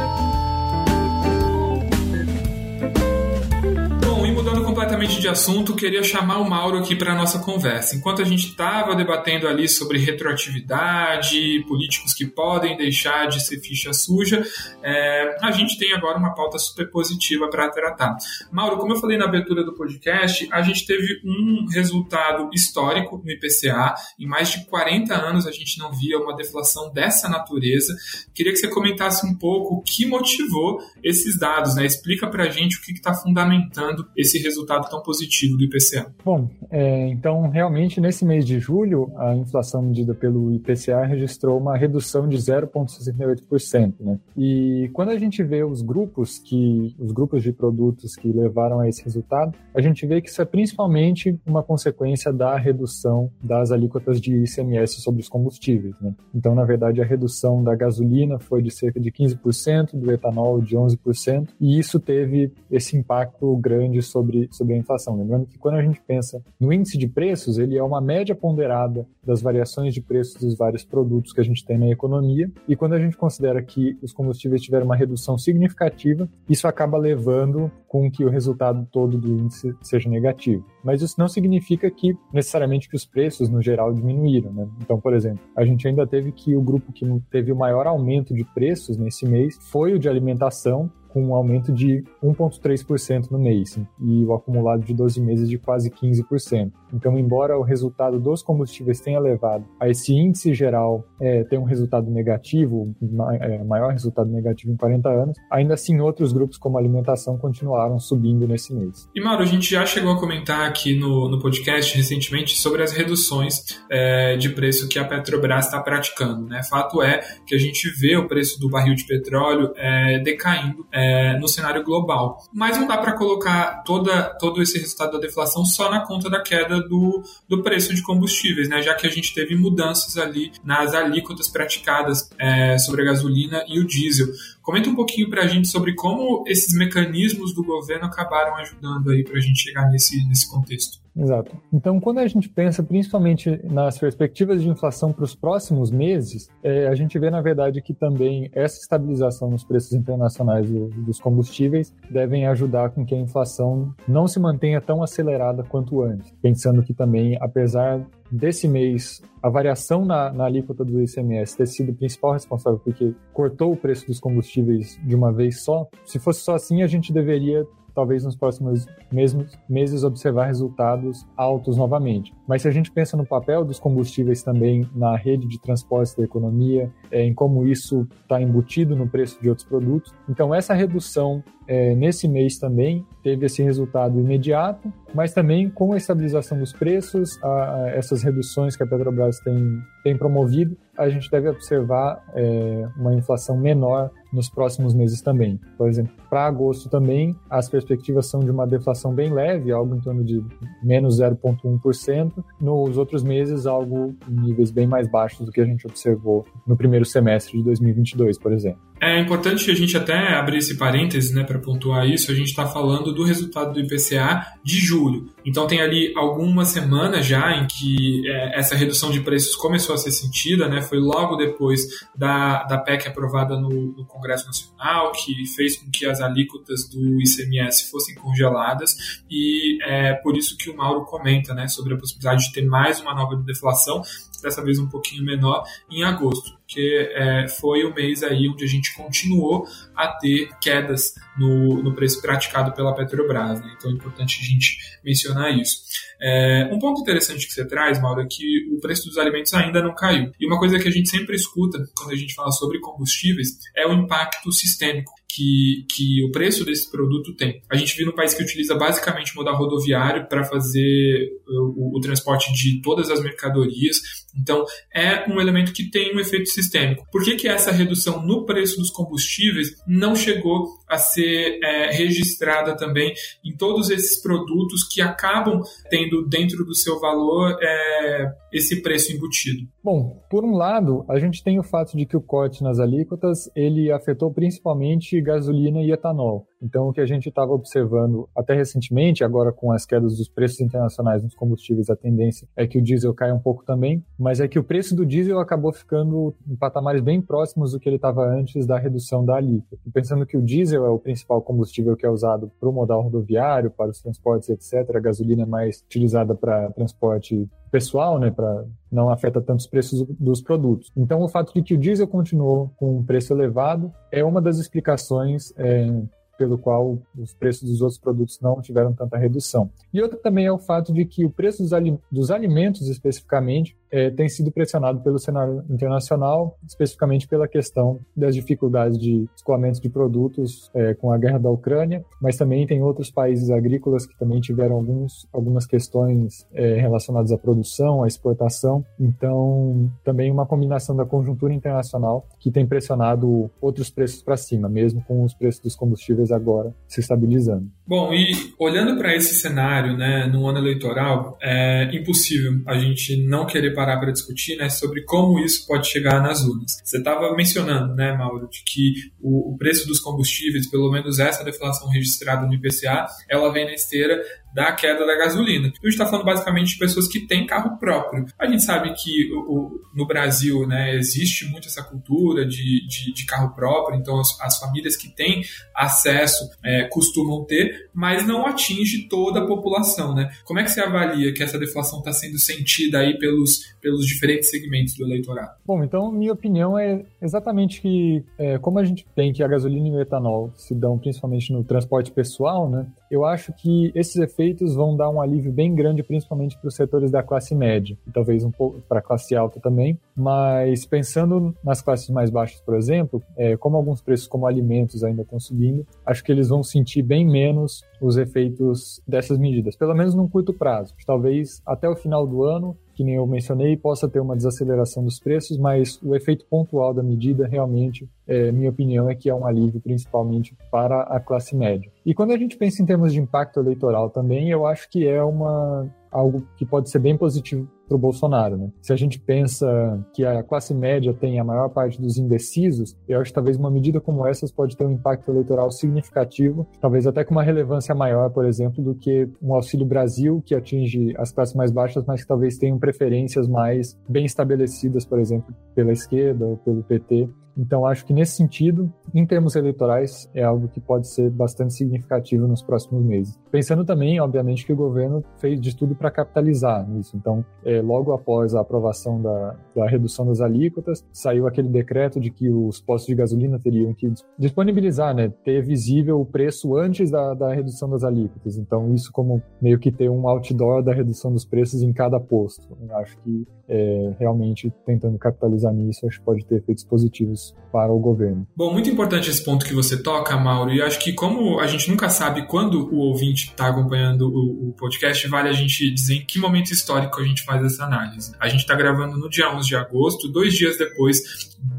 Completamente 4.80 5.20
de 5.20 5.28
assunto, 5.28 5.76
queria 5.76 6.02
chamar 6.02 6.38
o 6.38 6.48
Mauro 6.48 6.78
aqui 6.78 6.96
para 6.96 7.12
a 7.12 7.14
nossa 7.14 7.38
conversa. 7.38 7.94
Enquanto 7.94 8.22
a 8.22 8.24
gente 8.24 8.46
estava 8.46 8.96
debatendo 8.96 9.46
ali 9.46 9.68
sobre 9.68 9.98
retroatividade, 9.98 11.62
políticos 11.68 12.14
que 12.14 12.24
podem 12.24 12.78
deixar 12.78 13.26
de 13.26 13.44
ser 13.44 13.60
ficha 13.60 13.92
suja, 13.92 14.42
é, 14.82 15.36
a 15.42 15.50
gente 15.50 15.78
tem 15.78 15.92
agora 15.92 16.16
uma 16.16 16.34
pauta 16.34 16.58
super 16.58 16.90
positiva 16.90 17.50
para 17.50 17.68
tratar. 17.68 18.16
Mauro, 18.50 18.78
como 18.78 18.94
eu 18.94 18.96
falei 18.96 19.18
na 19.18 19.26
abertura 19.26 19.62
do 19.62 19.74
podcast, 19.74 20.48
a 20.50 20.62
gente 20.62 20.86
teve 20.86 21.20
um 21.26 21.66
resultado 21.70 22.48
histórico 22.54 23.20
no 23.22 23.30
IPCA. 23.30 23.94
Em 24.18 24.26
mais 24.26 24.50
de 24.50 24.64
40 24.64 25.14
anos 25.14 25.46
a 25.46 25.52
gente 25.52 25.78
não 25.78 25.92
via 25.92 26.18
uma 26.18 26.34
deflação 26.34 26.90
dessa 26.90 27.28
natureza. 27.28 27.94
Queria 28.34 28.50
que 28.50 28.58
você 28.58 28.68
comentasse 28.68 29.26
um 29.26 29.34
pouco 29.34 29.74
o 29.74 29.82
que 29.82 30.06
motivou 30.06 30.80
esses 31.04 31.38
dados, 31.38 31.74
né? 31.74 31.84
Explica 31.84 32.26
para 32.26 32.44
a 32.44 32.48
gente 32.48 32.78
o 32.78 32.82
que 32.82 32.92
está 32.92 33.12
fundamentando 33.12 34.08
esse 34.16 34.30
esse 34.30 34.38
resultado 34.70 34.88
tão 34.88 35.02
positivo 35.02 35.56
do 35.56 35.64
IPCA? 35.64 36.12
Bom, 36.24 36.48
é, 36.70 37.08
então 37.08 37.48
realmente 37.48 38.00
nesse 38.00 38.24
mês 38.24 38.46
de 38.46 38.58
julho 38.58 39.12
a 39.16 39.34
inflação 39.34 39.82
medida 39.82 40.14
pelo 40.14 40.52
IPCA 40.52 41.04
registrou 41.04 41.58
uma 41.58 41.76
redução 41.76 42.28
de 42.28 42.36
0,68%, 42.36 43.94
né? 44.00 44.18
E 44.36 44.90
quando 44.92 45.10
a 45.10 45.18
gente 45.18 45.42
vê 45.42 45.64
os 45.64 45.82
grupos 45.82 46.38
que 46.38 46.94
os 46.98 47.12
grupos 47.12 47.42
de 47.42 47.52
produtos 47.52 48.14
que 48.14 48.32
levaram 48.32 48.80
a 48.80 48.88
esse 48.88 49.02
resultado, 49.04 49.56
a 49.74 49.80
gente 49.80 50.06
vê 50.06 50.20
que 50.20 50.28
isso 50.28 50.40
é 50.40 50.44
principalmente 50.44 51.38
uma 51.46 51.62
consequência 51.62 52.32
da 52.32 52.56
redução 52.56 53.30
das 53.42 53.72
alíquotas 53.72 54.20
de 54.20 54.44
ICMS 54.44 55.00
sobre 55.00 55.20
os 55.20 55.28
combustíveis, 55.28 55.94
né? 56.00 56.14
Então, 56.34 56.54
na 56.54 56.64
verdade, 56.64 57.00
a 57.00 57.04
redução 57.04 57.62
da 57.62 57.74
gasolina 57.74 58.38
foi 58.38 58.62
de 58.62 58.70
cerca 58.70 59.00
de 59.00 59.10
15%, 59.10 59.98
do 59.98 60.10
etanol 60.12 60.60
de 60.60 60.76
11%, 60.76 61.48
e 61.60 61.78
isso 61.78 61.98
teve 61.98 62.52
esse 62.70 62.96
impacto 62.96 63.56
grande 63.56 64.02
sobre 64.02 64.48
sobre, 64.60 64.74
a 64.74 64.76
inflação. 64.76 65.16
Lembrando 65.16 65.46
que 65.46 65.58
quando 65.58 65.76
a 65.76 65.82
gente 65.82 66.00
pensa 66.06 66.42
no 66.58 66.72
índice 66.72 66.98
de 66.98 67.08
preços, 67.08 67.58
ele 67.58 67.76
é 67.76 67.82
uma 67.82 68.00
média 68.00 68.34
ponderada 68.34 69.06
das 69.24 69.40
variações 69.40 69.94
de 69.94 70.00
preços 70.00 70.40
dos 70.40 70.56
vários 70.56 70.84
produtos 70.84 71.32
que 71.32 71.40
a 71.40 71.44
gente 71.44 71.64
tem 71.64 71.78
na 71.78 71.88
economia. 71.88 72.50
E 72.68 72.76
quando 72.76 72.94
a 72.94 73.00
gente 73.00 73.16
considera 73.16 73.62
que 73.62 73.98
os 74.02 74.12
combustíveis 74.12 74.62
tiveram 74.62 74.86
uma 74.86 74.96
redução 74.96 75.38
significativa, 75.38 76.28
isso 76.48 76.66
acaba 76.68 76.98
levando 76.98 77.70
com 77.88 78.10
que 78.10 78.24
o 78.24 78.28
resultado 78.28 78.86
todo 78.92 79.18
do 79.18 79.28
índice 79.28 79.74
seja 79.82 80.08
negativo. 80.08 80.64
Mas 80.84 81.02
isso 81.02 81.16
não 81.18 81.28
significa 81.28 81.90
que 81.90 82.16
necessariamente 82.32 82.88
que 82.88 82.94
os 82.96 83.04
preços 83.04 83.48
no 83.48 83.60
geral 83.60 83.92
diminuíram. 83.92 84.52
Né? 84.52 84.68
Então, 84.80 85.00
por 85.00 85.12
exemplo, 85.12 85.40
a 85.56 85.64
gente 85.64 85.86
ainda 85.88 86.06
teve 86.06 86.30
que 86.30 86.54
o 86.54 86.62
grupo 86.62 86.92
que 86.92 87.04
teve 87.30 87.50
o 87.50 87.56
maior 87.56 87.86
aumento 87.86 88.32
de 88.32 88.44
preços 88.44 88.96
nesse 88.96 89.26
mês 89.26 89.58
foi 89.60 89.92
o 89.92 89.98
de 89.98 90.08
alimentação, 90.08 90.90
com 91.12 91.22
um 91.22 91.34
aumento 91.34 91.72
de 91.72 92.02
1,3% 92.22 93.30
no 93.30 93.38
mês 93.38 93.78
e 94.00 94.24
o 94.24 94.32
acumulado 94.32 94.84
de 94.84 94.94
12 94.94 95.20
meses 95.20 95.48
de 95.48 95.58
quase 95.58 95.90
15%. 95.90 96.72
Então, 96.92 97.18
embora 97.18 97.58
o 97.58 97.62
resultado 97.62 98.18
dos 98.18 98.42
combustíveis 98.42 99.00
tenha 99.00 99.20
levado 99.20 99.64
a 99.78 99.88
esse 99.88 100.12
índice 100.12 100.52
geral 100.54 101.04
é, 101.20 101.44
ter 101.44 101.58
um 101.58 101.64
resultado 101.64 102.10
negativo, 102.10 102.94
é, 103.40 103.62
maior 103.64 103.92
resultado 103.92 104.30
negativo 104.30 104.72
em 104.72 104.76
40 104.76 105.08
anos, 105.08 105.36
ainda 105.50 105.74
assim 105.74 106.00
outros 106.00 106.32
grupos 106.32 106.58
como 106.58 106.78
alimentação 106.78 107.38
continuaram 107.38 107.98
subindo 107.98 108.46
nesse 108.46 108.74
mês. 108.74 109.08
E 109.14 109.20
Mauro, 109.20 109.42
a 109.42 109.46
gente 109.46 109.70
já 109.70 109.84
chegou 109.86 110.12
a 110.12 110.18
comentar 110.18 110.68
aqui 110.68 110.98
no, 110.98 111.28
no 111.28 111.40
podcast 111.40 111.96
recentemente 111.96 112.56
sobre 112.56 112.82
as 112.82 112.92
reduções 112.92 113.64
é, 113.90 114.36
de 114.36 114.50
preço 114.50 114.88
que 114.88 114.98
a 114.98 115.04
Petrobras 115.04 115.66
está 115.66 115.80
praticando. 115.80 116.46
Né? 116.46 116.62
Fato 116.68 117.02
é 117.02 117.20
que 117.46 117.54
a 117.54 117.58
gente 117.58 117.88
vê 117.98 118.16
o 118.16 118.26
preço 118.26 118.58
do 118.58 118.68
barril 118.68 118.94
de 118.94 119.04
petróleo 119.04 119.72
é, 119.76 120.18
decaindo 120.18 120.86
é, 121.00 121.38
no 121.38 121.48
cenário 121.48 121.82
global. 121.82 122.44
Mas 122.52 122.78
não 122.78 122.86
dá 122.86 122.98
para 122.98 123.12
colocar 123.12 123.82
toda, 123.84 124.34
todo 124.38 124.60
esse 124.60 124.78
resultado 124.78 125.12
da 125.12 125.18
deflação 125.18 125.64
só 125.64 125.90
na 125.90 126.06
conta 126.06 126.28
da 126.28 126.42
queda 126.42 126.80
do, 126.80 127.22
do 127.48 127.62
preço 127.62 127.94
de 127.94 128.02
combustíveis, 128.02 128.68
né? 128.68 128.82
já 128.82 128.94
que 128.94 129.06
a 129.06 129.10
gente 129.10 129.34
teve 129.34 129.54
mudanças 129.54 130.18
ali 130.18 130.52
nas 130.62 130.94
alíquotas 130.94 131.48
praticadas 131.48 132.28
é, 132.38 132.78
sobre 132.78 133.02
a 133.02 133.06
gasolina 133.06 133.64
e 133.66 133.80
o 133.80 133.86
diesel. 133.86 134.26
Comenta 134.60 134.90
um 134.90 134.94
pouquinho 134.94 135.30
para 135.30 135.44
a 135.44 135.46
gente 135.46 135.68
sobre 135.68 135.94
como 135.94 136.44
esses 136.46 136.74
mecanismos 136.74 137.54
do 137.54 137.64
governo 137.64 138.04
acabaram 138.04 138.56
ajudando 138.56 139.10
aí 139.10 139.24
para 139.24 139.38
a 139.38 139.40
gente 139.40 139.58
chegar 139.58 139.90
nesse, 139.90 140.22
nesse 140.28 140.48
contexto. 140.50 140.98
Exato. 141.20 141.54
Então, 141.70 142.00
quando 142.00 142.18
a 142.18 142.26
gente 142.26 142.48
pensa 142.48 142.82
principalmente 142.82 143.60
nas 143.64 143.98
perspectivas 143.98 144.62
de 144.62 144.68
inflação 144.70 145.12
para 145.12 145.24
os 145.24 145.34
próximos 145.34 145.90
meses, 145.90 146.48
é, 146.62 146.88
a 146.88 146.94
gente 146.94 147.18
vê, 147.18 147.30
na 147.30 147.42
verdade, 147.42 147.82
que 147.82 147.92
também 147.92 148.50
essa 148.54 148.78
estabilização 148.80 149.50
nos 149.50 149.62
preços 149.62 149.92
internacionais 149.92 150.68
do, 150.70 150.88
dos 150.88 151.20
combustíveis 151.20 151.94
devem 152.10 152.46
ajudar 152.46 152.90
com 152.90 153.04
que 153.04 153.14
a 153.14 153.18
inflação 153.18 153.94
não 154.08 154.26
se 154.26 154.40
mantenha 154.40 154.80
tão 154.80 155.02
acelerada 155.02 155.62
quanto 155.62 156.02
antes. 156.02 156.32
Pensando 156.40 156.82
que 156.82 156.94
também, 156.94 157.36
apesar 157.38 158.00
desse 158.30 158.66
mês, 158.66 159.20
a 159.42 159.48
variação 159.48 160.04
na, 160.04 160.32
na 160.32 160.44
alíquota 160.44 160.84
do 160.84 161.02
ICMS 161.02 161.56
ter 161.56 161.66
sido 161.66 161.90
o 161.90 161.94
principal 161.94 162.32
responsável 162.32 162.78
porque 162.78 163.12
cortou 163.32 163.72
o 163.72 163.76
preço 163.76 164.06
dos 164.06 164.20
combustíveis 164.20 164.98
de 165.04 165.14
uma 165.14 165.32
vez 165.32 165.62
só, 165.62 165.88
se 166.04 166.18
fosse 166.18 166.40
só 166.40 166.54
assim, 166.54 166.82
a 166.82 166.86
gente 166.86 167.12
deveria 167.12 167.66
talvez 167.94 168.24
nos 168.24 168.36
próximos 168.36 168.86
meses, 169.12 169.58
meses 169.68 170.04
observar 170.04 170.46
resultados 170.46 171.26
altos 171.36 171.76
novamente. 171.76 172.32
Mas 172.46 172.62
se 172.62 172.68
a 172.68 172.70
gente 172.70 172.90
pensa 172.90 173.16
no 173.16 173.26
papel 173.26 173.64
dos 173.64 173.78
combustíveis 173.78 174.42
também 174.42 174.88
na 174.94 175.16
rede 175.16 175.46
de 175.46 175.60
transporte 175.60 176.16
da 176.16 176.24
economia, 176.24 176.90
é, 177.10 177.24
em 177.24 177.34
como 177.34 177.66
isso 177.66 178.06
está 178.22 178.40
embutido 178.40 178.96
no 178.96 179.08
preço 179.08 179.40
de 179.40 179.48
outros 179.48 179.66
produtos, 179.66 180.12
então 180.28 180.54
essa 180.54 180.74
redução 180.74 181.42
é, 181.70 181.94
nesse 181.94 182.26
mês 182.26 182.58
também 182.58 183.06
teve 183.22 183.46
esse 183.46 183.62
resultado 183.62 184.18
imediato, 184.18 184.92
mas 185.14 185.32
também 185.32 185.70
com 185.70 185.92
a 185.92 185.96
estabilização 185.96 186.58
dos 186.58 186.72
preços, 186.72 187.38
a, 187.42 187.74
a, 187.74 187.90
essas 187.90 188.24
reduções 188.24 188.76
que 188.76 188.82
a 188.82 188.86
Petrobras 188.86 189.38
tem, 189.38 189.80
tem 190.02 190.16
promovido, 190.16 190.76
a 191.00 191.08
gente 191.08 191.30
deve 191.30 191.48
observar 191.48 192.22
é, 192.34 192.86
uma 192.94 193.14
inflação 193.14 193.56
menor 193.56 194.10
nos 194.30 194.50
próximos 194.50 194.94
meses 194.94 195.22
também. 195.22 195.58
Por 195.78 195.88
exemplo, 195.88 196.12
para 196.28 196.44
agosto 196.44 196.90
também, 196.90 197.34
as 197.48 197.70
perspectivas 197.70 198.26
são 198.26 198.40
de 198.40 198.50
uma 198.50 198.66
deflação 198.66 199.14
bem 199.14 199.32
leve, 199.32 199.72
algo 199.72 199.96
em 199.96 200.00
torno 200.00 200.22
de 200.22 200.44
menos 200.82 201.18
0,1%. 201.18 202.44
Nos 202.60 202.98
outros 202.98 203.22
meses, 203.22 203.66
algo 203.66 204.14
em 204.28 204.40
níveis 204.42 204.70
bem 204.70 204.86
mais 204.86 205.10
baixos 205.10 205.46
do 205.46 205.50
que 205.50 205.60
a 205.62 205.64
gente 205.64 205.86
observou 205.86 206.44
no 206.66 206.76
primeiro 206.76 207.06
semestre 207.06 207.56
de 207.56 207.64
2022, 207.64 208.38
por 208.38 208.52
exemplo. 208.52 208.89
É 209.00 209.18
importante 209.18 209.70
a 209.70 209.74
gente 209.74 209.96
até 209.96 210.34
abrir 210.34 210.58
esse 210.58 210.76
parêntese, 210.76 211.34
né, 211.34 211.42
para 211.42 211.58
pontuar 211.58 212.06
isso. 212.06 212.30
A 212.30 212.34
gente 212.34 212.48
está 212.48 212.66
falando 212.66 213.14
do 213.14 213.24
resultado 213.24 213.72
do 213.72 213.80
IPCA 213.80 214.46
de 214.62 214.78
julho. 214.78 215.32
Então 215.42 215.66
tem 215.66 215.80
ali 215.80 216.12
algumas 216.14 216.68
semanas 216.68 217.24
já 217.24 217.56
em 217.56 217.66
que 217.66 218.28
é, 218.28 218.58
essa 218.58 218.76
redução 218.76 219.10
de 219.10 219.20
preços 219.20 219.56
começou 219.56 219.94
a 219.94 219.98
ser 219.98 220.10
sentida, 220.10 220.68
né? 220.68 220.82
Foi 220.82 220.98
logo 220.98 221.36
depois 221.36 221.88
da, 222.14 222.64
da 222.64 222.76
PEC 222.76 223.08
aprovada 223.08 223.58
no, 223.58 223.70
no 223.70 224.04
Congresso 224.04 224.44
Nacional, 224.46 225.12
que 225.12 225.46
fez 225.56 225.76
com 225.78 225.90
que 225.90 226.04
as 226.04 226.20
alíquotas 226.20 226.86
do 226.86 227.22
ICMS 227.22 227.90
fossem 227.90 228.14
congeladas 228.14 229.22
e 229.30 229.78
é 229.82 230.12
por 230.12 230.36
isso 230.36 230.58
que 230.58 230.68
o 230.68 230.76
Mauro 230.76 231.06
comenta, 231.06 231.54
né, 231.54 231.68
sobre 231.68 231.94
a 231.94 231.96
possibilidade 231.96 232.46
de 232.46 232.52
ter 232.52 232.66
mais 232.66 233.00
uma 233.00 233.14
nova 233.14 233.34
deflação, 233.36 234.02
dessa 234.42 234.62
vez 234.62 234.78
um 234.78 234.88
pouquinho 234.88 235.24
menor, 235.24 235.64
em 235.90 236.02
agosto 236.02 236.59
porque 236.70 237.10
é, 237.12 237.48
foi 237.48 237.84
o 237.84 237.92
mês 237.92 238.22
aí 238.22 238.48
onde 238.48 238.64
a 238.64 238.68
gente 238.68 238.94
continuou 238.94 239.66
a 239.94 240.06
ter 240.06 240.48
quedas 240.60 241.14
no, 241.36 241.82
no 241.82 241.92
preço 241.96 242.22
praticado 242.22 242.72
pela 242.72 242.94
Petrobras. 242.94 243.60
Né? 243.60 243.74
Então 243.76 243.90
é 243.90 243.94
importante 243.94 244.38
a 244.40 244.44
gente 244.44 244.78
mencionar 245.04 245.50
isso. 245.58 245.82
É, 246.20 246.68
um 246.72 246.78
ponto 246.78 247.00
interessante 247.00 247.46
que 247.46 247.52
você 247.52 247.66
traz, 247.66 248.00
Mauro, 248.00 248.20
é 248.20 248.26
que 248.28 248.68
o 248.70 248.80
preço 248.80 249.06
dos 249.06 249.18
alimentos 249.18 249.52
ainda 249.54 249.82
não 249.82 249.94
caiu. 249.94 250.30
E 250.38 250.46
uma 250.46 250.58
coisa 250.58 250.78
que 250.78 250.88
a 250.88 250.90
gente 250.90 251.08
sempre 251.08 251.34
escuta 251.34 251.78
quando 251.96 252.12
a 252.12 252.16
gente 252.16 252.34
fala 252.34 252.50
sobre 252.50 252.78
combustíveis 252.80 253.58
é 253.76 253.86
o 253.86 253.92
impacto 253.92 254.52
sistêmico 254.52 255.12
que, 255.34 255.86
que 255.88 256.24
o 256.24 256.30
preço 256.30 256.64
desse 256.64 256.90
produto 256.90 257.34
tem. 257.34 257.62
A 257.70 257.76
gente 257.76 257.92
vive 257.92 258.06
num 258.06 258.14
país 258.14 258.34
que 258.34 258.42
utiliza 258.42 258.74
basicamente 258.74 259.34
modal 259.34 259.56
rodoviário 259.56 260.26
para 260.28 260.44
fazer 260.44 261.30
o, 261.48 261.96
o, 261.96 262.00
transporte 262.00 262.52
de 262.52 262.80
todas 262.82 263.10
as 263.10 263.22
mercadorias. 263.22 264.00
Então, 264.36 264.64
é 264.94 265.30
um 265.30 265.40
elemento 265.40 265.72
que 265.72 265.90
tem 265.90 266.14
um 266.14 266.20
efeito 266.20 266.48
sistêmico. 266.48 267.06
Por 267.10 267.24
que, 267.24 267.36
que 267.36 267.48
essa 267.48 267.70
redução 267.70 268.24
no 268.24 268.44
preço 268.44 268.76
dos 268.76 268.90
combustíveis 268.90 269.76
não 269.86 270.16
chegou 270.16 270.68
a 270.88 270.98
ser 270.98 271.58
é, 271.62 271.90
registrada 271.92 272.76
também 272.76 273.14
em 273.44 273.56
todos 273.56 273.90
esses 273.90 274.20
produtos 274.20 274.84
que 274.84 275.00
acabam 275.00 275.62
tendo 275.88 276.09
dentro 276.28 276.64
do 276.64 276.74
seu 276.74 276.98
valor 276.98 277.56
é, 277.60 278.32
esse 278.52 278.82
preço 278.82 279.12
embutido? 279.12 279.68
Bom, 279.82 280.22
por 280.28 280.44
um 280.44 280.54
lado, 280.56 281.06
a 281.08 281.18
gente 281.18 281.42
tem 281.42 281.58
o 281.58 281.62
fato 281.62 281.96
de 281.96 282.04
que 282.04 282.14
o 282.14 282.20
corte 282.20 282.62
nas 282.62 282.78
alíquotas 282.78 283.50
ele 283.56 283.90
afetou 283.90 284.30
principalmente 284.30 285.18
gasolina 285.22 285.80
e 285.80 285.90
etanol. 285.90 286.46
Então, 286.62 286.88
o 286.88 286.92
que 286.92 287.00
a 287.00 287.06
gente 287.06 287.30
estava 287.30 287.52
observando 287.52 288.28
até 288.36 288.54
recentemente, 288.54 289.24
agora 289.24 289.50
com 289.50 289.72
as 289.72 289.86
quedas 289.86 290.18
dos 290.18 290.28
preços 290.28 290.60
internacionais 290.60 291.22
nos 291.22 291.34
combustíveis, 291.34 291.88
a 291.88 291.96
tendência 291.96 292.46
é 292.54 292.66
que 292.66 292.76
o 292.76 292.82
diesel 292.82 293.14
caia 293.14 293.34
um 293.34 293.38
pouco 293.38 293.64
também, 293.64 294.04
mas 294.18 294.38
é 294.38 294.46
que 294.46 294.58
o 294.58 294.64
preço 294.64 294.94
do 294.94 295.06
diesel 295.06 295.40
acabou 295.40 295.72
ficando 295.72 296.34
em 296.46 296.56
patamares 296.56 297.00
bem 297.00 297.22
próximos 297.22 297.72
do 297.72 297.80
que 297.80 297.88
ele 297.88 297.96
estava 297.96 298.22
antes 298.22 298.66
da 298.66 298.78
redução 298.78 299.24
da 299.24 299.36
alíquota. 299.36 299.82
E 299.86 299.90
pensando 299.90 300.26
que 300.26 300.36
o 300.36 300.42
diesel 300.42 300.84
é 300.84 300.90
o 300.90 300.98
principal 300.98 301.40
combustível 301.40 301.96
que 301.96 302.04
é 302.04 302.10
usado 302.10 302.52
para 302.60 302.68
o 302.68 302.72
modal 302.72 303.00
rodoviário, 303.00 303.70
para 303.70 303.90
os 303.90 304.02
transportes, 304.02 304.50
etc., 304.50 304.94
a 304.94 305.00
gasolina 305.00 305.44
é 305.44 305.46
mais 305.46 305.80
utilizada 305.80 306.34
para 306.34 306.70
transporte 306.72 307.48
pessoal, 307.70 308.18
né, 308.18 308.30
para 308.30 308.64
não 308.90 309.10
afeta 309.10 309.40
tanto 309.40 309.60
os 309.60 309.66
preços 309.66 310.04
dos 310.18 310.40
produtos. 310.42 310.90
Então, 310.96 311.22
o 311.22 311.28
fato 311.28 311.54
de 311.54 311.62
que 311.62 311.74
o 311.74 311.78
diesel 311.78 312.08
continuou 312.08 312.70
com 312.76 312.98
um 312.98 313.04
preço 313.04 313.32
elevado 313.32 313.92
é 314.10 314.24
uma 314.24 314.40
das 314.40 314.58
explicações 314.58 315.52
é, 315.56 316.02
pelo 316.36 316.58
qual 316.58 316.98
os 317.16 317.34
preços 317.34 317.68
dos 317.68 317.80
outros 317.82 318.00
produtos 318.00 318.40
não 318.40 318.60
tiveram 318.60 318.92
tanta 318.92 319.16
redução. 319.16 319.70
E 319.92 320.00
outra 320.00 320.18
também 320.18 320.46
é 320.46 320.52
o 320.52 320.58
fato 320.58 320.92
de 320.92 321.04
que 321.04 321.24
o 321.24 321.30
preço 321.30 321.62
dos 322.10 322.30
alimentos, 322.30 322.88
especificamente, 322.88 323.76
é, 323.90 324.10
tem 324.10 324.28
sido 324.28 324.50
pressionado 324.50 325.00
pelo 325.00 325.18
cenário 325.18 325.64
internacional, 325.68 326.58
especificamente 326.66 327.26
pela 327.26 327.48
questão 327.48 328.00
das 328.16 328.34
dificuldades 328.34 328.98
de 328.98 329.28
escoamento 329.34 329.80
de 329.80 329.88
produtos 329.88 330.70
é, 330.74 330.94
com 330.94 331.12
a 331.12 331.18
guerra 331.18 331.38
da 331.38 331.50
Ucrânia, 331.50 332.04
mas 332.20 332.36
também 332.36 332.66
tem 332.66 332.82
outros 332.82 333.10
países 333.10 333.50
agrícolas 333.50 334.06
que 334.06 334.18
também 334.18 334.40
tiveram 334.40 334.76
alguns, 334.76 335.26
algumas 335.32 335.66
questões 335.66 336.46
é, 336.52 336.74
relacionadas 336.74 337.32
à 337.32 337.38
produção, 337.38 338.02
à 338.02 338.06
exportação. 338.06 338.84
Então, 338.98 339.90
também 340.04 340.30
uma 340.30 340.46
combinação 340.46 340.96
da 340.96 341.04
conjuntura 341.04 341.52
internacional 341.52 342.26
que 342.38 342.50
tem 342.50 342.66
pressionado 342.66 343.50
outros 343.60 343.90
preços 343.90 344.22
para 344.22 344.36
cima, 344.36 344.68
mesmo 344.68 345.02
com 345.06 345.24
os 345.24 345.34
preços 345.34 345.60
dos 345.60 345.76
combustíveis 345.76 346.30
agora 346.30 346.74
se 346.86 347.00
estabilizando. 347.00 347.66
Bom, 347.86 348.12
e 348.14 348.30
olhando 348.58 348.96
para 348.96 349.14
esse 349.14 349.34
cenário, 349.34 349.96
né, 349.96 350.26
no 350.26 350.46
ano 350.46 350.58
eleitoral, 350.58 351.36
é 351.42 351.90
impossível 351.96 352.60
a 352.66 352.78
gente 352.78 353.16
não 353.26 353.46
querer 353.46 353.74
parar 353.80 353.98
para 353.98 354.12
discutir, 354.12 354.56
né, 354.56 354.68
sobre 354.68 355.02
como 355.04 355.38
isso 355.38 355.66
pode 355.66 355.88
chegar 355.88 356.22
nas 356.22 356.42
urnas. 356.42 356.76
Você 356.84 356.98
estava 356.98 357.34
mencionando, 357.34 357.94
né, 357.94 358.12
Mauro, 358.14 358.46
de 358.46 358.62
que 358.62 358.92
o, 359.18 359.54
o 359.54 359.56
preço 359.56 359.86
dos 359.86 359.98
combustíveis, 359.98 360.68
pelo 360.68 360.90
menos 360.90 361.18
essa 361.18 361.42
deflação 361.42 361.88
registrada 361.88 362.46
no 362.46 362.52
IPCA, 362.52 363.06
ela 363.26 363.50
vem 363.50 363.64
na 363.64 363.72
esteira 363.72 364.22
da 364.54 364.72
queda 364.72 365.06
da 365.06 365.16
gasolina. 365.16 365.68
A 365.68 365.70
gente 365.70 365.88
está 365.88 366.06
falando 366.06 366.24
basicamente 366.24 366.72
de 366.72 366.78
pessoas 366.78 367.06
que 367.06 367.20
têm 367.26 367.46
carro 367.46 367.78
próprio. 367.78 368.26
A 368.38 368.46
gente 368.46 368.62
sabe 368.62 368.92
que 368.94 369.32
o, 369.32 369.80
no 369.94 370.06
Brasil 370.06 370.66
né, 370.66 370.96
existe 370.96 371.46
muito 371.50 371.68
essa 371.68 371.82
cultura 371.82 372.44
de, 372.44 372.86
de, 372.86 373.12
de 373.12 373.26
carro 373.26 373.54
próprio, 373.54 373.98
então 373.98 374.18
as, 374.18 374.38
as, 374.40 374.58
famílias 374.58 374.96
que 374.96 375.08
têm 375.08 375.42
acesso 375.74 376.50
é, 376.64 376.84
costumam 376.84 377.44
ter, 377.44 377.88
mas 377.94 378.26
não 378.26 378.46
atinge 378.46 379.08
toda 379.08 379.40
a 379.40 379.46
população. 379.46 380.14
Né? 380.14 380.30
Como 380.44 380.58
é 380.58 380.64
que 380.64 380.70
você 380.70 380.80
avalia 380.80 381.32
que 381.32 381.42
essa 381.42 381.58
deflação 381.58 382.00
está 382.00 382.12
sendo 382.12 382.38
sentida 382.38 382.98
aí 382.98 383.18
pelos, 383.18 383.74
pelos 383.80 384.06
diferentes 384.06 384.50
segmentos 384.50 384.94
do 384.94 385.04
eleitorado? 385.04 385.52
Bom, 385.64 385.82
então 385.82 386.10
minha 386.12 386.32
opinião 386.32 386.78
é 386.78 387.04
exatamente 387.22 387.80
que, 387.80 388.24
é, 388.38 388.58
como 388.58 388.78
a 388.78 388.84
gente 388.84 389.06
tem 389.14 389.32
que 389.32 389.42
a 389.42 389.48
gasolina 389.48 389.88
e 389.88 389.92
o 389.92 390.00
etanol 390.00 390.52
se 390.56 390.74
dão 390.74 390.98
principalmente 390.98 391.52
no 391.52 391.64
transporte 391.64 392.10
pessoal, 392.10 392.68
né, 392.68 392.86
eu 393.10 393.24
acho 393.24 393.52
que 393.52 393.90
esses 393.94 394.16
efeitos 394.16 394.39
vão 394.74 394.96
dar 394.96 395.10
um 395.10 395.20
alívio 395.20 395.52
bem 395.52 395.74
grande, 395.74 396.02
principalmente 396.02 396.58
para 396.58 396.68
os 396.68 396.74
setores 396.74 397.10
da 397.10 397.22
classe 397.22 397.54
média, 397.54 397.96
e 398.06 398.10
talvez 398.10 398.44
um 398.44 398.50
pouco 398.50 398.80
para 398.88 399.00
a 399.00 399.02
classe 399.02 399.34
alta 399.34 399.60
também. 399.60 399.98
Mas 400.16 400.84
pensando 400.84 401.54
nas 401.62 401.82
classes 401.82 402.08
mais 402.10 402.30
baixas, 402.30 402.60
por 402.60 402.74
exemplo, 402.76 403.22
é, 403.36 403.56
como 403.56 403.76
alguns 403.76 404.00
preços 404.00 404.26
como 404.26 404.46
alimentos 404.46 405.04
ainda 405.04 405.22
estão 405.22 405.38
subindo, 405.38 405.86
acho 406.04 406.22
que 406.22 406.32
eles 406.32 406.48
vão 406.48 406.62
sentir 406.62 407.02
bem 407.02 407.26
menos 407.26 407.82
os 408.00 408.16
efeitos 408.16 409.02
dessas 409.06 409.38
medidas, 409.38 409.76
pelo 409.76 409.94
menos 409.94 410.14
num 410.14 410.28
curto 410.28 410.52
prazo. 410.52 410.94
Talvez 411.06 411.60
até 411.66 411.88
o 411.88 411.96
final 411.96 412.26
do 412.26 412.44
ano 412.44 412.76
que 413.00 413.04
nem 413.04 413.14
eu 413.14 413.26
mencionei, 413.26 413.78
possa 413.78 414.06
ter 414.06 414.20
uma 414.20 414.36
desaceleração 414.36 415.02
dos 415.02 415.18
preços, 415.18 415.56
mas 415.56 415.98
o 416.02 416.14
efeito 416.14 416.44
pontual 416.44 416.92
da 416.92 417.02
medida 417.02 417.46
realmente, 417.46 418.06
é, 418.30 418.52
minha 418.52 418.70
opinião, 418.70 419.10
é 419.10 419.14
que 419.14 419.28
é 419.28 419.34
um 419.34 419.44
alívio 419.44 419.80
principalmente 419.80 420.56
para 420.70 421.02
a 421.02 421.18
classe 421.18 421.56
média. 421.56 421.90
E 422.06 422.14
quando 422.14 422.30
a 422.30 422.38
gente 422.38 422.56
pensa 422.56 422.80
em 422.80 422.86
termos 422.86 423.12
de 423.12 423.20
impacto 423.20 423.58
eleitoral 423.58 424.08
também, 424.08 424.50
eu 424.50 424.64
acho 424.64 424.88
que 424.88 425.06
é 425.06 425.22
uma 425.22 425.90
algo 426.10 426.44
que 426.56 426.66
pode 426.66 426.90
ser 426.90 426.98
bem 426.98 427.16
positivo 427.16 427.68
para 427.86 427.94
o 427.96 427.98
Bolsonaro. 427.98 428.56
Né? 428.56 428.70
Se 428.80 428.92
a 428.92 428.96
gente 428.96 429.18
pensa 429.18 429.66
que 430.12 430.24
a 430.24 430.42
classe 430.42 430.74
média 430.74 431.14
tem 431.14 431.38
a 431.38 431.44
maior 431.44 431.68
parte 431.68 432.00
dos 432.00 432.18
indecisos, 432.18 432.96
eu 433.08 433.20
acho 433.20 433.30
que 433.30 433.34
talvez 433.34 433.56
uma 433.56 433.70
medida 433.70 434.00
como 434.00 434.26
essas 434.26 434.50
pode 434.50 434.76
ter 434.76 434.84
um 434.84 434.92
impacto 434.92 435.30
eleitoral 435.30 435.70
significativo, 435.70 436.66
talvez 436.80 437.06
até 437.06 437.24
com 437.24 437.32
uma 437.32 437.42
relevância 437.42 437.94
maior, 437.94 438.30
por 438.30 438.44
exemplo, 438.44 438.82
do 438.82 438.94
que 438.94 439.28
um 439.42 439.54
Auxílio 439.54 439.86
Brasil, 439.86 440.42
que 440.44 440.54
atinge 440.54 441.14
as 441.16 441.32
classes 441.32 441.54
mais 441.54 441.70
baixas, 441.70 442.04
mas 442.04 442.22
que 442.22 442.28
talvez 442.28 442.58
tenham 442.58 442.78
preferências 442.78 443.46
mais 443.46 443.98
bem 444.08 444.24
estabelecidas, 444.24 445.04
por 445.04 445.18
exemplo, 445.18 445.54
pela 445.74 445.92
esquerda 445.92 446.44
ou 446.44 446.56
pelo 446.58 446.82
PT. 446.82 447.28
Então, 447.60 447.84
acho 447.84 448.06
que 448.06 448.14
nesse 448.14 448.36
sentido, 448.36 448.90
em 449.14 449.26
termos 449.26 449.54
eleitorais, 449.54 450.30
é 450.34 450.42
algo 450.42 450.66
que 450.66 450.80
pode 450.80 451.06
ser 451.08 451.28
bastante 451.28 451.74
significativo 451.74 452.48
nos 452.48 452.62
próximos 452.62 453.04
meses. 453.04 453.38
Pensando 453.50 453.84
também, 453.84 454.18
obviamente, 454.18 454.64
que 454.64 454.72
o 454.72 454.76
governo 454.76 455.22
fez 455.36 455.60
de 455.60 455.76
tudo 455.76 455.94
para 455.94 456.10
capitalizar 456.10 456.88
nisso. 456.88 457.14
Então, 457.18 457.44
é, 457.62 457.82
logo 457.82 458.12
após 458.12 458.54
a 458.54 458.60
aprovação 458.60 459.20
da, 459.20 459.56
da, 459.76 459.86
redução 459.86 460.26
das 460.26 460.40
alíquotas, 460.40 461.04
saiu 461.12 461.46
aquele 461.46 461.68
decreto 461.68 462.18
de 462.18 462.30
que 462.30 462.48
os 462.48 462.80
postos 462.80 463.08
de 463.08 463.14
gasolina 463.14 463.58
teriam 463.58 463.92
que 463.92 464.10
disponibilizar, 464.38 465.14
né, 465.14 465.30
ter 465.44 465.62
visível 465.62 466.18
o 466.18 466.24
preço 466.24 466.76
antes 466.76 467.10
da, 467.10 467.34
da 467.34 467.52
redução 467.52 467.90
das 467.90 468.04
alíquotas. 468.04 468.56
Então, 468.56 468.94
isso 468.94 469.12
como 469.12 469.42
meio 469.60 469.78
que 469.78 469.92
ter 469.92 470.08
um 470.08 470.26
outdoor 470.26 470.82
da 470.82 470.94
redução 470.94 471.30
dos 471.30 471.44
preços 471.44 471.82
em 471.82 471.92
cada 471.92 472.18
posto. 472.18 472.66
Eu 472.80 472.96
acho 472.96 473.18
que 473.18 473.46
é, 473.68 474.14
realmente 474.18 474.72
tentando 474.86 475.18
capitalizar 475.18 475.74
nisso, 475.74 476.06
acho 476.06 476.18
que 476.18 476.24
pode 476.24 476.46
ter 476.46 476.56
efeitos 476.56 476.84
positivos 476.84 477.49
para 477.70 477.92
o 477.92 477.98
governo. 477.98 478.46
Bom, 478.56 478.72
muito 478.72 478.90
importante 478.90 479.30
esse 479.30 479.44
ponto 479.44 479.64
que 479.64 479.74
você 479.74 480.02
toca, 480.02 480.36
Mauro, 480.36 480.72
e 480.72 480.82
acho 480.82 480.98
que 480.98 481.12
como 481.12 481.60
a 481.60 481.66
gente 481.66 481.88
nunca 481.90 482.08
sabe 482.08 482.46
quando 482.46 482.92
o 482.92 482.98
ouvinte 482.98 483.46
está 483.46 483.68
acompanhando 483.68 484.28
o, 484.28 484.68
o, 484.68 484.72
podcast, 484.72 485.26
vale 485.28 485.48
a 485.48 485.52
gente 485.52 485.90
dizer 485.90 486.14
em 486.14 486.24
que 486.24 486.38
momento 486.38 486.72
histórico 486.72 487.20
a 487.20 487.24
gente 487.24 487.44
faz 487.44 487.64
essa 487.64 487.84
análise. 487.84 488.32
A 488.40 488.48
gente 488.48 488.60
está 488.60 488.74
gravando 488.74 489.16
no 489.16 489.28
dia 489.28 489.50
11 489.54 489.68
de 489.68 489.76
agosto, 489.76 490.28
dois 490.28 490.54
dias 490.54 490.76
depois 490.76 491.20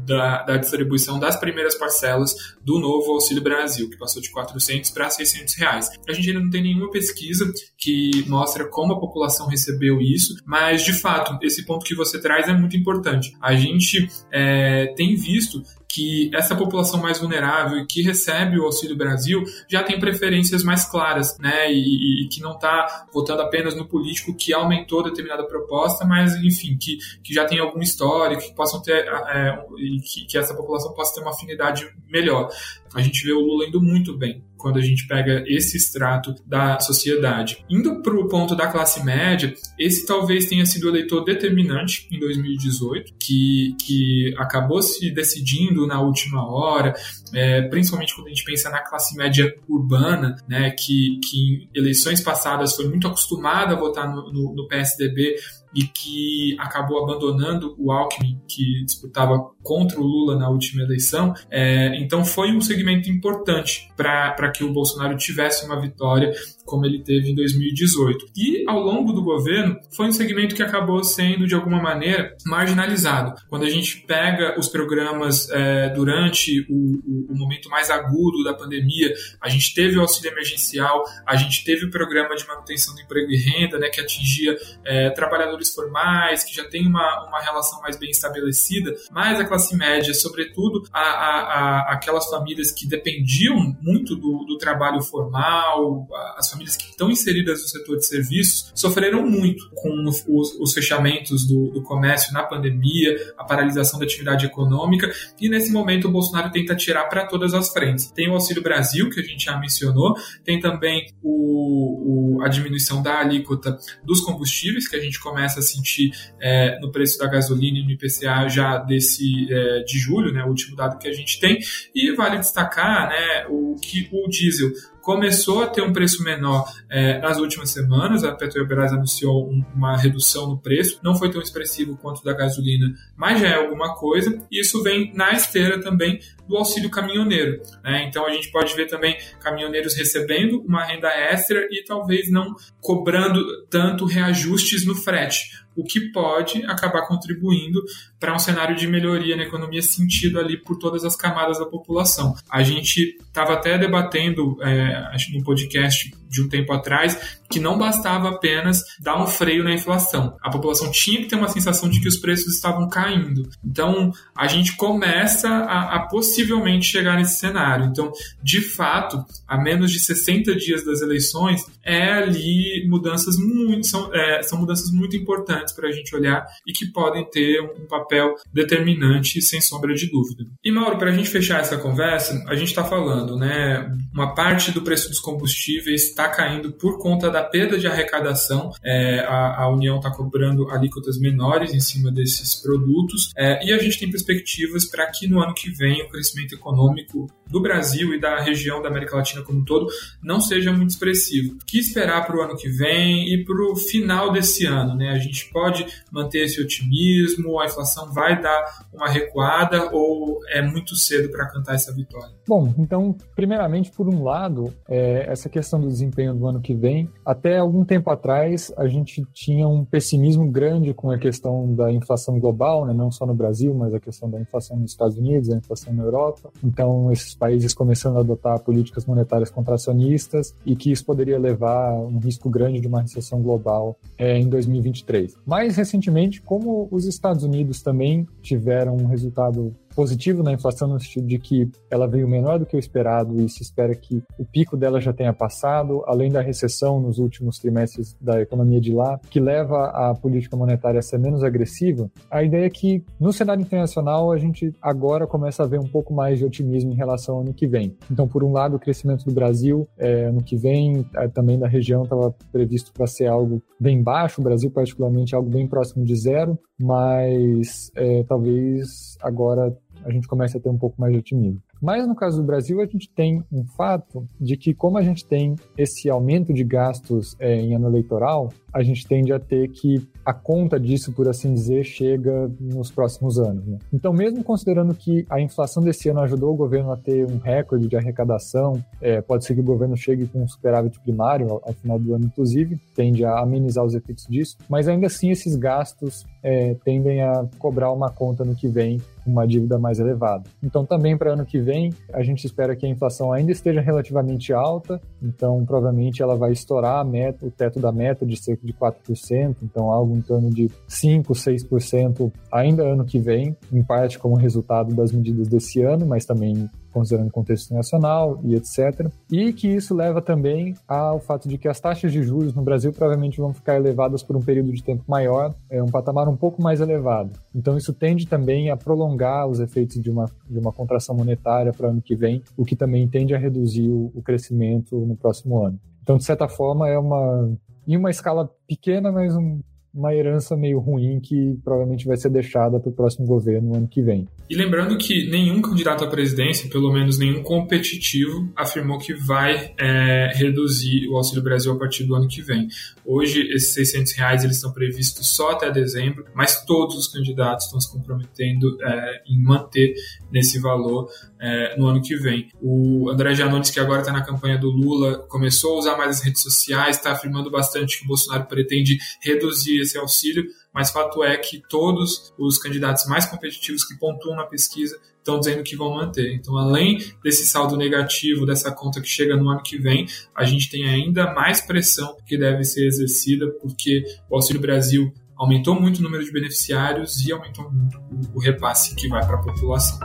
da, 0.06 0.42
da, 0.42 0.56
distribuição 0.56 1.18
das 1.18 1.36
primeiras 1.36 1.74
parcelas 1.74 2.34
do 2.62 2.78
novo 2.78 3.12
Auxílio 3.12 3.42
Brasil, 3.42 3.88
que 3.90 3.96
passou 3.96 4.22
de 4.22 4.30
400 4.30 4.90
para 4.90 5.10
600 5.10 5.54
reais. 5.54 5.90
A 6.08 6.12
gente 6.12 6.28
ainda 6.28 6.40
não 6.40 6.50
tem 6.50 6.62
nenhuma 6.62 6.90
pesquisa 6.90 7.50
que 7.76 8.24
mostra 8.28 8.64
como 8.68 8.92
a 8.92 9.00
população 9.00 9.46
recebeu 9.48 10.00
isso, 10.00 10.34
mas 10.46 10.84
de 10.84 10.92
fato, 10.92 11.38
esse 11.42 11.64
ponto 11.64 11.84
que 11.84 11.94
você 11.94 12.20
traz 12.20 12.48
é 12.48 12.52
muito 12.52 12.76
importante. 12.76 13.36
A 13.40 13.54
gente 13.54 14.08
é, 14.30 14.92
tem 14.96 15.14
visto 15.16 15.51
Cristo 15.52 15.81
que 15.92 16.30
essa 16.32 16.56
população 16.56 17.00
mais 17.00 17.18
vulnerável 17.18 17.78
e 17.78 17.86
que 17.86 18.00
recebe 18.00 18.58
o 18.58 18.64
Auxílio 18.64 18.96
Brasil 18.96 19.44
já 19.68 19.82
tem 19.82 20.00
preferências 20.00 20.64
mais 20.64 20.86
claras, 20.86 21.36
né? 21.38 21.70
E, 21.70 22.24
e 22.24 22.28
que 22.28 22.40
não 22.40 22.52
está 22.52 23.06
votando 23.12 23.42
apenas 23.42 23.76
no 23.76 23.86
político 23.86 24.34
que 24.34 24.54
aumentou 24.54 25.02
determinada 25.02 25.44
proposta, 25.44 26.06
mas 26.06 26.34
enfim, 26.36 26.78
que, 26.80 26.96
que 27.22 27.34
já 27.34 27.44
tem 27.44 27.58
algum 27.58 27.80
histórico, 27.80 28.42
que 28.42 28.54
possam 28.54 28.80
ter 28.80 29.06
é, 29.06 29.58
que, 30.02 30.24
que 30.26 30.38
essa 30.38 30.54
população 30.54 30.94
possa 30.94 31.14
ter 31.14 31.20
uma 31.20 31.32
afinidade 31.32 31.86
melhor. 32.08 32.48
A 32.94 33.00
gente 33.00 33.24
vê 33.24 33.32
o 33.32 33.40
Lula 33.40 33.66
indo 33.66 33.80
muito 33.80 34.16
bem 34.16 34.42
quando 34.62 34.78
a 34.78 34.82
gente 34.82 35.08
pega 35.08 35.42
esse 35.46 35.76
extrato 35.76 36.34
da 36.46 36.78
sociedade. 36.78 37.64
Indo 37.68 38.00
para 38.00 38.14
o 38.14 38.28
ponto 38.28 38.54
da 38.54 38.68
classe 38.68 39.04
média, 39.04 39.52
esse 39.76 40.06
talvez 40.06 40.46
tenha 40.46 40.64
sido 40.64 40.84
o 40.84 40.88
eleitor 40.88 41.24
determinante 41.24 42.06
em 42.12 42.18
2018, 42.20 43.14
que, 43.18 43.74
que 43.84 44.34
acabou 44.38 44.80
se 44.80 45.10
decidindo 45.10 45.81
na 45.86 46.00
última 46.00 46.46
hora, 46.46 46.94
é, 47.34 47.62
principalmente 47.62 48.14
quando 48.14 48.26
a 48.26 48.30
gente 48.30 48.44
pensa 48.44 48.70
na 48.70 48.80
classe 48.80 49.16
média 49.16 49.54
urbana, 49.68 50.36
né, 50.48 50.70
que, 50.70 51.20
que 51.20 51.38
em 51.38 51.70
eleições 51.74 52.20
passadas 52.20 52.74
foi 52.74 52.88
muito 52.88 53.06
acostumada 53.06 53.74
a 53.74 53.78
votar 53.78 54.08
no, 54.08 54.32
no, 54.32 54.54
no 54.54 54.68
PSDB 54.68 55.36
e 55.74 55.84
que 55.84 56.56
acabou 56.58 57.02
abandonando 57.02 57.74
o 57.78 57.92
Alckmin, 57.92 58.40
que 58.48 58.84
disputava 58.84 59.38
contra 59.62 60.00
o 60.00 60.02
Lula 60.02 60.36
na 60.36 60.48
última 60.48 60.82
eleição. 60.82 61.32
É, 61.50 61.96
então 62.00 62.24
foi 62.24 62.52
um 62.52 62.60
segmento 62.60 63.10
importante 63.10 63.88
para 63.96 64.50
que 64.50 64.64
o 64.64 64.72
Bolsonaro 64.72 65.16
tivesse 65.16 65.64
uma 65.64 65.80
vitória 65.80 66.32
como 66.64 66.86
ele 66.86 67.02
teve 67.02 67.30
em 67.30 67.34
2018. 67.34 68.26
E 68.36 68.64
ao 68.66 68.80
longo 68.80 69.12
do 69.12 69.22
governo, 69.22 69.78
foi 69.94 70.06
um 70.06 70.12
segmento 70.12 70.54
que 70.54 70.62
acabou 70.62 71.02
sendo, 71.04 71.46
de 71.46 71.54
alguma 71.54 71.80
maneira, 71.80 72.34
marginalizado. 72.46 73.34
Quando 73.48 73.64
a 73.64 73.70
gente 73.70 74.04
pega 74.06 74.58
os 74.58 74.68
programas 74.68 75.50
é, 75.50 75.90
durante 75.90 76.66
o, 76.70 76.74
o, 76.74 77.32
o, 77.32 77.36
momento 77.36 77.68
mais 77.68 77.90
agudo 77.90 78.42
da 78.44 78.54
pandemia, 78.54 79.12
a 79.40 79.48
gente 79.48 79.74
teve 79.74 79.98
o 79.98 80.00
auxílio 80.00 80.32
emergencial, 80.32 81.04
a 81.26 81.36
gente 81.36 81.64
teve 81.64 81.84
o 81.84 81.90
programa 81.90 82.34
de 82.34 82.46
manutenção 82.46 82.94
do 82.94 83.00
emprego 83.00 83.30
e 83.30 83.36
renda, 83.36 83.78
né, 83.78 83.88
que 83.88 84.00
atingia 84.00 84.56
é, 84.84 85.10
trabalhadores 85.10 85.61
formais, 85.70 86.44
que 86.44 86.54
já 86.54 86.64
tem 86.64 86.86
uma, 86.86 87.26
uma 87.26 87.40
relação 87.40 87.80
mais 87.80 87.96
bem 87.96 88.10
estabelecida, 88.10 88.94
mas 89.10 89.38
a 89.38 89.44
classe 89.44 89.76
média, 89.76 90.14
sobretudo 90.14 90.82
a, 90.92 91.00
a, 91.00 91.80
a 91.90 91.92
aquelas 91.92 92.28
famílias 92.28 92.70
que 92.72 92.86
dependiam 92.86 93.76
muito 93.80 94.16
do, 94.16 94.44
do 94.44 94.58
trabalho 94.58 95.02
formal, 95.02 96.06
as 96.36 96.50
famílias 96.50 96.76
que 96.76 96.90
estão 96.90 97.10
inseridas 97.10 97.62
no 97.62 97.68
setor 97.68 97.96
de 97.96 98.06
serviços 98.06 98.72
sofreram 98.74 99.26
muito 99.28 99.70
com 99.74 100.04
os, 100.06 100.54
os 100.58 100.72
fechamentos 100.72 101.46
do, 101.46 101.70
do, 101.70 101.82
comércio 101.82 102.32
na 102.32 102.42
pandemia, 102.42 103.32
a 103.36 103.44
paralisação 103.44 103.98
da 103.98 104.04
atividade 104.04 104.46
econômica, 104.46 105.12
e 105.40 105.48
nesse 105.48 105.72
momento 105.72 106.08
o 106.08 106.10
Bolsonaro 106.10 106.50
tenta 106.50 106.74
tirar 106.74 107.04
para 107.04 107.26
todas 107.26 107.54
as 107.54 107.70
frentes. 107.72 108.10
Tem 108.10 108.28
o 108.28 108.34
Auxílio 108.34 108.62
Brasil, 108.62 109.10
que 109.10 109.20
a 109.20 109.22
gente 109.22 109.44
já 109.44 109.58
mencionou, 109.58 110.14
tem 110.44 110.60
também 110.60 111.12
o, 111.22 112.36
o, 112.38 112.42
a 112.42 112.48
diminuição 112.48 113.02
da 113.02 113.20
alíquota 113.20 113.76
dos 114.04 114.20
combustíveis, 114.20 114.88
que 114.88 114.96
a 114.96 115.00
gente 115.00 115.20
começa 115.20 115.51
a 115.58 115.62
sentir 115.62 116.12
é, 116.40 116.78
no 116.80 116.90
preço 116.90 117.18
da 117.18 117.26
gasolina 117.26 117.78
e 117.78 117.82
no 117.82 117.90
IPCA 117.90 118.48
já 118.48 118.78
desse 118.78 119.52
é, 119.52 119.82
de 119.84 119.98
julho, 119.98 120.32
né, 120.32 120.44
o 120.44 120.48
último 120.48 120.76
dado 120.76 120.98
que 120.98 121.08
a 121.08 121.12
gente 121.12 121.40
tem, 121.40 121.58
e 121.94 122.12
vale 122.12 122.38
destacar 122.38 123.08
né, 123.08 123.46
o 123.48 123.76
que 123.80 124.08
o 124.12 124.28
diesel 124.28 124.70
começou 125.02 125.62
a 125.62 125.66
ter 125.66 125.82
um 125.82 125.92
preço 125.92 126.22
menor 126.22 126.64
é, 126.88 127.18
nas 127.18 127.38
últimas 127.38 127.70
semanas. 127.70 128.24
A 128.24 128.32
Petrobras 128.32 128.92
anunciou 128.92 129.50
um, 129.50 129.62
uma 129.74 129.96
redução 129.96 130.48
no 130.48 130.58
preço, 130.58 130.98
não 131.02 131.14
foi 131.14 131.30
tão 131.30 131.42
expressivo 131.42 131.96
quanto 131.96 132.24
da 132.24 132.32
gasolina, 132.32 132.94
mas 133.16 133.40
já 133.40 133.48
é 133.48 133.54
alguma 133.56 133.94
coisa. 133.96 134.40
Isso 134.50 134.82
vem 134.82 135.12
na 135.14 135.32
esteira 135.32 135.80
também 135.80 136.20
do 136.48 136.56
auxílio 136.56 136.90
caminhoneiro. 136.90 137.60
Né? 137.82 138.06
Então 138.08 138.26
a 138.26 138.30
gente 138.30 138.50
pode 138.50 138.74
ver 138.74 138.86
também 138.86 139.18
caminhoneiros 139.40 139.94
recebendo 139.94 140.62
uma 140.62 140.84
renda 140.84 141.08
extra 141.08 141.66
e 141.70 141.82
talvez 141.84 142.30
não 142.30 142.54
cobrando 142.80 143.66
tanto 143.68 144.04
reajustes 144.04 144.86
no 144.86 144.94
frete 144.94 145.61
o 145.76 145.84
que 145.84 146.12
pode 146.12 146.64
acabar 146.64 147.06
contribuindo 147.06 147.82
para 148.18 148.34
um 148.34 148.38
cenário 148.38 148.76
de 148.76 148.86
melhoria 148.86 149.36
na 149.36 149.44
economia 149.44 149.82
sentido 149.82 150.38
ali 150.38 150.56
por 150.56 150.76
todas 150.76 151.04
as 151.04 151.16
camadas 151.16 151.58
da 151.58 151.66
população. 151.66 152.34
A 152.50 152.62
gente 152.62 153.16
estava 153.20 153.54
até 153.54 153.78
debatendo 153.78 154.58
é, 154.62 155.16
no 155.32 155.42
podcast 155.42 156.12
de 156.32 156.42
um 156.42 156.48
tempo 156.48 156.72
atrás 156.72 157.38
que 157.50 157.60
não 157.60 157.76
bastava 157.76 158.30
apenas 158.30 158.82
dar 158.98 159.22
um 159.22 159.26
freio 159.26 159.62
na 159.62 159.74
inflação. 159.74 160.34
A 160.42 160.50
população 160.50 160.90
tinha 160.90 161.20
que 161.20 161.28
ter 161.28 161.36
uma 161.36 161.48
sensação 161.48 161.88
de 161.90 162.00
que 162.00 162.08
os 162.08 162.16
preços 162.16 162.54
estavam 162.54 162.88
caindo. 162.88 163.48
Então, 163.62 164.10
a 164.34 164.46
gente 164.46 164.74
começa 164.74 165.48
a, 165.48 165.96
a 165.96 166.00
possivelmente 166.06 166.86
chegar 166.86 167.16
nesse 167.16 167.38
cenário. 167.38 167.84
Então, 167.84 168.10
de 168.42 168.62
fato, 168.62 169.22
a 169.46 169.58
menos 169.58 169.92
de 169.92 170.00
60 170.00 170.56
dias 170.56 170.82
das 170.82 171.02
eleições, 171.02 171.66
é 171.84 172.12
ali 172.12 172.86
mudanças 172.88 173.36
muito, 173.36 173.86
são, 173.86 174.14
é, 174.14 174.42
são 174.42 174.58
mudanças 174.58 174.90
muito 174.90 175.14
importantes 175.14 175.74
para 175.74 175.88
a 175.88 175.92
gente 175.92 176.14
olhar 176.16 176.46
e 176.66 176.72
que 176.72 176.86
podem 176.86 177.28
ter 177.28 177.60
um 177.60 177.86
papel 177.86 178.34
determinante, 178.52 179.42
sem 179.42 179.60
sombra 179.60 179.94
de 179.94 180.10
dúvida. 180.10 180.46
E, 180.64 180.70
Mauro, 180.70 180.96
para 180.96 181.10
a 181.10 181.14
gente 181.14 181.28
fechar 181.28 181.60
essa 181.60 181.76
conversa, 181.76 182.42
a 182.48 182.54
gente 182.54 182.68
está 182.68 182.84
falando, 182.84 183.36
né? 183.36 183.94
Uma 184.14 184.34
parte 184.34 184.70
do 184.70 184.80
preço 184.80 185.10
dos 185.10 185.20
combustíveis 185.20 186.08
está 186.08 186.21
caindo 186.28 186.72
por 186.72 186.98
conta 186.98 187.30
da 187.30 187.42
perda 187.42 187.78
de 187.78 187.86
arrecadação. 187.86 188.70
É, 188.82 189.20
a, 189.20 189.62
a, 189.62 189.68
União 189.72 189.96
está 189.96 190.10
cobrando 190.10 190.70
alíquotas 190.70 191.18
menores 191.18 191.72
em 191.72 191.80
cima 191.80 192.10
desses 192.10 192.54
produtos 192.54 193.30
é, 193.36 193.64
e 193.64 193.72
a 193.72 193.78
gente 193.78 193.98
tem 193.98 194.10
perspectivas 194.10 194.84
para 194.84 195.06
que 195.06 195.26
no 195.26 195.40
ano 195.40 195.54
que 195.54 195.70
vem 195.70 196.02
o 196.02 196.08
crescimento 196.08 196.54
econômico 196.54 197.26
do 197.48 197.60
Brasil 197.60 198.14
e 198.14 198.20
da 198.20 198.40
região 198.40 198.82
da 198.82 198.88
América 198.88 199.16
Latina 199.16 199.42
como 199.42 199.60
um 199.60 199.64
todo 199.64 199.86
não 200.22 200.40
seja 200.40 200.72
muito 200.72 200.90
expressivo. 200.90 201.54
O 201.54 201.66
que 201.66 201.78
esperar 201.78 202.26
para 202.26 202.36
o 202.36 202.40
ano 202.40 202.56
que 202.56 202.68
vem 202.68 203.32
e 203.32 203.44
para 203.44 203.62
o 203.70 203.76
final 203.76 204.32
desse 204.32 204.66
ano? 204.66 204.94
Né? 204.94 205.10
A 205.10 205.18
gente 205.18 205.50
pode 205.50 205.86
manter 206.10 206.44
esse 206.44 206.60
otimismo? 206.60 207.60
A 207.60 207.66
inflação 207.66 208.12
vai 208.12 208.40
dar 208.40 208.86
uma 208.92 209.08
recuada 209.08 209.90
ou 209.92 210.40
é 210.48 210.62
muito 210.62 210.96
cedo 210.96 211.30
para 211.30 211.46
cantar 211.46 211.74
essa 211.74 211.92
vitória? 211.92 212.34
Bom, 212.46 212.74
então, 212.78 213.16
primeiramente, 213.34 213.90
por 213.90 214.08
um 214.08 214.22
lado, 214.22 214.72
é, 214.88 215.30
essa 215.30 215.48
questão 215.48 215.80
do 215.80 215.88
desempenho 216.12 216.34
do 216.34 216.46
ano 216.46 216.60
que 216.60 216.74
vem, 216.74 217.08
até 217.24 217.58
algum 217.58 217.84
tempo 217.84 218.10
atrás, 218.10 218.72
a 218.76 218.86
gente 218.86 219.24
tinha 219.32 219.66
um 219.66 219.84
pessimismo 219.84 220.46
grande 220.50 220.92
com 220.92 221.10
a 221.10 221.18
questão 221.18 221.74
da 221.74 221.90
inflação 221.90 222.38
global, 222.38 222.86
né? 222.86 222.92
não 222.92 223.10
só 223.10 223.26
no 223.26 223.34
Brasil, 223.34 223.74
mas 223.74 223.94
a 223.94 224.00
questão 224.00 224.30
da 224.30 224.40
inflação 224.40 224.76
nos 224.76 224.92
Estados 224.92 225.16
Unidos, 225.16 225.50
a 225.50 225.56
inflação 225.56 225.92
na 225.92 226.04
Europa. 226.04 226.50
Então, 226.62 227.10
esses 227.10 227.34
países 227.34 227.74
começando 227.74 228.18
a 228.18 228.20
adotar 228.20 228.60
políticas 228.60 229.06
monetárias 229.06 229.50
contracionistas 229.50 230.54
e 230.64 230.76
que 230.76 230.92
isso 230.92 231.04
poderia 231.04 231.38
levar 231.38 231.94
um 231.94 232.18
risco 232.18 232.50
grande 232.50 232.80
de 232.80 232.86
uma 232.86 233.00
recessão 233.00 233.40
global 233.42 233.96
é, 234.18 234.38
em 234.38 234.48
2023. 234.48 235.36
Mais 235.46 235.76
recentemente, 235.76 236.42
como 236.42 236.88
os 236.90 237.06
Estados 237.06 237.42
Unidos 237.42 237.82
também 237.82 238.26
tiveram 238.42 238.96
um 238.96 239.06
resultado 239.06 239.74
positivo 239.94 240.42
na 240.42 240.52
inflação 240.52 240.88
no 240.88 241.00
sentido 241.00 241.26
de 241.26 241.38
que 241.38 241.70
ela 241.90 242.06
veio 242.06 242.28
menor 242.28 242.58
do 242.58 242.66
que 242.66 242.76
o 242.76 242.78
esperado 242.78 243.40
e 243.40 243.48
se 243.48 243.62
espera 243.62 243.94
que 243.94 244.22
o 244.38 244.44
pico 244.44 244.76
dela 244.76 245.00
já 245.00 245.12
tenha 245.12 245.32
passado, 245.32 246.02
além 246.06 246.30
da 246.30 246.40
recessão 246.40 247.00
nos 247.00 247.18
últimos 247.18 247.58
trimestres 247.58 248.16
da 248.20 248.40
economia 248.40 248.80
de 248.80 248.92
lá, 248.92 249.20
que 249.30 249.40
leva 249.40 249.86
a 249.86 250.14
política 250.14 250.56
monetária 250.56 250.98
a 250.98 251.02
ser 251.02 251.18
menos 251.18 251.42
agressiva, 251.42 252.10
a 252.30 252.42
ideia 252.42 252.66
é 252.66 252.70
que 252.70 253.04
no 253.18 253.32
cenário 253.32 253.62
internacional 253.62 254.32
a 254.32 254.38
gente 254.38 254.74
agora 254.80 255.26
começa 255.26 255.62
a 255.62 255.66
ver 255.66 255.78
um 255.78 255.88
pouco 255.88 256.12
mais 256.12 256.38
de 256.38 256.44
otimismo 256.44 256.92
em 256.92 256.96
relação 256.96 257.36
ao 257.36 257.40
ano 257.42 257.54
que 257.54 257.66
vem. 257.66 257.96
Então, 258.10 258.26
por 258.26 258.42
um 258.42 258.52
lado, 258.52 258.76
o 258.76 258.80
crescimento 258.80 259.24
do 259.24 259.32
Brasil 259.32 259.86
é, 259.98 260.30
que 260.44 260.56
vem, 260.56 261.06
é, 261.16 261.28
também 261.28 261.58
da 261.58 261.68
região, 261.68 262.04
estava 262.04 262.34
previsto 262.50 262.92
para 262.92 263.06
ser 263.06 263.26
algo 263.26 263.62
bem 263.78 264.02
baixo, 264.02 264.40
o 264.40 264.44
Brasil 264.44 264.70
particularmente 264.70 265.34
algo 265.34 265.50
bem 265.50 265.66
próximo 265.66 266.04
de 266.04 266.14
zero, 266.16 266.58
mas 266.82 267.92
é, 267.94 268.24
talvez 268.24 269.16
agora 269.22 269.72
a 270.04 270.10
gente 270.10 270.26
comece 270.26 270.56
a 270.56 270.60
ter 270.60 270.68
um 270.68 270.76
pouco 270.76 271.00
mais 271.00 271.12
de 271.12 271.20
otimismo. 271.20 271.62
Mas 271.80 272.06
no 272.06 272.14
caso 272.14 272.38
do 272.38 272.46
Brasil, 272.46 272.80
a 272.80 272.86
gente 272.86 273.08
tem 273.08 273.42
um 273.52 273.64
fato 273.64 274.26
de 274.40 274.56
que, 274.56 274.74
como 274.74 274.98
a 274.98 275.02
gente 275.02 275.24
tem 275.24 275.54
esse 275.78 276.10
aumento 276.10 276.52
de 276.52 276.64
gastos 276.64 277.36
é, 277.38 277.54
em 277.56 277.74
ano 277.74 277.86
eleitoral, 277.88 278.52
a 278.72 278.82
gente 278.82 279.06
tende 279.06 279.32
a 279.32 279.38
ter 279.38 279.68
que 279.68 279.96
a 280.24 280.32
conta 280.32 280.78
disso, 280.78 281.12
por 281.12 281.28
assim 281.28 281.52
dizer, 281.52 281.84
chega 281.84 282.50
nos 282.60 282.90
próximos 282.90 283.38
anos. 283.38 283.66
Né? 283.66 283.78
Então, 283.92 284.12
mesmo 284.12 284.42
considerando 284.44 284.94
que 284.94 285.26
a 285.28 285.40
inflação 285.40 285.82
desse 285.82 286.08
ano 286.08 286.20
ajudou 286.20 286.52
o 286.52 286.56
governo 286.56 286.92
a 286.92 286.96
ter 286.96 287.26
um 287.26 287.38
recorde 287.38 287.88
de 287.88 287.96
arrecadação, 287.96 288.82
é, 289.00 289.20
pode 289.20 289.44
ser 289.44 289.54
que 289.54 289.60
o 289.60 289.64
governo 289.64 289.96
chegue 289.96 290.26
com 290.26 290.42
um 290.42 290.48
superávit 290.48 290.98
primário 291.00 291.50
ao, 291.50 291.62
ao, 291.64 291.72
final 291.72 291.98
do 291.98 292.14
ano, 292.14 292.26
inclusive, 292.26 292.78
tende 292.94 293.24
a 293.24 293.40
amenizar 293.40 293.84
os 293.84 293.94
efeitos 293.94 294.26
disso, 294.28 294.56
mas 294.68 294.88
ainda 294.88 295.06
assim 295.06 295.30
esses 295.30 295.56
gastos 295.56 296.24
é, 296.42 296.74
tendem 296.84 297.22
a 297.22 297.46
cobrar 297.58 297.90
uma 297.90 298.10
conta 298.10 298.44
no 298.44 298.54
que 298.54 298.68
vem 298.68 299.00
uma 299.26 299.46
dívida 299.46 299.78
mais 299.78 299.98
elevada. 299.98 300.44
Então, 300.62 300.84
também 300.84 301.16
para 301.16 301.32
ano 301.32 301.46
que 301.46 301.60
vem, 301.60 301.92
a 302.12 302.22
gente 302.22 302.44
espera 302.44 302.74
que 302.76 302.86
a 302.86 302.88
inflação 302.88 303.32
ainda 303.32 303.52
esteja 303.52 303.80
relativamente 303.80 304.52
alta, 304.52 305.00
então 305.22 305.64
provavelmente 305.64 306.22
ela 306.22 306.36
vai 306.36 306.52
estourar 306.52 307.04
meta, 307.04 307.46
o 307.46 307.50
teto 307.50 307.80
da 307.80 307.92
meta 307.92 308.26
de 308.26 308.36
cerca 308.36 308.66
de 308.66 308.72
4%, 308.72 309.56
então 309.62 309.90
algo 309.90 310.16
em 310.16 310.20
torno 310.20 310.50
de 310.50 310.70
5, 310.88 311.32
6% 311.32 312.32
ainda 312.50 312.82
ano 312.82 313.04
que 313.04 313.18
vem, 313.18 313.56
em 313.72 313.82
parte 313.82 314.18
como 314.18 314.34
resultado 314.34 314.94
das 314.94 315.12
medidas 315.12 315.48
desse 315.48 315.82
ano, 315.82 316.06
mas 316.06 316.24
também 316.24 316.68
considerando 316.92 317.28
o 317.28 317.32
contexto 317.32 317.74
nacional 317.74 318.40
e 318.44 318.54
etc. 318.54 319.08
E 319.30 319.52
que 319.52 319.68
isso 319.68 319.94
leva 319.94 320.20
também 320.20 320.74
ao 320.86 321.18
fato 321.18 321.48
de 321.48 321.58
que 321.58 321.68
as 321.68 321.80
taxas 321.80 322.12
de 322.12 322.22
juros 322.22 322.54
no 322.54 322.62
Brasil 322.62 322.92
provavelmente 322.92 323.40
vão 323.40 323.52
ficar 323.52 323.76
elevadas 323.76 324.22
por 324.22 324.36
um 324.36 324.40
período 324.40 324.72
de 324.72 324.82
tempo 324.82 325.02
maior, 325.08 325.54
é 325.70 325.82
um 325.82 325.88
patamar 325.88 326.28
um 326.28 326.36
pouco 326.36 326.62
mais 326.62 326.80
elevado. 326.80 327.30
Então 327.54 327.76
isso 327.76 327.92
tende 327.92 328.26
também 328.26 328.70
a 328.70 328.76
prolongar 328.76 329.46
os 329.46 329.60
efeitos 329.60 330.00
de 330.00 330.10
uma, 330.10 330.30
de 330.48 330.58
uma 330.58 330.72
contração 330.72 331.16
monetária 331.16 331.72
para 331.72 331.86
o 331.86 331.90
ano 331.90 332.02
que 332.02 332.14
vem, 332.14 332.42
o 332.56 332.64
que 332.64 332.76
também 332.76 333.08
tende 333.08 333.34
a 333.34 333.38
reduzir 333.38 333.88
o, 333.88 334.12
o 334.14 334.22
crescimento 334.22 334.96
no 334.96 335.16
próximo 335.16 335.64
ano. 335.64 335.78
Então, 336.02 336.16
de 336.16 336.24
certa 336.24 336.48
forma, 336.48 336.88
é 336.88 336.98
uma 336.98 337.50
em 337.86 337.96
uma 337.96 338.10
escala 338.10 338.48
pequena, 338.66 339.10
mas 339.10 339.34
um, 339.36 339.60
uma 339.94 340.14
herança 340.14 340.56
meio 340.56 340.78
ruim 340.78 341.20
que 341.20 341.58
provavelmente 341.62 342.06
vai 342.06 342.16
ser 342.16 342.30
deixada 342.30 342.80
para 342.80 342.88
o 342.88 342.92
próximo 342.92 343.26
governo 343.26 343.68
no 343.68 343.76
ano 343.76 343.88
que 343.88 344.02
vem. 344.02 344.26
E 344.48 344.54
lembrando 344.54 344.96
que 344.96 345.30
nenhum 345.30 345.60
candidato 345.60 346.04
à 346.04 346.06
presidência, 346.06 346.68
pelo 346.70 346.92
menos 346.92 347.18
nenhum 347.18 347.42
competitivo, 347.42 348.50
afirmou 348.56 348.98
que 348.98 349.14
vai 349.14 349.74
é, 349.78 350.32
reduzir 350.34 351.08
o 351.08 351.16
Auxílio 351.16 351.42
Brasil 351.42 351.72
a 351.72 351.78
partir 351.78 352.04
do 352.04 352.14
ano 352.14 352.26
que 352.26 352.40
vem. 352.40 352.68
Hoje, 353.04 353.42
esses 353.52 353.70
600 353.74 354.12
reais 354.12 354.44
eles 354.44 354.56
estão 354.56 354.72
previstos 354.72 355.28
só 355.28 355.50
até 355.50 355.70
dezembro, 355.70 356.24
mas 356.34 356.64
todos 356.64 356.96
os 356.96 357.08
candidatos 357.08 357.66
estão 357.66 357.80
se 357.80 357.90
comprometendo 357.90 358.78
é, 358.82 359.22
em 359.26 359.42
manter 359.42 359.94
nesse 360.30 360.58
valor 360.58 361.08
é, 361.42 361.76
no 361.76 361.88
ano 361.88 362.00
que 362.00 362.14
vem. 362.14 362.48
O 362.60 363.10
André 363.10 363.34
Janones, 363.34 363.70
que 363.70 363.80
agora 363.80 364.00
está 364.00 364.12
na 364.12 364.22
campanha 364.22 364.56
do 364.56 364.70
Lula, 364.70 365.18
começou 365.28 365.74
a 365.74 365.78
usar 365.80 365.96
mais 365.96 366.18
as 366.18 366.22
redes 366.22 366.40
sociais, 366.40 366.96
está 366.96 367.10
afirmando 367.10 367.50
bastante 367.50 367.98
que 367.98 368.04
o 368.04 368.06
Bolsonaro 368.06 368.46
pretende 368.46 368.96
reduzir 369.20 369.80
esse 369.80 369.98
auxílio, 369.98 370.46
mas 370.72 370.90
fato 370.90 371.22
é 371.24 371.36
que 371.36 371.60
todos 371.68 372.32
os 372.38 372.58
candidatos 372.58 373.06
mais 373.06 373.26
competitivos 373.26 373.84
que 373.84 373.98
pontuam 373.98 374.36
na 374.36 374.44
pesquisa 374.44 374.96
estão 375.18 375.38
dizendo 375.38 375.64
que 375.64 375.76
vão 375.76 375.94
manter. 375.94 376.32
Então, 376.34 376.56
além 376.56 376.98
desse 377.22 377.44
saldo 377.44 377.76
negativo, 377.76 378.46
dessa 378.46 378.70
conta 378.70 379.00
que 379.00 379.08
chega 379.08 379.36
no 379.36 379.48
ano 379.48 379.62
que 379.62 379.76
vem, 379.76 380.06
a 380.34 380.44
gente 380.44 380.70
tem 380.70 380.88
ainda 380.88 381.34
mais 381.34 381.60
pressão 381.60 382.16
que 382.24 382.38
deve 382.38 382.62
ser 382.64 382.86
exercida, 382.86 383.50
porque 383.60 384.04
o 384.30 384.36
Auxílio 384.36 384.60
Brasil 384.60 385.12
aumentou 385.36 385.74
muito 385.80 385.98
o 385.98 386.02
número 386.02 386.24
de 386.24 386.30
beneficiários 386.30 387.20
e 387.26 387.32
aumentou 387.32 387.70
muito 387.70 388.00
o 388.32 388.38
repasse 388.38 388.94
que 388.94 389.08
vai 389.08 389.24
para 389.26 389.36
a 389.36 389.42
população. 389.42 389.98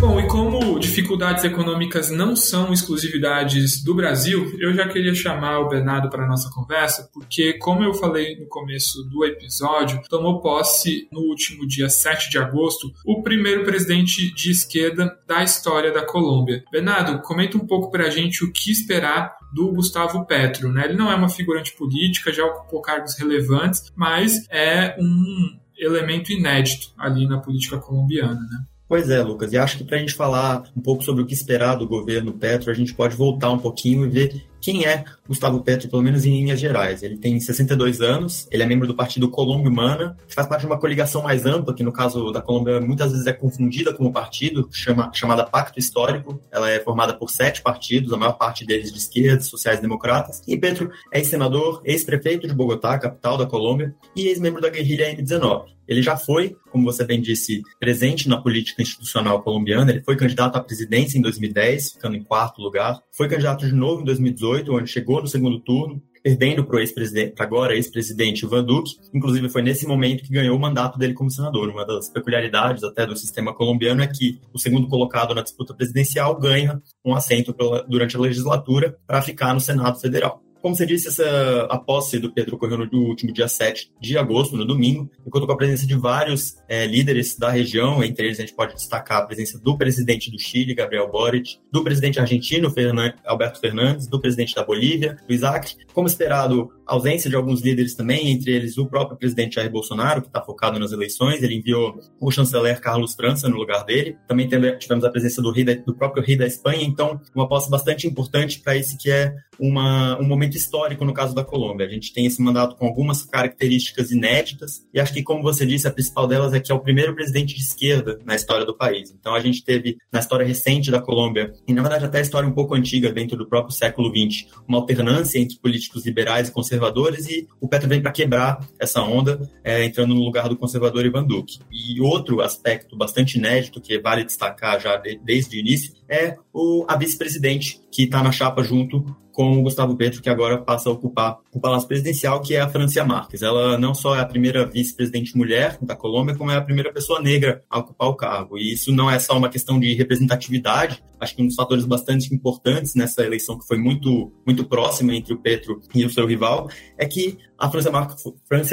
Bom, 0.00 0.20
e 0.20 0.28
como 0.28 0.78
dificuldades 0.78 1.42
econômicas 1.42 2.08
não 2.08 2.36
são 2.36 2.72
exclusividades 2.72 3.82
do 3.82 3.96
Brasil, 3.96 4.56
eu 4.60 4.72
já 4.72 4.86
queria 4.86 5.12
chamar 5.12 5.58
o 5.58 5.68
Bernardo 5.68 6.08
para 6.08 6.22
a 6.22 6.28
nossa 6.28 6.48
conversa, 6.50 7.10
porque, 7.12 7.54
como 7.54 7.82
eu 7.82 7.92
falei 7.92 8.38
no 8.38 8.46
começo 8.46 9.02
do 9.02 9.24
episódio, 9.24 10.00
tomou 10.08 10.40
posse 10.40 11.08
no 11.10 11.22
último 11.22 11.66
dia 11.66 11.88
7 11.88 12.30
de 12.30 12.38
agosto 12.38 12.92
o 13.04 13.24
primeiro 13.24 13.64
presidente 13.64 14.32
de 14.36 14.52
esquerda 14.52 15.18
da 15.26 15.42
história 15.42 15.92
da 15.92 16.06
Colômbia. 16.06 16.62
Bernardo, 16.70 17.20
comenta 17.22 17.56
um 17.56 17.66
pouco 17.66 17.90
para 17.90 18.06
a 18.06 18.10
gente 18.10 18.44
o 18.44 18.52
que 18.52 18.70
esperar 18.70 19.36
do 19.52 19.72
Gustavo 19.72 20.24
Petro. 20.26 20.72
Né? 20.72 20.84
Ele 20.84 20.96
não 20.96 21.10
é 21.10 21.16
uma 21.16 21.28
figurante 21.28 21.76
política, 21.76 22.32
já 22.32 22.44
ocupou 22.44 22.80
cargos 22.80 23.18
relevantes, 23.18 23.90
mas 23.96 24.46
é 24.48 24.96
um 24.96 25.58
elemento 25.76 26.32
inédito 26.32 26.92
ali 26.96 27.26
na 27.26 27.38
política 27.38 27.78
colombiana. 27.78 28.40
Né? 28.40 28.64
Pois 28.88 29.10
é, 29.10 29.22
Lucas, 29.22 29.52
e 29.52 29.58
acho 29.58 29.76
que 29.76 29.84
para 29.84 29.96
a 29.96 30.00
gente 30.00 30.14
falar 30.14 30.64
um 30.74 30.80
pouco 30.80 31.04
sobre 31.04 31.22
o 31.22 31.26
que 31.26 31.34
esperar 31.34 31.74
do 31.74 31.86
governo 31.86 32.32
Petro, 32.32 32.70
a 32.70 32.74
gente 32.74 32.94
pode 32.94 33.14
voltar 33.14 33.50
um 33.50 33.58
pouquinho 33.58 34.06
e 34.06 34.08
ver 34.08 34.46
quem 34.60 34.86
é 34.86 35.04
Gustavo 35.26 35.62
Petro, 35.62 35.88
pelo 35.88 36.02
menos 36.02 36.24
em 36.24 36.30
linhas 36.30 36.58
gerais. 36.58 37.02
Ele 37.02 37.16
tem 37.16 37.38
62 37.38 38.00
anos, 38.00 38.48
ele 38.50 38.62
é 38.62 38.66
membro 38.66 38.86
do 38.86 38.94
partido 38.94 39.30
Colômbia 39.30 39.70
Humana, 39.70 40.16
que 40.26 40.34
faz 40.34 40.46
parte 40.46 40.62
de 40.62 40.66
uma 40.66 40.78
coligação 40.78 41.22
mais 41.22 41.44
ampla, 41.46 41.74
que 41.74 41.82
no 41.82 41.92
caso 41.92 42.30
da 42.32 42.40
Colômbia 42.40 42.80
muitas 42.80 43.12
vezes 43.12 43.26
é 43.26 43.32
confundida 43.32 43.92
como 43.92 44.12
partido, 44.12 44.68
chama, 44.72 45.10
chamada 45.12 45.44
Pacto 45.44 45.78
Histórico. 45.78 46.40
Ela 46.50 46.70
é 46.70 46.80
formada 46.80 47.14
por 47.14 47.30
sete 47.30 47.62
partidos, 47.62 48.12
a 48.12 48.16
maior 48.16 48.32
parte 48.32 48.64
deles 48.64 48.92
de 48.92 48.98
esquerda, 48.98 49.42
sociais-democratas. 49.42 50.42
E 50.46 50.56
Petro 50.56 50.90
é 51.12 51.18
ex-senador, 51.18 51.80
ex-prefeito 51.84 52.46
de 52.46 52.54
Bogotá, 52.54 52.98
capital 52.98 53.36
da 53.36 53.46
Colômbia, 53.46 53.94
e 54.16 54.28
ex-membro 54.28 54.60
da 54.60 54.70
guerrilha 54.70 55.14
M19. 55.14 55.78
Ele 55.88 56.02
já 56.02 56.18
foi, 56.18 56.54
como 56.70 56.84
você 56.84 57.02
bem 57.02 57.18
disse, 57.18 57.62
presente 57.80 58.28
na 58.28 58.36
política 58.36 58.82
institucional 58.82 59.42
colombiana. 59.42 59.90
Ele 59.90 60.02
foi 60.02 60.16
candidato 60.16 60.56
à 60.56 60.60
presidência 60.60 61.16
em 61.16 61.22
2010, 61.22 61.92
ficando 61.92 62.14
em 62.14 62.22
quarto 62.22 62.60
lugar. 62.60 63.00
Foi 63.10 63.26
candidato 63.26 63.66
de 63.66 63.72
novo 63.72 64.02
em 64.02 64.04
2018, 64.04 64.47
onde 64.70 64.90
chegou 64.90 65.20
no 65.20 65.28
segundo 65.28 65.60
turno, 65.60 66.02
perdendo 66.22 66.64
para 66.64 66.76
o 66.76 66.78
ex-presidente, 66.80 67.34
agora 67.38 67.74
ex-presidente 67.74 68.44
Ivan 68.44 68.64
Duque. 68.64 68.96
Inclusive, 69.14 69.48
foi 69.48 69.62
nesse 69.62 69.86
momento 69.86 70.24
que 70.24 70.32
ganhou 70.32 70.56
o 70.56 70.60
mandato 70.60 70.98
dele 70.98 71.14
como 71.14 71.30
senador. 71.30 71.68
Uma 71.68 71.86
das 71.86 72.08
peculiaridades 72.08 72.82
até 72.84 73.06
do 73.06 73.16
sistema 73.16 73.54
colombiano 73.54 74.02
é 74.02 74.06
que 74.06 74.40
o 74.52 74.58
segundo 74.58 74.88
colocado 74.88 75.34
na 75.34 75.42
disputa 75.42 75.74
presidencial 75.74 76.38
ganha 76.38 76.82
um 77.04 77.14
assento 77.14 77.54
durante 77.88 78.16
a 78.16 78.20
legislatura 78.20 78.98
para 79.06 79.22
ficar 79.22 79.54
no 79.54 79.60
Senado 79.60 80.00
Federal. 80.00 80.42
Como 80.60 80.74
você 80.74 80.86
disse, 80.86 81.08
essa, 81.08 81.66
a 81.70 81.78
posse 81.78 82.18
do 82.18 82.32
Pedro 82.32 82.56
ocorreu 82.56 82.78
no 82.78 83.00
último 83.06 83.32
dia 83.32 83.48
7 83.48 83.92
de 84.00 84.18
agosto, 84.18 84.56
no 84.56 84.64
domingo, 84.64 85.10
e 85.26 85.30
contou 85.30 85.46
com 85.46 85.52
a 85.52 85.56
presença 85.56 85.86
de 85.86 85.94
vários 85.94 86.56
é, 86.68 86.86
líderes 86.86 87.36
da 87.36 87.50
região, 87.50 88.02
entre 88.02 88.26
eles 88.26 88.38
a 88.38 88.42
gente 88.42 88.54
pode 88.54 88.74
destacar 88.74 89.18
a 89.18 89.26
presença 89.26 89.58
do 89.58 89.76
presidente 89.76 90.30
do 90.30 90.38
Chile, 90.38 90.74
Gabriel 90.74 91.10
Boric, 91.10 91.58
do 91.70 91.82
presidente 91.84 92.20
argentino, 92.20 92.70
Fernan, 92.70 93.12
Alberto 93.24 93.60
Fernandes, 93.60 94.06
do 94.06 94.20
presidente 94.20 94.54
da 94.54 94.64
Bolívia, 94.64 95.16
Luiz 95.28 95.42
Acre. 95.42 95.76
Como 95.92 96.08
esperado, 96.08 96.70
ausência 96.86 97.28
de 97.28 97.36
alguns 97.36 97.60
líderes 97.60 97.94
também, 97.94 98.30
entre 98.30 98.52
eles 98.52 98.78
o 98.78 98.86
próprio 98.86 99.18
presidente 99.18 99.56
Jair 99.56 99.70
Bolsonaro, 99.70 100.22
que 100.22 100.28
está 100.28 100.40
focado 100.40 100.78
nas 100.78 100.92
eleições, 100.92 101.42
ele 101.42 101.56
enviou 101.56 101.98
o 102.20 102.30
chanceler 102.30 102.80
Carlos 102.80 103.14
França 103.14 103.48
no 103.48 103.56
lugar 103.56 103.84
dele. 103.84 104.16
Também 104.26 104.48
tivemos 104.78 105.04
a 105.04 105.10
presença 105.10 105.42
do, 105.42 105.52
rei 105.52 105.64
da, 105.64 105.74
do 105.74 105.94
próprio 105.94 106.22
rei 106.22 106.36
da 106.36 106.46
Espanha, 106.46 106.82
então 106.82 107.20
uma 107.34 107.48
posse 107.48 107.70
bastante 107.70 108.06
importante 108.06 108.60
para 108.60 108.76
esse 108.76 108.96
que 108.96 109.10
é 109.10 109.34
uma, 109.58 110.18
um 110.18 110.26
momento 110.26 110.47
histórico 110.56 111.04
no 111.04 111.12
caso 111.12 111.34
da 111.34 111.44
Colômbia. 111.44 111.86
A 111.86 111.90
gente 111.90 112.12
tem 112.12 112.26
esse 112.26 112.40
mandato 112.40 112.76
com 112.76 112.86
algumas 112.86 113.24
características 113.24 114.10
inéditas, 114.10 114.86
e 114.92 115.00
acho 115.00 115.12
que, 115.12 115.22
como 115.22 115.42
você 115.42 115.66
disse, 115.66 115.86
a 115.86 115.90
principal 115.90 116.26
delas 116.26 116.52
é 116.54 116.60
que 116.60 116.72
é 116.72 116.74
o 116.74 116.80
primeiro 116.80 117.14
presidente 117.14 117.54
de 117.54 117.60
esquerda 117.60 118.18
na 118.24 118.34
história 118.34 118.64
do 118.64 118.76
país. 118.76 119.14
Então 119.18 119.34
a 119.34 119.40
gente 119.40 119.64
teve, 119.64 119.98
na 120.12 120.20
história 120.20 120.46
recente 120.46 120.90
da 120.90 121.00
Colômbia, 121.00 121.52
e 121.66 121.72
na 121.72 121.82
verdade 121.82 122.04
até 122.04 122.18
a 122.18 122.22
história 122.22 122.48
um 122.48 122.52
pouco 122.52 122.74
antiga, 122.74 123.12
dentro 123.12 123.36
do 123.36 123.48
próprio 123.48 123.74
século 123.74 124.10
XX, 124.10 124.46
uma 124.66 124.78
alternância 124.78 125.38
entre 125.38 125.58
políticos 125.58 126.04
liberais 126.06 126.48
e 126.48 126.52
conservadores, 126.52 127.28
e 127.28 127.46
o 127.60 127.68
Petro 127.68 127.88
vem 127.88 128.00
para 128.00 128.12
quebrar 128.12 128.66
essa 128.78 129.02
onda, 129.02 129.40
é, 129.62 129.84
entrando 129.84 130.14
no 130.14 130.22
lugar 130.22 130.48
do 130.48 130.56
conservador 130.56 131.04
Ivan 131.04 131.24
Duque. 131.24 131.58
E 131.70 132.00
outro 132.00 132.40
aspecto 132.40 132.96
bastante 132.96 133.38
inédito, 133.38 133.80
que 133.80 133.98
vale 133.98 134.24
destacar 134.24 134.80
já 134.80 134.96
de, 134.96 135.18
desde 135.18 135.56
o 135.56 135.60
início, 135.60 135.94
é 136.08 136.36
o, 136.52 136.84
a 136.88 136.96
vice-presidente, 136.96 137.80
que 137.92 138.04
está 138.04 138.22
na 138.22 138.32
chapa 138.32 138.62
junto 138.62 139.04
com 139.38 139.56
o 139.56 139.62
Gustavo 139.62 139.94
Petro, 139.94 140.20
que 140.20 140.28
agora 140.28 140.58
passa 140.58 140.88
a 140.88 140.92
ocupar 140.92 141.38
o 141.52 141.60
Palácio 141.60 141.86
Presidencial, 141.86 142.42
que 142.42 142.56
é 142.56 142.60
a 142.60 142.68
Francia 142.68 143.04
Marques. 143.04 143.40
Ela 143.40 143.78
não 143.78 143.94
só 143.94 144.16
é 144.16 144.20
a 144.20 144.26
primeira 144.26 144.66
vice-presidente 144.66 145.36
mulher 145.36 145.78
da 145.80 145.94
Colômbia, 145.94 146.34
como 146.34 146.50
é 146.50 146.56
a 146.56 146.60
primeira 146.60 146.92
pessoa 146.92 147.22
negra 147.22 147.62
a 147.70 147.78
ocupar 147.78 148.08
o 148.08 148.16
cargo. 148.16 148.58
E 148.58 148.72
isso 148.72 148.90
não 148.90 149.08
é 149.08 149.16
só 149.20 149.38
uma 149.38 149.48
questão 149.48 149.78
de 149.78 149.94
representatividade, 149.94 151.00
acho 151.20 151.36
que 151.36 151.42
um 151.42 151.46
dos 151.46 151.54
fatores 151.54 151.84
bastante 151.84 152.34
importantes 152.34 152.96
nessa 152.96 153.22
eleição, 153.22 153.56
que 153.56 153.64
foi 153.64 153.78
muito, 153.78 154.32
muito 154.44 154.64
próxima 154.64 155.14
entre 155.14 155.32
o 155.32 155.38
Petro 155.38 155.80
e 155.94 156.04
o 156.04 156.10
seu 156.10 156.26
rival, 156.26 156.68
é 156.96 157.06
que 157.06 157.38
a 157.56 157.70
Francia 157.70 157.92
Marques, 157.92 158.24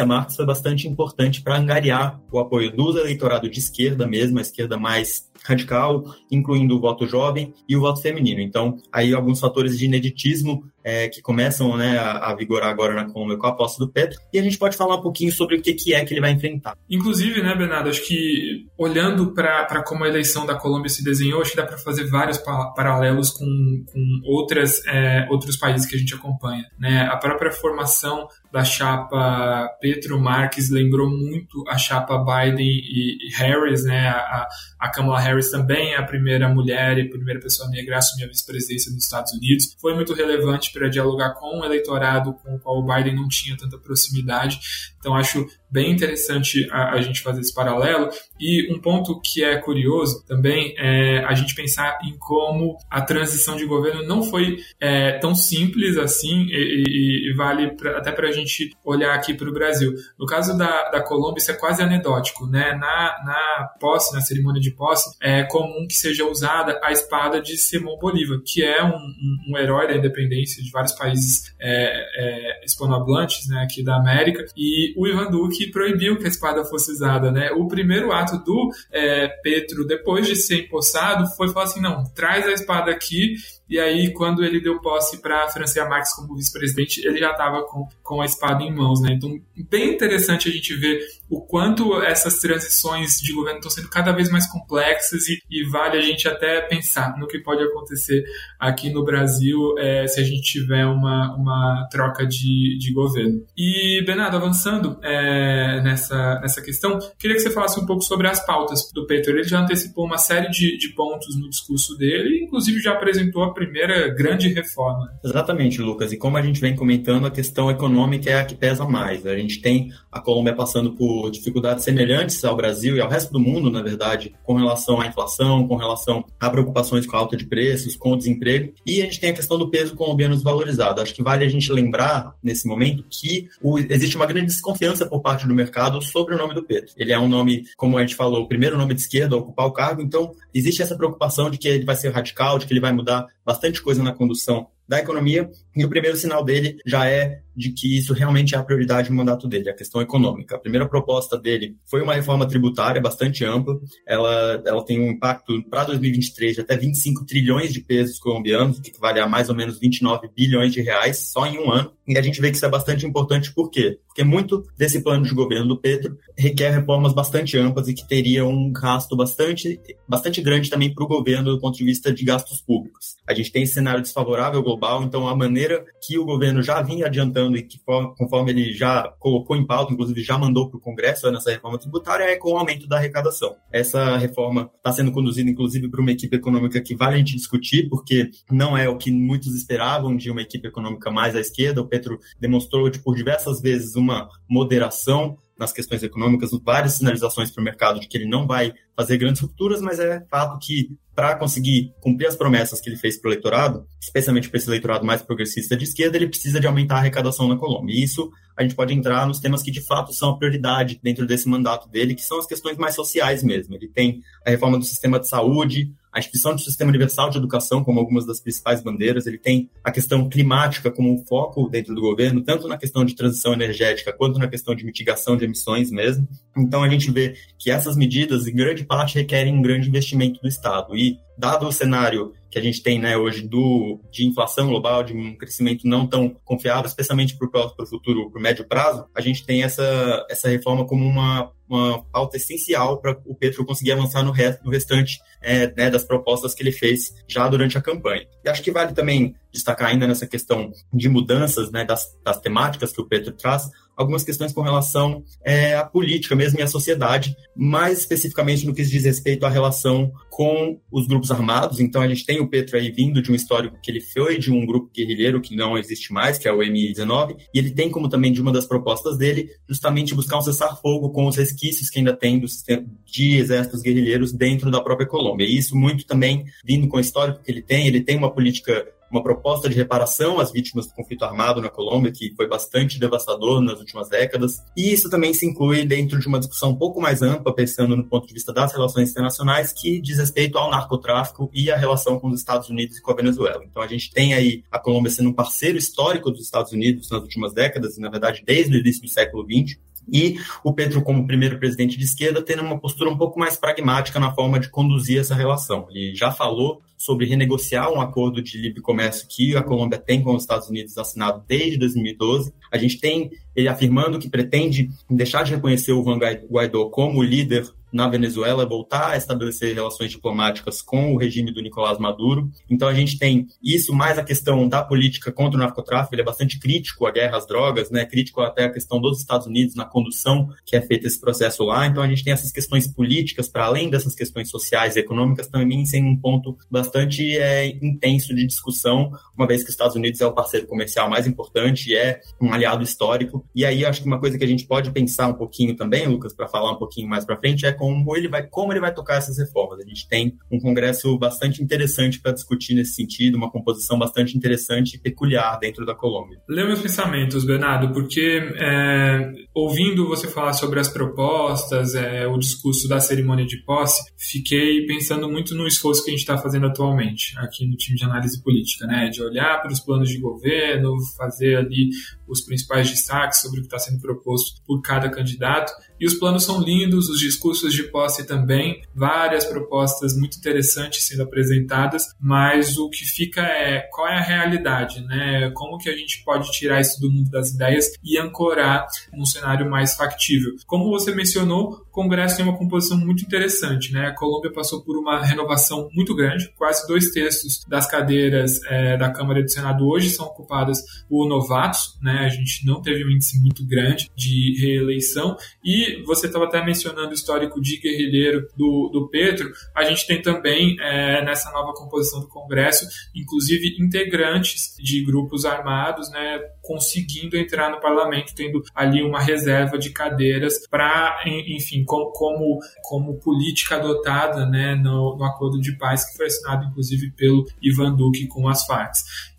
Marques 0.07 0.36
foi 0.36 0.45
bastante 0.47 0.88
importante 0.88 1.43
para 1.43 1.57
angariar 1.57 2.20
o 2.32 2.39
apoio 2.39 2.76
do 2.76 2.97
eleitorado 2.97 3.47
de 3.47 3.59
esquerda 3.59 4.07
mesmo, 4.07 4.39
a 4.39 4.41
esquerda 4.41 4.78
mais 4.78 5.30
radical, 5.46 6.04
incluindo 6.32 6.76
o 6.76 6.80
voto 6.80 7.06
jovem 7.06 7.54
e 7.70 7.78
o 7.78 7.80
voto 7.80 8.02
feminino. 8.02 8.41
Então, 8.41 8.78
aí 8.91 9.14
alguns 9.14 9.39
fatores 9.39 9.78
de 9.78 9.86
ineditismo 9.86 10.64
é, 10.84 11.10
que 11.10 11.20
começam 11.20 11.76
né, 11.76 11.98
a, 11.98 12.30
a, 12.30 12.36
vigorar 12.36 12.70
agora 12.70 12.93
na 12.93 13.12
Colômbia 13.12 13.38
com 13.38 13.48
a 13.48 13.56
posse 13.56 13.80
do 13.80 13.89
Petro, 13.89 14.20
e 14.32 14.38
a 14.38 14.43
gente 14.43 14.58
pode 14.58 14.78
falar 14.78 14.98
um 14.98 15.02
pouquinho 15.02 15.32
sobre 15.32 15.56
o 15.56 15.62
que, 15.62 15.74
que 15.74 15.96
é 15.96 16.06
que 16.06 16.14
ele 16.14 16.22
vai 16.22 16.32
enfrentar. 16.32 16.78
Inclusive, 16.88 17.41
né, 17.41 17.56
Bernardo, 17.56 17.89
acho 17.89 18.06
que 18.06 18.68
olhando 18.78 19.34
para 19.34 19.82
como 19.84 20.04
a 20.04 20.08
eleição 20.08 20.46
da 20.46 20.54
Colômbia 20.54 20.89
se 20.89 21.04
desenhou, 21.04 21.41
acho 21.41 21.52
que 21.52 21.58
dá 21.58 21.66
para 21.66 21.80
fazer 21.80 22.08
vários 22.08 22.38
pa 22.38 22.72
paralelos 22.76 23.32
com, 23.32 23.46
com 23.88 24.22
outras, 24.26 24.86
é, 24.86 25.28
outros 25.32 25.58
países 25.58 25.88
que 25.88 25.96
a 25.96 26.00
gente 26.00 26.14
acompanha. 26.14 26.66
Né? 26.78 27.02
A 27.12 27.18
própria 27.18 27.52
formação 27.52 28.28
da 28.56 28.64
chapa 28.64 29.68
Petro 29.82 30.18
Marques 30.18 30.70
lembrou 30.70 31.10
muito 31.10 31.62
a 31.68 31.78
chapa 31.78 32.18
Biden 32.18 32.66
e, 32.66 33.18
Harris, 33.36 33.84
né? 33.84 34.08
A, 34.08 34.47
a, 34.80 34.89
Kamala 34.89 35.20
Harris 35.20 35.51
também 35.51 35.91
é 35.91 35.97
a 35.97 36.03
primeira 36.03 36.47
mulher 36.47 36.97
e 36.97 37.10
primeira 37.10 37.41
pessoa 37.41 37.68
negra 37.68 37.95
a 37.95 37.97
assumir 37.97 38.24
a 38.24 38.28
vice-presidência 38.30 38.93
dos 38.93 39.03
Estados 39.03 39.34
Unidos. 39.34 39.76
Foi 39.78 39.93
muito 39.93 40.14
relevante 40.14 40.72
para 40.72 40.88
dialogar 40.88 41.34
com 41.34 41.60
o 41.60 41.66
eleitorado 41.66 42.34
com 42.36 42.56
o 42.56 42.60
qual 42.60 42.78
o 42.78 42.86
Biden 42.86 43.18
não 43.18 43.28
tinha 43.28 43.58
tanta 43.58 43.78
proximidade. 43.78 44.58
Então 45.06 45.16
acho 45.16 45.45
bem 45.70 45.91
interessante 45.91 46.68
a, 46.72 46.93
a 46.93 47.01
gente 47.01 47.22
fazer 47.22 47.41
esse 47.41 47.53
paralelo. 47.53 48.10
E 48.39 48.74
um 48.74 48.82
ponto 48.82 49.22
que 49.22 49.43
é 49.43 49.58
curioso 49.58 50.26
também 50.26 50.74
é 50.80 51.24
a 51.26 51.36
gente 51.36 51.53
pensar 51.53 51.99
em 52.03 52.18
como 52.18 52.78
a 52.89 53.01
transição 53.01 53.56
de 53.56 53.66
governo 53.66 54.01
não 54.01 54.24
foi 54.24 54.58
é, 54.80 55.20
tão 55.20 55.36
simples 55.36 55.95
assim 55.97 56.47
e, 56.49 56.84
e, 56.88 57.30
e 57.30 57.34
vale 57.36 57.76
pra, 57.76 57.99
até 57.99 58.12
para 58.12 58.30
a 58.30 58.32
gente 58.32 58.76
olhar 58.84 59.14
aqui 59.14 59.36
para 59.36 59.47
o 59.47 59.53
Brasil. 59.53 59.93
No 60.18 60.26
caso 60.26 60.58
da, 60.58 60.89
da 60.89 61.03
Colômbia, 61.03 61.39
isso 61.39 61.51
é 61.51 61.56
quase 61.56 61.84
anedótico, 61.84 62.47
né? 62.47 62.74
Na, 62.74 63.24
na 63.24 63.70
posse, 63.80 64.14
na 64.16 64.22
cerimônia 64.22 64.62
de 64.62 64.72
posse, 64.72 65.16
é 65.22 65.43
comum 65.43 65.86
que 65.88 65.95
seja 65.95 66.26
usada 66.26 66.80
a 66.82 66.91
espada 66.91 67.39
de 67.39 67.58
Simão 67.58 67.97
Bolívar, 67.99 68.39
que 68.43 68.64
é 68.64 68.84
um, 68.84 68.95
um, 68.95 69.51
um 69.51 69.58
herói 69.58 69.88
da 69.88 69.95
independência 69.95 70.64
de 70.64 70.72
vários 70.72 70.93
países 70.93 71.53
é, 71.60 72.06
é, 72.18 72.66
hispanohablantes, 72.66 73.47
né, 73.47 73.62
aqui 73.62 73.84
da 73.84 73.97
América, 73.97 74.45
e 74.56 74.95
o 74.96 75.08
Ivan 75.08 75.30
Duque 75.30 75.72
proibiu 75.72 76.18
que 76.18 76.26
a 76.26 76.30
espada 76.30 76.64
fosse 76.66 76.91
usada, 76.91 77.32
né? 77.32 77.52
O 77.52 77.68
primeiro 77.68 78.12
ato 78.12 78.38
do 78.43 78.70
é, 78.91 79.28
Petro, 79.43 79.86
depois 79.86 80.28
de 80.28 80.36
ser 80.36 80.66
empossado, 80.66 81.28
foi 81.36 81.50
falar 81.50 81.66
assim, 81.66 81.82
não, 81.82 82.04
traz 82.16 82.46
a 82.46 82.52
espada 82.52 82.91
aqui 82.91 83.36
e 83.68 83.80
aí, 83.80 84.13
quando 84.13 84.43
ele 84.43 84.59
deu 84.59 84.80
posse 84.80 85.22
para 85.22 85.47
Francia 85.49 85.86
Marques 85.86 86.13
como 86.13 86.36
vice-presidente, 86.36 87.05
ele 87.05 87.18
já 87.18 87.32
estava 87.32 87.63
com, 87.63 87.88
com 88.03 88.22
a 88.22 88.26
espada 88.26 88.63
em 88.63 88.74
mãos, 88.74 89.01
né? 89.01 89.13
Então, 89.13 89.39
bem 89.70 89.93
interessante 89.93 90.47
a 90.47 90.51
gente 90.51 90.76
ver 90.76 90.99
o 91.30 91.41
quanto 91.41 92.01
essas 92.03 92.39
transições 92.39 93.20
de 93.20 93.34
governo 93.34 93.57
estão 93.57 93.72
sendo 93.72 93.89
cada 93.89 94.11
vez 94.11 94.30
mais 94.30 94.45
complexas 94.45 95.28
e, 95.28 95.41
e 95.49 95.63
vale 95.63 95.97
a 95.97 96.01
gente 96.01 96.28
até 96.28 96.61
pensar 96.61 97.18
no 97.18 97.28
que 97.28 97.39
pode 97.39 97.63
acontecer 97.63 98.24
aqui 98.59 98.91
no 98.91 99.03
Brasil 99.03 99.76
é, 99.80 100.05
se 100.07 100.20
a 100.20 100.24
gente 100.24 100.43
tiver 100.43 100.86
uma, 100.86 101.36
uma 101.36 101.88
troca 101.89 102.26
de, 102.26 102.78
de 102.78 102.93
governo. 102.93 103.43
E, 103.57 104.03
Bernardo, 104.05 104.38
avançando 104.38 104.99
é, 105.01 105.82
nessa, 105.82 106.39
nessa 106.39 106.61
questão, 106.61 106.99
queria 107.18 107.36
que 107.36 107.41
você 107.41 107.49
falasse 107.49 107.80
um 107.80 107.86
pouco 107.86 108.03
sobre 108.03 108.28
as 108.28 108.45
pautas 108.45 108.91
do 108.93 109.07
Petro. 109.07 109.32
Ele 109.32 109.43
já 109.43 109.59
antecipou 109.59 110.05
uma 110.05 110.20
série 110.20 110.49
de, 110.49 110.78
de 110.78 110.89
pontos 110.89 111.36
no 111.36 111.49
discurso 111.49 111.97
dele, 111.97 112.43
inclusive 112.43 112.80
já 112.80 112.91
apresentou 112.93 113.43
primeira 113.56 114.14
grande 114.14 114.49
reforma. 114.49 115.12
Exatamente, 115.24 115.82
Lucas. 115.82 116.12
E 116.12 116.18
como 116.18 116.38
a 116.38 116.41
gente 116.43 116.62
vem 116.62 116.76
comentando, 116.76 117.26
a 117.26 117.32
questão 117.32 117.72
econômica 117.72 118.30
é 118.30 118.39
a 118.39 118.45
que 118.45 118.53
pesa 118.53 118.86
mais. 118.86 119.26
A 119.26 119.36
gente 119.36 119.60
tem 119.62 119.91
a 120.16 120.22
Colômbia 120.22 120.55
passando 120.55 120.93
por 120.93 121.30
dificuldades 121.30 121.84
semelhantes 121.84 122.41
ao 122.45 122.55
Brasil 122.55 122.95
e 122.95 123.01
ao 123.01 123.09
resto 123.09 123.34
do 123.34 123.39
mundo, 123.39 123.70
na 123.70 123.82
verdade, 123.82 124.34
com 124.43 124.53
relação 124.53 125.01
à 125.01 125.07
inflação, 125.07 125.68
com 125.68 125.76
relação 125.76 126.24
a 126.39 126.49
preocupações 126.49 127.05
com 127.05 127.18
a 127.18 127.20
alta 127.20 127.36
de 127.36 127.45
preços, 127.45 127.97
com 127.97 128.13
o 128.13 128.18
desemprego. 128.18 128.74
E 128.86 129.01
a 129.01 129.05
gente 129.05 129.20
tem 129.20 129.32
a 129.32 129.34
questão 129.34 129.57
do 129.57 129.70
peso 129.70 129.93
colombiano 129.93 130.34
desvalorizado. 130.34 131.01
Acho 131.01 131.13
que 131.13 131.22
vale 131.22 131.43
a 131.43 131.49
gente 131.49 131.70
lembrar, 131.70 132.34
nesse 132.41 132.66
momento, 132.66 133.03
que 133.09 133.49
o, 133.61 133.78
existe 133.78 134.16
uma 134.16 134.26
grande 134.26 134.47
desconfiança 134.47 135.05
por 135.05 135.22
parte 135.22 135.45
do 135.45 135.53
mercado 135.53 136.01
sobre 136.01 136.34
o 136.34 136.38
nome 136.38 136.53
do 136.53 136.63
Pedro. 136.63 136.91
Ele 136.95 137.11
é 137.11 137.20
um 137.20 137.28
nome, 137.28 137.66
como 137.76 137.97
a 137.97 138.01
gente 138.01 138.16
falou, 138.16 138.43
o 138.43 138.47
primeiro 138.47 138.78
nome 138.78 138.93
de 138.93 139.01
esquerda 139.01 139.36
a 139.36 139.39
ocupar 139.39 139.66
o 139.66 139.74
cargo, 139.74 140.01
então 140.01 140.32
existe 140.53 140.82
essa 140.82 140.95
preocupação 140.95 141.49
de 141.49 141.57
que 141.57 141.68
ele 141.68 141.84
vai 141.84 141.95
ser 141.95 142.13
radical, 142.13 142.57
de 142.57 142.66
que 142.66 142.72
ele 142.72 142.80
vai 142.80 142.93
mudar 142.93 143.28
bastante 143.45 143.82
coisa 143.82 144.01
na 144.01 144.13
condução 144.13 144.68
da 144.88 144.99
economia, 144.99 145.49
e 145.76 145.84
o 145.84 145.89
primeiro 145.89 146.16
sinal 146.16 146.43
dele 146.43 146.78
já 146.86 147.07
é 147.07 147.41
de 147.56 147.72
que 147.72 147.97
isso 147.97 148.14
realmente 148.14 148.56
é 148.56 148.58
a 148.58 148.64
prioridade 148.64 149.10
no 149.10 149.16
mandato 149.16 149.47
dele, 149.47 149.70
a 149.70 149.76
questão 149.76 150.01
econômica. 150.01 150.56
A 150.56 150.60
primeira 150.60 150.88
proposta 150.88 151.38
dele 151.38 151.76
foi 151.86 152.01
uma 152.01 152.14
reforma 152.14 152.47
tributária 152.47 153.01
bastante 153.01 153.43
ampla, 153.45 153.80
ela, 154.08 154.62
ela 154.66 154.86
tem 154.86 154.99
um 154.99 155.12
impacto 155.12 155.64
para 155.70 155.86
2023 155.86 156.56
de 156.56 156.62
até 156.62 156.78
25 156.78 157.26
trilhões 157.26 157.74
de 157.74 157.82
pesos 157.82 158.20
colombianos, 158.20 158.80
que 158.80 158.89
equivale 158.89 159.20
a 159.20 159.28
mais 159.28 159.49
ou 159.49 159.56
menos 159.56 159.80
29 159.80 160.30
bilhões 160.36 160.74
de 160.74 160.82
reais 160.82 161.32
só 161.32 161.45
em 161.45 161.58
um 161.58 161.72
ano, 161.72 161.91
e 162.08 162.18
a 162.18 162.22
gente 162.22 162.39
vê 162.39 162.51
que 162.51 162.58
isso 162.58 162.66
é 162.66 162.70
bastante 162.70 163.06
importante, 163.06 163.51
por 163.53 163.70
quê? 163.70 163.97
Porque 164.06 164.24
muito 164.24 164.64
desse 164.78 165.01
plano 165.01 165.24
de 165.24 165.34
governo 165.34 165.68
do 165.68 165.78
Petro 165.78 166.18
requer 166.38 166.70
reformas 166.70 167.14
bastante 167.14 167.58
amplas 167.58 167.88
e 167.88 167.93
que 167.93 168.08
teria 168.08 168.45
um 168.45 168.72
gasto 168.72 169.16
bastante, 169.16 169.80
bastante 170.08 170.41
grande 170.41 170.70
também 170.70 170.93
para 170.93 171.03
o 171.03 171.08
governo 171.08 171.51
do 171.51 171.60
ponto 171.60 171.78
de 171.78 171.84
vista 171.84 172.14
de 172.14 172.24
gastos 172.24 172.62
públicos. 172.62 173.16
A 173.28 173.34
gente 173.34 173.51
tem 173.51 173.64
esse 173.64 173.74
cenário 173.74 174.01
desfavorável 174.01 174.62
global, 174.62 175.03
então 175.03 175.28
a 175.28 175.36
maneira 175.36 175.84
que 176.01 176.18
o 176.18 176.26
governo 176.26 176.62
já 176.62 176.82
vinha 176.82 177.08
adiantando 177.08 177.45
e 177.54 177.62
que 177.62 177.80
conforme 178.18 178.52
ele 178.52 178.74
já 178.74 179.14
colocou 179.20 179.56
em 179.56 179.66
pauta, 179.66 179.93
inclusive 179.93 180.24
já 180.24 180.38
mandou 180.38 180.70
para 180.70 180.78
o 180.78 180.82
Congresso 180.82 181.30
nessa 181.32 181.52
reforma 181.52 181.78
tributária, 181.78 182.24
é 182.24 182.38
com 182.38 182.54
o 182.54 182.58
aumento 182.58 182.88
da 182.88 182.98
arrecadação. 182.98 183.56
Essa 183.72 184.16
reforma 184.18 184.72
está 184.78 184.91
sendo 184.91 185.12
conduzida, 185.12 185.50
inclusive, 185.50 185.89
por 185.89 186.00
uma 186.00 186.12
equipe 186.12 186.36
econômica 186.36 186.82
que 186.82 186.96
vale 186.96 187.16
a 187.16 187.18
gente 187.18 187.36
discutir, 187.36 187.89
porque 187.89 188.30
não 188.50 188.78
é 188.78 188.88
o 188.88 188.98
que 188.98 189.12
muitos 189.12 189.54
esperavam 189.54 190.16
de 190.16 190.32
uma 190.32 190.41
equipe 190.41 190.68
econômica 190.68 191.12
mais 191.12 191.36
à 191.36 191.39
esquerda. 191.39 191.82
O 191.82 191.88
Petro 191.88 192.20
demonstrou 192.39 192.89
de, 192.89 193.00
por 193.00 193.16
diversas 193.16 193.62
vezes 193.62 193.96
uma 193.96 194.30
moderação 194.50 195.38
nas 195.58 195.72
questões 195.72 196.03
econômicas, 196.03 196.51
várias 196.64 196.93
sinalizações 196.93 197.49
para 197.49 197.62
o 197.62 197.64
mercado 197.64 197.99
de 197.99 198.08
que 198.08 198.18
ele 198.18 198.28
não 198.28 198.45
vai 198.45 198.74
fazer 198.95 199.18
grandes 199.18 199.41
rupturas, 199.41 199.82
mas 199.82 199.99
é 199.99 200.26
fato 200.30 200.60
que 200.60 200.89
para 201.16 201.36
conseguir 201.36 201.93
cumprir 202.01 202.28
as 202.28 202.36
promessas 202.36 202.82
que 202.82 202.89
ele 202.89 202.97
fez 202.97 203.18
para 203.18 203.30
o 203.30 203.32
eleitorado, 203.32 203.88
especialmente 204.01 204.49
para 204.49 204.58
esse 204.58 204.68
eleitorado 204.68 205.06
mais 205.06 205.22
progressista 205.22 205.78
de 205.78 205.86
esquerda, 205.86 206.18
ele 206.18 206.28
precisa 206.28 206.60
de 206.60 206.68
aumentar 206.68 206.95
a 206.95 206.99
arrecadação 206.99 207.47
na 207.47 207.56
Colômbia. 207.56 207.95
E 207.95 208.03
isso 208.03 208.30
a 208.58 208.64
gente 208.64 208.76
pode 208.76 208.93
entrar 208.93 209.26
nos 209.26 209.39
temas 209.39 209.64
que 209.64 209.72
de 209.72 209.82
fato 209.82 210.14
são 210.14 210.32
a 210.32 210.38
prioridade 210.38 210.99
dentro 211.01 211.26
desse 211.26 211.47
mandato 211.47 211.89
dele, 211.89 212.16
que 212.16 212.22
são 212.22 212.38
as 212.38 212.45
questões 212.45 212.78
mais 212.78 212.95
sociais 212.95 213.43
mesmo. 213.43 213.76
Ele 213.76 213.88
tem 213.88 214.22
a 214.45 214.49
reforma 214.49 214.78
do 214.78 214.84
sistema 214.84 215.20
de 215.20 215.28
saúde, 215.28 215.93
a 216.16 216.20
instituição 216.20 216.55
do 216.55 216.61
Sistema 216.61 216.89
Universal 216.89 217.30
de 217.30 217.38
Educação 217.38 217.84
como 217.84 217.99
algumas 217.99 218.26
das 218.26 218.39
principais 218.39 218.82
bandeiras, 218.82 219.28
ele 219.28 219.38
tem 219.38 219.70
a 219.84 219.91
questão 219.91 220.30
climática 220.30 220.89
como 220.89 221.13
um 221.13 221.26
foco 221.26 221.68
dentro 221.68 221.93
do 221.93 221.99
governo, 221.99 222.41
tanto 222.41 222.70
na 222.70 222.78
questão 222.78 223.03
de 223.03 223.13
transição 223.13 223.51
energética 223.51 224.13
quanto 224.13 224.39
na 224.39 224.47
questão 224.47 224.74
de 224.74 224.86
mitigação 224.86 225.36
de 225.36 225.43
emissões 225.43 225.91
mesmo. 225.91 226.26
Então 226.57 226.82
a 226.84 226.89
gente 226.89 227.11
vê 227.11 227.36
que 227.59 227.70
essas 227.70 227.97
medidas, 227.97 228.47
em 228.47 228.55
grande 228.55 228.86
parte, 228.86 229.16
requerem 229.16 229.53
um 229.53 229.61
grande 229.61 229.89
investimento 229.89 230.39
do 230.41 230.47
Estado. 230.47 230.95
E, 230.95 231.20
dado 231.38 231.68
o 231.68 231.72
cenário 231.72 232.32
que 232.49 232.57
a 232.57 232.61
gente 232.61 232.82
tem 232.82 232.97
né, 232.97 233.18
hoje 233.18 233.45
do, 233.45 233.99
de 234.09 234.26
inflação 234.26 234.68
global, 234.68 235.03
de 235.03 235.13
um 235.13 235.36
crescimento 235.36 235.86
não 235.86 236.07
tão 236.07 236.30
confiável, 236.45 236.86
especialmente 236.86 237.36
para 237.36 237.68
o 237.78 237.86
futuro, 237.86 238.32
para 238.32 238.39
o 238.39 238.41
médio 238.41 238.66
prazo, 238.66 239.05
a 239.13 239.20
gente 239.20 239.45
tem 239.45 239.63
essa, 239.63 240.26
essa 240.30 240.47
reforma 240.47 240.86
como 240.86 241.05
uma, 241.05 241.51
uma 241.68 242.03
pauta 242.03 242.38
essencial 242.38 242.99
para 242.99 243.18
o 243.26 243.36
Petro 243.36 243.66
conseguir 243.66 243.91
avançar 243.91 244.24
no, 244.24 244.34
no 244.63 244.72
restante 244.72 245.20
é, 245.41 245.72
né, 245.76 245.89
das 245.89 246.03
propostas 246.03 246.53
que 246.53 246.63
ele 246.63 246.72
fez 246.72 247.13
já 247.28 247.47
durante 247.47 247.78
a 247.78 247.82
campanha. 247.82 248.28
E 248.43 248.49
acho 248.49 248.61
que 248.61 248.72
vale 248.72 248.93
também 248.93 249.36
destacar 249.51 249.89
ainda 249.89 250.05
nessa 250.07 250.28
questão 250.28 250.72
de 250.93 251.09
mudanças 251.09 251.72
né, 251.72 251.86
das, 251.86 252.16
das 252.24 252.39
temáticas 252.39 252.91
que 252.91 253.01
o 253.01 253.05
Petro 253.05 253.32
traz, 253.32 253.70
algumas 253.95 254.24
questões 254.24 254.51
com 254.51 254.61
relação 254.61 255.24
é, 255.43 255.76
à 255.76 255.86
política 255.86 256.36
mesmo 256.36 256.59
e 256.59 256.61
à 256.61 256.68
sociedade, 256.68 257.36
mais 257.55 257.99
especificamente 257.99 258.66
no 258.66 258.74
que 258.74 258.84
diz 258.84 259.05
respeito 259.05 259.45
à 259.45 259.49
relação 259.49 260.11
com 260.30 260.80
os 260.91 261.07
grupos 261.07 261.32
armados. 261.32 261.80
Então 261.80 262.01
a 262.01 262.07
gente 262.07 262.26
tem 262.26 262.41
o 262.41 262.47
Petro 262.47 262.78
aí 262.78 262.91
vindo 262.91 263.22
de 263.22 263.32
um 263.32 263.36
histórico 263.36 263.80
que 263.82 263.89
ele 263.89 264.01
foi 264.01 264.38
de 264.38 264.51
um 264.51 264.66
grupo 264.66 264.91
guerrilheiro 264.93 265.39
que 265.39 265.55
não 265.55 265.78
existe 265.78 266.11
mais, 266.11 266.38
que 266.38 266.47
é 266.47 266.51
o 266.51 266.57
M19, 266.57 267.38
e 267.53 267.57
ele 267.57 267.72
tem 267.72 267.89
como 267.89 268.09
também 268.09 268.34
de 268.34 268.41
uma 268.41 268.51
das 268.51 268.66
propostas 268.66 269.18
dele 269.18 269.49
justamente 269.68 270.13
buscar 270.13 270.38
um 270.38 270.41
cessar-fogo 270.41 271.11
com 271.11 271.26
os 271.28 271.38
resquícios 271.56 271.89
que 271.89 271.99
ainda 271.99 272.16
tem 272.16 272.38
do 272.38 272.47
sistema 272.47 272.86
de 273.06 273.38
exércitos 273.38 273.82
guerrilheiros 273.82 274.34
dentro 274.34 274.70
da 274.70 274.82
própria 274.82 275.08
Colômbia. 275.08 275.45
E 275.45 275.58
isso 275.58 275.76
muito 275.76 276.06
também 276.06 276.45
vindo 276.64 276.88
com 276.88 276.97
o 276.97 276.99
histórico 276.99 277.41
que 277.41 277.49
ele 277.49 277.62
tem, 277.62 277.88
ele 277.88 278.01
tem 278.01 278.18
uma 278.18 278.32
política 278.32 278.86
uma 279.10 279.24
proposta 279.24 279.70
de 279.70 279.76
reparação 279.76 280.39
às 280.39 280.51
vítimas 280.51 280.88
do 280.88 280.93
conflito 280.93 281.24
armado 281.24 281.62
na 281.62 281.70
Colômbia, 281.70 282.12
que 282.12 282.34
foi 282.36 282.47
bastante 282.47 282.99
devastador 282.99 283.62
nas 283.62 283.80
últimas 283.80 284.10
décadas. 284.10 284.62
E 284.76 284.91
isso 284.91 285.10
também 285.10 285.34
se 285.34 285.45
inclui 285.45 285.86
dentro 285.86 286.20
de 286.20 286.28
uma 286.28 286.39
discussão 286.39 286.72
um 286.72 286.76
pouco 286.76 286.99
mais 286.99 287.22
ampla, 287.22 287.53
pensando 287.53 287.95
no 287.95 288.03
ponto 288.03 288.28
de 288.28 288.34
vista 288.34 288.51
das 288.51 288.74
relações 288.74 289.12
internacionais, 289.12 289.72
que 289.72 290.01
diz 290.01 290.18
respeito 290.18 290.58
ao 290.58 290.70
narcotráfico 290.70 291.49
e 291.53 291.72
a 291.72 291.78
relação 291.78 292.20
com 292.20 292.28
os 292.28 292.39
Estados 292.39 292.68
Unidos 292.68 292.97
e 292.97 293.01
com 293.01 293.12
a 293.12 293.16
Venezuela. 293.16 293.64
Então 293.64 293.82
a 293.82 293.88
gente 293.88 294.12
tem 294.12 294.34
aí 294.34 294.64
a 294.72 294.80
Colômbia 294.80 295.12
sendo 295.12 295.30
um 295.30 295.34
parceiro 295.34 295.78
histórico 295.78 296.32
dos 296.32 296.41
Estados 296.41 296.72
Unidos 296.72 297.10
nas 297.10 297.22
últimas 297.22 297.53
décadas, 297.53 297.97
e 297.97 298.01
na 298.01 298.10
verdade 298.10 298.43
desde 298.45 298.76
o 298.76 298.80
início 298.80 299.03
do 299.03 299.08
século 299.08 299.45
XX, 299.45 299.78
e 300.12 300.38
o 300.64 300.74
Petro, 300.74 301.01
como 301.01 301.28
primeiro 301.28 301.58
presidente 301.60 301.97
de 301.97 302.03
esquerda, 302.03 302.41
tendo 302.41 302.62
uma 302.62 302.80
postura 302.80 303.10
um 303.10 303.18
pouco 303.18 303.39
mais 303.39 303.58
pragmática 303.58 304.20
na 304.20 304.34
forma 304.34 304.60
de 304.60 304.70
conduzir 304.70 305.20
essa 305.20 305.36
relação. 305.36 305.88
Ele 305.89 306.16
já 306.16 306.32
falou 306.32 306.82
sobre 306.98 307.26
renegociar 307.26 307.91
um 307.91 308.02
acordo 308.02 308.41
de 308.41 308.58
livre 308.58 308.82
comércio 308.82 309.28
que 309.30 309.56
a 309.56 309.64
Colômbia 309.64 310.00
tem 310.00 310.22
com 310.22 310.36
os 310.36 310.43
Estados 310.43 310.70
Unidos 310.70 310.98
assinado 310.98 311.43
desde 311.48 311.78
2012. 311.78 312.54
A 312.72 312.78
gente 312.78 313.00
tem 313.00 313.32
ele 313.56 313.68
afirmando 313.68 314.20
que 314.20 314.30
pretende 314.30 314.89
deixar 315.10 315.43
de 315.43 315.54
reconhecer 315.54 315.93
o 315.93 316.04
Juan 316.04 316.18
Guaidó 316.18 316.89
como 316.89 317.24
líder 317.24 317.66
na 317.96 318.10
Venezuela, 318.10 318.66
voltar 318.66 319.12
a 319.12 319.18
estabelecer 319.18 319.74
relações 319.74 320.12
diplomáticas 320.12 320.82
com 320.82 321.14
o 321.14 321.18
regime 321.18 321.54
do 321.54 321.62
Nicolás 321.62 321.98
Maduro. 321.98 322.52
Então 322.70 322.89
a 322.89 322.93
gente 322.93 323.18
tem 323.18 323.48
isso 323.64 323.93
mais 323.93 324.20
a 324.20 324.24
questão 324.24 324.68
da 324.68 324.84
política 324.84 325.32
contra 325.32 325.58
o 325.58 325.64
narcotráfico, 325.64 326.14
ele 326.14 326.22
é 326.22 326.26
bastante 326.26 326.60
crítico 326.60 327.06
à 327.06 327.12
guerra 327.12 327.38
às 327.38 327.48
drogas, 327.48 327.89
né? 327.89 328.06
Crítico 328.06 328.41
até 328.41 328.66
a 328.66 328.70
questão 328.70 329.00
dos 329.00 329.20
Estados 329.20 329.48
Unidos 329.48 329.76
na 329.76 329.86
condução 329.86 330.50
que 330.66 330.76
é 330.76 330.82
feita 330.82 331.08
esse 331.08 331.22
processo 331.22 331.64
lá. 331.64 331.88
Então 331.88 332.04
a 332.04 332.08
gente 332.08 332.22
tem 332.22 332.34
essas 332.34 332.52
questões 332.52 332.86
políticas 332.86 333.48
para 333.48 333.64
além 333.64 333.89
dessas 333.89 334.14
questões 334.14 334.50
sociais 334.50 334.98
e 334.98 335.00
econômicas 335.00 335.48
também 335.48 335.86
sendo 335.86 336.08
um 336.08 336.18
ponto 336.18 336.58
bastante 336.70 336.85
bastante 336.86 337.38
é, 337.38 337.68
intenso 337.68 338.34
de 338.34 338.46
discussão, 338.46 339.12
uma 339.36 339.48
vez 339.48 339.62
que 339.62 339.70
os 339.70 339.74
Estados 339.74 339.96
Unidos 339.96 340.22
é 340.22 340.26
o 340.26 340.34
parceiro 340.34 340.68
comercial 340.68 341.10
mais 341.10 341.28
importante, 341.28 341.96
é 341.96 342.22
um 342.40 342.54
aliado 342.54 342.84
histórico. 342.84 343.46
E 343.56 343.66
aí 343.66 343.86
acho 343.86 344.02
que 344.02 344.08
uma 344.08 344.20
coisa 344.20 344.38
que 344.38 344.44
a 344.44 344.48
gente 344.48 344.66
pode 344.66 344.92
pensar 344.92 345.28
um 345.28 345.34
pouquinho 345.34 345.76
também, 345.76 346.08
Lucas, 346.08 346.34
para 346.34 346.48
falar 346.48 346.72
um 346.72 346.78
pouquinho 346.78 347.08
mais 347.10 347.26
para 347.26 347.38
frente, 347.38 347.66
é 347.66 347.72
como 347.72 348.16
ele 348.16 348.28
vai 348.28 348.46
como 348.48 348.72
ele 348.72 348.80
vai 348.80 348.94
tocar 348.94 349.18
essas 349.18 349.38
reformas. 349.38 349.80
A 349.80 349.88
gente 349.88 350.08
tem 350.08 350.38
um 350.52 350.60
congresso 350.60 351.18
bastante 351.18 351.62
interessante 351.62 352.20
para 352.22 352.32
discutir 352.32 352.76
nesse 352.76 352.94
sentido, 352.94 353.36
uma 353.36 353.52
composição 353.52 353.98
bastante 353.98 354.38
interessante 354.38 354.96
e 354.96 355.00
peculiar 355.00 355.58
dentro 355.60 355.86
da 355.86 355.96
Colômbia. 355.96 356.40
Lê 356.48 356.64
meus 356.64 356.82
pensamentos, 356.82 357.44
Bernardo, 357.44 357.94
porque 357.94 358.42
é, 358.62 359.32
ouvindo 359.54 360.08
você 360.08 360.28
falar 360.28 360.54
sobre 360.54 360.80
as 360.80 360.88
propostas, 360.88 361.96
é, 361.96 362.28
o 362.28 362.38
discurso 362.38 362.88
da 362.88 363.00
cerimônia 363.00 363.46
de 363.46 363.58
posse, 363.64 364.04
fiquei 364.18 364.86
pensando 364.86 365.30
muito 365.30 365.56
no 365.56 365.68
esforço 365.68 366.04
que 366.04 366.12
a 366.12 366.14
gente 366.14 366.22
está 366.22 366.38
fazendo 366.38 366.66
atualmente 366.76 367.38
aqui 367.39 367.65
no 367.65 367.76
time 367.76 367.97
de 367.97 368.03
análise 368.03 368.41
política, 368.43 368.86
né? 368.86 369.09
De 369.09 369.23
olhar 369.23 369.61
para 369.61 369.71
os 369.71 369.80
planos 369.80 370.09
de 370.09 370.19
governo, 370.19 370.93
fazer 371.17 371.55
ali 371.55 371.89
os 372.28 372.41
principais 372.41 372.89
destaques 372.89 373.39
sobre 373.39 373.59
o 373.59 373.61
que 373.61 373.67
está 373.67 373.80
sendo 373.80 374.01
proposto 374.01 374.61
por 374.65 374.82
cada 374.82 375.09
candidato. 375.09 375.71
E 376.00 376.06
os 376.06 376.16
planos 376.16 376.43
são 376.43 376.62
lindos, 376.62 377.10
os 377.10 377.20
discursos 377.20 377.74
de 377.74 377.84
posse 377.84 378.26
também, 378.26 378.82
várias 378.93 379.46
propostas 379.46 380.18
muito 380.18 380.38
interessantes 380.38 381.04
sendo 381.04 381.24
apresentadas, 381.24 382.08
mas 382.20 382.78
o 382.78 382.89
que 382.89 383.06
fica 383.06 383.41
é 383.41 383.82
qual 383.91 384.08
é 384.08 384.18
a 384.18 384.22
realidade, 384.22 385.02
né? 385.02 385.52
Como 385.54 385.78
que 385.78 385.89
a 385.89 385.96
gente 385.96 386.24
pode 386.24 386.52
tirar 386.52 386.82
isso 386.82 387.00
do 387.00 387.12
mundo 387.12 387.30
das 387.30 387.52
ideias 387.52 387.86
e 388.04 388.18
ancorar 388.18 388.88
num 389.14 389.26
cenário 389.26 389.70
mais 389.70 389.96
factível. 389.96 390.56
Como 390.66 390.89
você 390.89 391.14
mencionou, 391.14 391.72
o 391.72 391.86
Congresso 391.91 392.38
tem 392.38 392.46
uma 392.46 392.58
composição 392.58 392.98
muito 392.98 393.24
interessante, 393.24 393.93
né? 393.93 394.08
A 394.08 394.16
Colômbia 394.16 394.52
passou 394.52 394.82
por 394.84 394.98
uma 394.98 395.24
renovação 395.24 395.89
muito 395.93 396.16
grande, 396.16 396.52
quase 396.58 396.86
dois 396.88 397.12
terços 397.12 397.64
das 397.68 397.88
cadeiras 397.88 398.62
é, 398.66 398.98
da 398.98 399.10
Câmara 399.10 399.39
e 399.39 399.43
do 399.43 399.52
Senado 399.52 399.88
hoje 399.88 400.10
são 400.10 400.26
ocupadas 400.26 400.80
por 401.08 401.28
novatos, 401.28 401.98
né? 402.02 402.26
A 402.26 402.30
gente 402.30 402.66
não 402.66 402.82
teve 402.82 403.06
um 403.06 403.10
índice 403.10 403.39
muito 403.39 403.66
grande 403.66 404.10
de 404.16 404.60
reeleição 404.60 405.36
e 405.64 405.85
você 406.06 406.28
estava 406.28 406.46
até 406.46 406.64
mencionando 406.64 407.10
o 407.10 407.14
histórico 407.14 407.62
de 407.62 407.78
guerrilheiro 407.78 408.48
do, 408.56 408.90
do 408.92 409.10
Petro, 409.10 409.52
a 409.74 409.84
gente 409.84 410.06
tem 410.08 410.22
também 410.22 410.78
é, 410.80 411.24
nessa 411.24 411.52
nova 411.52 411.74
composição 411.74 412.20
do 412.20 412.28
Congresso, 412.28 412.88
inclusive 413.14 413.76
integrantes 413.80 414.76
de 414.80 415.04
grupos 415.04 415.46
armados, 415.46 416.10
né, 416.12 416.40
conseguindo 416.62 417.38
entrar 417.38 417.70
no 417.70 417.80
parlamento, 417.80 418.34
tendo 418.36 418.64
ali 418.74 419.02
uma 419.04 419.22
reserva 419.22 419.78
de 419.78 419.92
cadeiras 419.92 420.66
para, 420.68 421.24
enfim, 421.26 421.84
como, 421.84 422.12
como, 422.12 422.60
como, 422.84 423.20
política 423.20 423.76
adotada 423.76 424.46
né, 424.46 424.76
no, 424.76 425.16
no 425.16 425.24
acordo 425.24 425.60
de 425.60 425.78
paz 425.78 426.10
que 426.10 426.18
foi 426.18 426.28
assinado, 426.28 426.66
inclusive, 426.66 427.12
pelo 427.12 427.46
Ivan 427.62 427.96
Duque 427.96 428.28
com 428.28 428.48
as 428.48 428.66
Farc. 428.66 428.96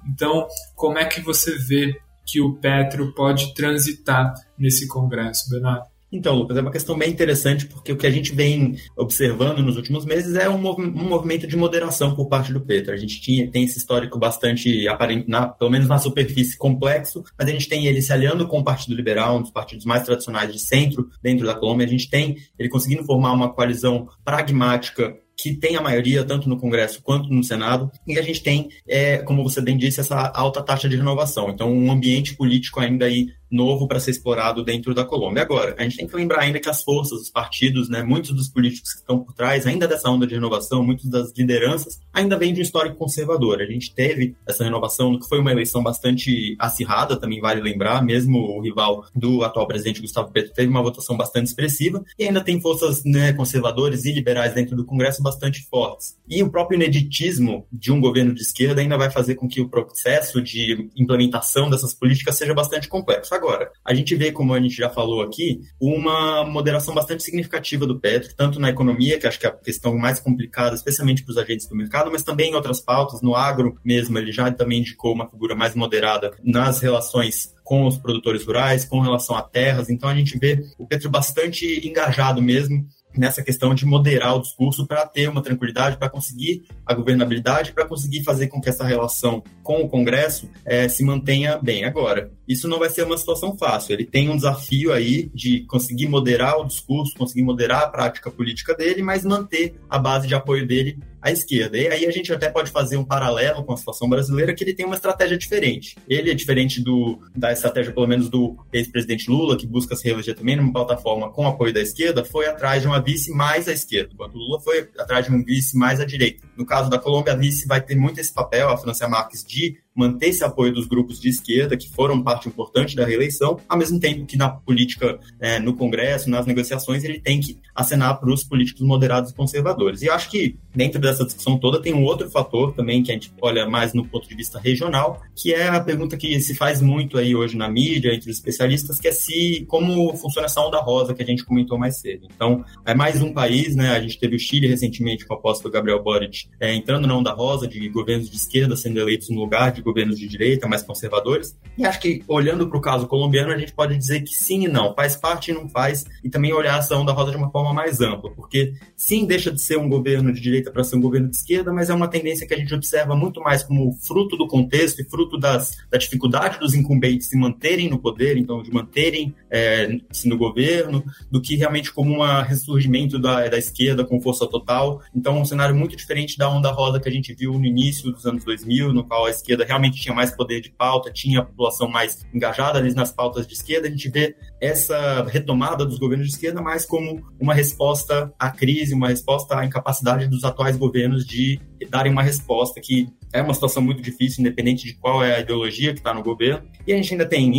Então, 0.09 0.47
como 0.75 0.99
é 0.99 1.05
que 1.05 1.21
você 1.21 1.57
vê 1.57 1.99
que 2.25 2.41
o 2.41 2.55
Petro 2.55 3.13
pode 3.15 3.55
transitar 3.55 4.35
nesse 4.59 4.89
Congresso, 4.89 5.49
Bernardo? 5.51 5.96
Então, 6.11 6.37
Lucas, 6.37 6.57
é 6.57 6.61
uma 6.61 6.71
questão 6.71 6.97
bem 6.97 7.11
interessante, 7.11 7.67
porque 7.67 7.93
o 7.93 7.97
que 7.97 8.07
a 8.07 8.11
gente 8.11 8.33
vem 8.33 8.77
observando 8.97 9.59
nos 9.59 9.77
últimos 9.77 10.05
meses 10.05 10.35
é 10.37 10.49
um, 10.49 10.57
mov 10.57 10.81
um 10.81 11.09
movimento 11.09 11.47
de 11.47 11.57
moderação 11.57 12.15
por 12.15 12.29
parte 12.29 12.53
do 12.53 12.61
Petro. 12.61 12.93
A 12.93 12.97
gente 12.97 13.21
tinha, 13.21 13.51
tem 13.51 13.65
esse 13.65 13.79
histórico 13.79 14.19
bastante, 14.19 14.87
aparente, 14.87 15.29
na, 15.29 15.49
pelo 15.49 15.71
menos 15.71 15.89
na 15.89 15.99
superfície, 15.99 16.57
complexo, 16.57 17.25
mas 17.37 17.49
a 17.49 17.51
gente 17.51 17.69
tem 17.69 17.87
ele 17.87 18.01
se 18.01 18.13
aliando 18.13 18.47
com 18.47 18.61
o 18.61 18.65
Partido 18.65 18.95
Liberal, 18.95 19.39
um 19.39 19.43
dos 19.43 19.51
partidos 19.51 19.85
mais 19.85 20.05
tradicionais 20.05 20.53
de 20.53 20.61
centro 20.61 21.09
dentro 21.23 21.45
da 21.45 21.55
Colômbia. 21.55 21.87
A 21.87 21.91
gente 21.91 22.09
tem 22.09 22.37
ele 22.59 22.69
conseguindo 22.69 23.05
formar 23.05 23.33
uma 23.33 23.53
coalizão 23.53 24.09
pragmática 24.25 25.17
que 25.37 25.55
tem 25.55 25.77
a 25.77 25.83
maioria 25.83 26.25
tanto 26.25 26.49
no 26.49 26.59
Congresso 26.59 27.03
quanto 27.03 27.29
no 27.29 27.45
Senado, 27.45 27.91
e 28.07 28.19
a 28.19 28.23
gente 28.23 28.43
tem, 28.43 28.69
é, 28.89 29.19
como 29.19 29.43
você 29.43 29.61
bem 29.61 29.77
disse, 29.77 30.01
essa 30.01 30.33
alta 30.35 30.63
taxa 30.63 30.89
de 30.89 30.97
renovação. 30.97 31.51
Então, 31.51 31.71
um 31.71 31.93
ambiente 31.93 32.35
político 32.35 32.81
ainda 32.81 33.05
aí 33.05 33.29
novo 33.51 33.87
para 33.87 34.01
ser 34.01 34.11
explorado 34.11 34.65
dentro 34.65 34.95
da 34.95 35.05
Colômbia. 35.05 35.43
Agora, 35.43 35.75
a 35.79 35.83
gente 35.83 35.97
tem 35.97 36.07
que 36.07 36.17
lembrar 36.17 36.41
ainda 36.41 36.61
que 36.61 36.69
as 36.69 36.83
forças, 36.83 37.21
os 37.21 37.31
partidos, 37.31 37.89
né, 37.89 38.03
muitos 38.03 38.33
dos 38.33 38.49
políticos 38.49 38.93
que 38.93 38.99
estão 39.01 39.19
por 39.19 39.33
trás 39.35 39.67
ainda 39.67 39.87
dessa 39.87 40.11
onda 40.11 40.27
de 40.27 40.35
renovação, 40.35 40.83
muitas 40.83 41.09
das 41.11 41.33
lideranças, 41.37 42.01
ainda 42.13 42.37
vêm 42.37 42.53
de 42.53 42.61
um 42.61 42.63
histórico 42.63 42.97
conservador. 42.97 43.61
A 43.61 43.67
gente 43.67 43.95
teve 43.95 44.35
essa 44.47 44.65
renovação 44.65 45.13
no 45.13 45.21
que 45.21 45.29
foi 45.29 45.39
uma 45.39 45.53
eleição 45.53 45.83
bastante 45.83 46.57
acirrada, 46.59 47.17
também 47.17 47.41
vale 47.41 47.61
lembrar, 47.61 48.03
mesmo 48.03 48.39
o 48.39 48.61
rival 48.61 49.07
do 49.15 49.45
atual 49.45 49.67
presidente 49.67 50.01
Gustavo 50.01 50.31
Petro 50.31 50.53
teve 50.53 50.69
uma 50.69 50.83
votação 50.83 51.17
bastante 51.17 51.47
expressiva, 51.47 52.05
e 52.19 52.25
ainda 52.25 52.41
tem 52.41 52.61
forças 52.61 53.05
né, 53.05 53.33
conservadores 53.33 54.05
e 54.05 54.13
liberais 54.13 54.55
dentro 54.55 54.77
do 54.77 54.85
Congresso 54.85 55.23
bastante 55.23 55.67
fortes. 55.69 56.17
E 56.29 56.43
o 56.43 56.51
próprio 56.51 56.77
ineditismo 56.77 57.67
de 57.73 57.93
um 57.93 58.01
governo 58.01 58.35
de 58.35 58.43
esquerda 58.43 58.81
ainda 58.81 58.97
vai 58.97 59.11
fazer 59.11 59.35
com 59.35 59.49
que 59.49 59.61
o 59.61 59.69
processo 59.69 60.41
de 60.41 60.89
implementação 60.97 61.71
dessas 61.71 61.95
políticas 61.95 62.37
seja 62.37 62.55
bastante 62.55 62.89
complexo. 62.89 63.35
Agora, 63.37 63.71
a 63.85 63.95
gente 63.95 64.15
vê, 64.15 64.33
como 64.33 64.55
a 64.55 64.61
gente 64.61 64.75
já 64.75 64.89
falou 64.89 65.23
aqui, 65.23 65.61
uma 65.81 66.45
moderação 66.45 66.95
bastante 66.95 67.23
significativa 67.23 67.87
do 67.87 68.01
Petro, 68.01 68.35
tanto 68.35 68.59
na 68.59 68.71
economia, 68.71 69.19
que 69.19 69.27
acho 69.27 69.39
que 69.39 69.47
é 69.47 69.51
a 69.51 69.53
questão 69.53 69.97
mais 69.97 70.19
complicada, 70.19 70.75
especialmente 70.75 71.23
para 71.23 71.33
os 71.33 71.39
agentes 71.39 71.69
do 71.69 71.77
mercado, 71.77 72.11
mas 72.11 72.23
também 72.23 72.51
em 72.51 72.55
outras 72.55 72.81
pautas, 72.81 73.21
no 73.21 73.35
agro 73.35 73.77
mesmo, 73.85 74.19
ele 74.19 74.33
já 74.33 74.51
também 74.51 74.81
indicou 74.81 75.13
uma 75.13 75.29
figura 75.29 75.55
mais 75.55 75.75
moderada 75.75 76.33
nas 76.43 76.81
relações 76.81 77.55
com 77.63 77.87
os 77.87 77.99
produtores 77.99 78.45
rurais, 78.45 78.85
com 78.85 79.01
relação 79.01 79.37
a 79.37 79.43
terras. 79.43 79.91
Então 79.91 80.09
a 80.09 80.15
gente 80.15 80.39
vê 80.39 80.65
o 80.79 80.87
Petro 80.87 81.11
bastante 81.11 81.87
engajado 81.87 82.41
mesmo 82.41 82.87
nessa 83.17 83.43
questão 83.43 83.75
de 83.75 83.87
moderar 83.87 84.37
o 84.37 84.43
discurso 84.43 84.87
para 84.87 85.07
ter 85.07 85.29
uma 85.29 85.43
tranquilidade, 85.43 85.97
para 85.97 86.09
conseguir 86.09 86.65
a 86.85 86.95
governabilidade, 86.95 87.73
para 87.73 87.87
conseguir 87.87 88.23
fazer 88.23 88.49
com 88.49 88.61
que 88.61 88.69
essa 88.69 88.85
relação 88.85 89.43
com 89.63 89.83
o 89.83 89.89
Congresso 89.89 90.49
é, 90.65 90.89
se 90.89 91.05
mantenha 91.05 91.59
bem. 91.59 91.85
Agora, 91.85 92.31
isso 92.49 92.69
não 92.69 92.79
vai 92.79 92.89
ser 92.89 93.05
uma 93.05 93.17
situação 93.17 93.57
fácil. 93.57 93.95
Ele 93.95 94.05
tem 94.05 94.29
um 94.29 94.37
desafio 94.37 94.93
aí 94.93 95.31
de 95.35 95.61
conseguir 95.61 96.09
moderar 96.09 96.59
o 96.61 96.65
discurso, 96.65 97.15
conseguir 97.17 97.43
moderar 97.43 97.83
a 97.83 97.89
prática 97.89 98.31
política 98.31 98.75
dele, 98.75 99.03
mas 99.03 99.25
manter 99.25 99.75
a 99.89 99.99
base 99.99 100.29
de 100.29 100.35
apoio 100.35 100.67
dele 100.67 100.99
à 101.21 101.33
esquerda. 101.33 101.77
E 101.77 101.89
aí 101.89 102.07
a 102.07 102.11
gente 102.11 102.33
até 102.33 102.49
pode 102.49 102.71
fazer 102.71 102.97
um 102.97 103.05
paralelo 103.05 103.65
com 103.65 103.73
a 103.73 103.77
situação 103.77 104.09
brasileira, 104.09 104.55
que 104.55 104.63
ele 104.63 104.75
tem 104.75 104.87
uma 104.87 104.95
estratégia 104.95 105.37
diferente. 105.37 105.97
Ele 106.09 106.31
é 106.31 106.35
diferente 106.35 106.81
do, 106.81 107.19
da 107.35 107.53
estratégia, 107.53 107.93
pelo 107.93 108.07
menos, 108.07 108.29
do 108.29 108.57
ex-presidente 108.73 109.29
Lula, 109.29 109.57
que 109.57 109.67
busca 109.67 109.97
se 109.97 110.05
reeleger 110.05 110.37
também 110.37 110.55
numa 110.55 110.73
plataforma 110.73 111.31
com 111.31 111.47
apoio 111.47 111.73
da 111.73 111.81
esquerda, 111.81 112.25
foi 112.25 112.47
atrás 112.47 112.83
de 112.83 112.89
uma 112.89 113.01
vice 113.01 113.33
mais 113.33 113.67
à 113.67 113.73
esquerda, 113.73 114.11
enquanto 114.13 114.37
Lula 114.37 114.61
foi 114.61 114.89
atrás 114.99 115.27
de 115.27 115.33
um 115.33 115.45
vice 115.45 115.77
mais 115.77 115.99
à 115.99 116.05
direita. 116.05 116.46
No 116.57 116.65
caso 116.65 116.89
da 116.91 116.99
Colômbia, 116.99 117.33
a 117.33 117.37
vice 117.37 117.67
vai 117.67 117.81
ter 117.81 117.95
muito 117.95 118.19
esse 118.19 118.33
papel, 118.33 118.69
a 118.69 118.77
Francia 118.77 119.09
Marques, 119.09 119.45
de 119.45 119.77
manter 119.97 120.29
esse 120.29 120.45
apoio 120.45 120.73
dos 120.73 120.87
grupos 120.87 121.19
de 121.19 121.31
esquerda, 121.31 121.77
que 121.77 121.89
foram 121.89 122.23
parte 122.23 122.49
importante 122.49 122.95
da 122.95 123.07
reeleição, 123.07 123.59
ao 123.67 123.79
mesmo 123.79 123.99
tempo 123.99 124.27
que 124.27 124.37
na 124.37 124.51
política, 124.51 125.19
é, 125.41 125.59
no 125.59 125.75
Congresso, 125.75 126.29
nas 126.29 126.45
negociações, 126.45 127.03
ele 127.03 127.19
tem 127.19 127.41
que 127.41 127.59
acenar 127.75 128.21
para 128.21 128.31
os 128.31 128.45
políticos 128.45 128.83
moderados 128.83 129.31
e 129.31 129.35
conservadores. 129.35 130.03
E 130.03 130.11
acho 130.11 130.31
que, 130.31 130.59
dentro 130.75 131.01
dessa 131.01 131.25
discussão 131.25 131.59
toda, 131.59 131.81
tem 131.81 131.95
um 131.95 132.05
outro 132.05 132.29
fator 132.31 132.75
também 132.75 133.03
que 133.03 133.11
a 133.11 133.15
gente 133.15 133.33
olha 133.41 133.67
mais 133.67 133.95
no 133.95 134.07
ponto 134.07 134.29
de 134.29 134.35
vista 134.35 134.59
regional, 134.59 135.23
que 135.35 135.55
é 135.55 135.69
a 135.69 135.81
pergunta 135.81 136.17
que 136.17 136.39
se 136.41 136.55
faz 136.55 136.83
muito 136.83 137.17
aí 137.17 137.35
hoje 137.35 137.57
na 137.57 137.69
mídia, 137.69 138.15
entre 138.15 138.31
os 138.31 138.37
especialistas, 138.37 139.01
que 139.01 139.09
é 139.09 139.13
se 139.13 139.65
como 139.67 140.15
funciona 140.17 140.47
essa 140.47 140.61
onda 140.61 140.79
rosa 140.79 141.15
que 141.15 141.23
a 141.23 141.27
gente 141.27 141.45
comentou 141.45 141.79
mais 141.79 141.99
cedo. 141.99 142.29
Então, 142.35 142.63
é 142.85 142.95
mais 142.95 143.23
um 143.23 143.33
país, 143.33 143.75
né? 143.75 143.91
A 143.93 144.01
gente 144.01 144.19
teve 144.19 144.37
o 144.37 144.39
Chile 144.39 144.67
recentemente 144.67 145.27
com 145.27 145.33
o 145.35 145.39
apóstolo 145.39 145.73
Gabriel 145.73 146.03
Boric 146.03 146.46
é, 146.59 146.75
entrando 146.75 147.07
na 147.07 147.17
onda 147.17 147.33
rosa 147.33 147.67
de 147.67 147.89
governos 147.89 148.31
de 148.31 148.37
esquerda 148.37 148.77
sendo 148.77 148.99
eleitos 148.99 149.29
no 149.29 149.41
lugar 149.41 149.73
de 149.73 149.83
governos 149.83 150.19
de 150.19 150.27
direita, 150.27 150.69
mais 150.69 150.83
conservadores. 150.83 151.57
E 151.77 151.85
acho 151.85 152.01
que, 152.01 152.23
olhando 152.27 152.69
para 152.69 152.79
o 152.79 152.81
caso 152.81 153.07
colombiano, 153.07 153.53
a 153.53 153.59
gente 153.59 153.73
pode 153.73 153.97
dizer 153.97 154.23
que 154.23 154.35
sim 154.35 154.65
e 154.65 154.69
não, 154.69 154.95
faz 154.95 155.17
parte 155.17 155.51
e 155.51 155.55
não 155.55 155.69
faz, 155.69 156.05
e 156.25 156.31
também 156.31 156.53
olhar 156.53 156.79
essa 156.79 156.97
onda 156.97 157.13
rosa 157.13 157.31
de 157.31 157.37
uma 157.37 157.51
forma 157.51 157.73
mais 157.73 158.01
ampla, 158.01 158.31
porque 158.31 158.73
sim, 158.97 159.27
deixa 159.27 159.51
de 159.51 159.61
ser 159.61 159.79
um 159.79 159.89
governo 159.89 160.33
de 160.33 160.41
direita 160.41 160.71
para 160.71 160.83
ser 160.85 160.97
um 160.97 161.01
governo 161.01 161.29
de 161.29 161.37
esquerda, 161.37 161.73
mas 161.73 161.91
é 161.91 161.95
uma 161.95 162.09
tendência 162.09 162.47
que 162.47 162.55
a 162.55 162.57
gente 162.57 162.75
observa 162.75 163.15
muito 163.15 163.41
mais 163.41 163.63
como 163.63 163.93
fruto 164.01 164.37
do 164.37 164.47
contexto 164.47 165.01
e 165.01 165.05
fruto 165.05 165.39
das, 165.39 165.77
da 165.91 165.99
dificuldade 165.99 166.59
dos 166.59 166.75
incumbentes 166.75 167.29
se 167.29 167.37
manterem 167.37 167.91
no 167.91 167.99
poder, 167.99 168.37
então 168.37 168.63
de 168.63 168.73
manterem 168.73 169.35
é, 169.51 169.99
no 170.25 170.39
governo, 170.39 171.05
do 171.31 171.41
que 171.41 171.57
realmente 171.57 171.93
como 171.93 172.23
um 172.23 172.43
ressurgimento 172.43 173.19
da, 173.19 173.49
da 173.49 173.59
esquerda 173.59 174.05
com 174.05 174.21
força 174.21 174.47
total. 174.47 175.03
Então, 175.15 175.41
um 175.41 175.45
cenário 175.45 175.75
muito 175.75 175.97
diferente 175.97 176.36
da 176.39 176.49
onda 176.49 176.71
rosa 176.71 177.01
que 177.01 177.09
a 177.09 177.13
gente 177.13 177.35
viu 177.35 177.53
no 177.55 177.65
início 177.65 178.13
dos 178.13 178.27
anos 178.27 178.45
2000, 178.45 178.93
no 178.93 179.05
qual 179.05 179.27
a 179.27 179.31
esquerda 179.31 179.65
realmente 179.65 180.01
tinha 180.01 180.15
mais 180.15 180.31
poder 180.31 180.61
de 180.61 180.71
pauta, 180.71 181.11
tinha 181.11 181.41
a 181.41 181.45
população 181.45 181.89
mais 181.89 182.25
engajada 182.35 182.79
ali 182.79 182.95
nas 182.95 183.13
pautas 183.13 183.47
de 183.47 183.55
esquerda, 183.55 183.89
a 183.89 183.91
gente 183.91 184.09
vê 184.09 184.37
essa 184.61 185.25
retomada 185.25 185.85
dos 185.85 185.99
governos 185.99 186.27
de 186.27 186.35
esquerda 186.35 186.61
mais 186.61 186.85
como 186.85 187.25
uma 187.41 187.55
resposta 187.55 188.33
à 188.39 188.51
crise, 188.51 188.95
uma 188.95 189.09
resposta 189.09 189.59
à 189.59 189.65
incapacidade 189.65 190.27
dos 190.29 190.45
atuais 190.45 190.77
governos 190.77 191.27
de 191.27 191.61
darem 191.89 192.13
uma 192.13 192.23
resposta 192.23 192.81
que 192.81 193.09
é 193.33 193.43
uma 193.43 193.53
situação 193.53 193.83
muito 193.83 194.01
difícil, 194.01 194.41
independente 194.41 194.87
de 194.87 194.95
qual 194.95 195.23
é 195.23 195.37
a 195.37 195.41
ideologia 195.41 195.93
que 195.93 195.99
está 195.99 196.15
no 196.15 196.23
governo. 196.23 196.63
E 196.87 196.93
a 196.93 196.97
gente 196.97 197.13
ainda 197.13 197.27
tem 197.27 197.57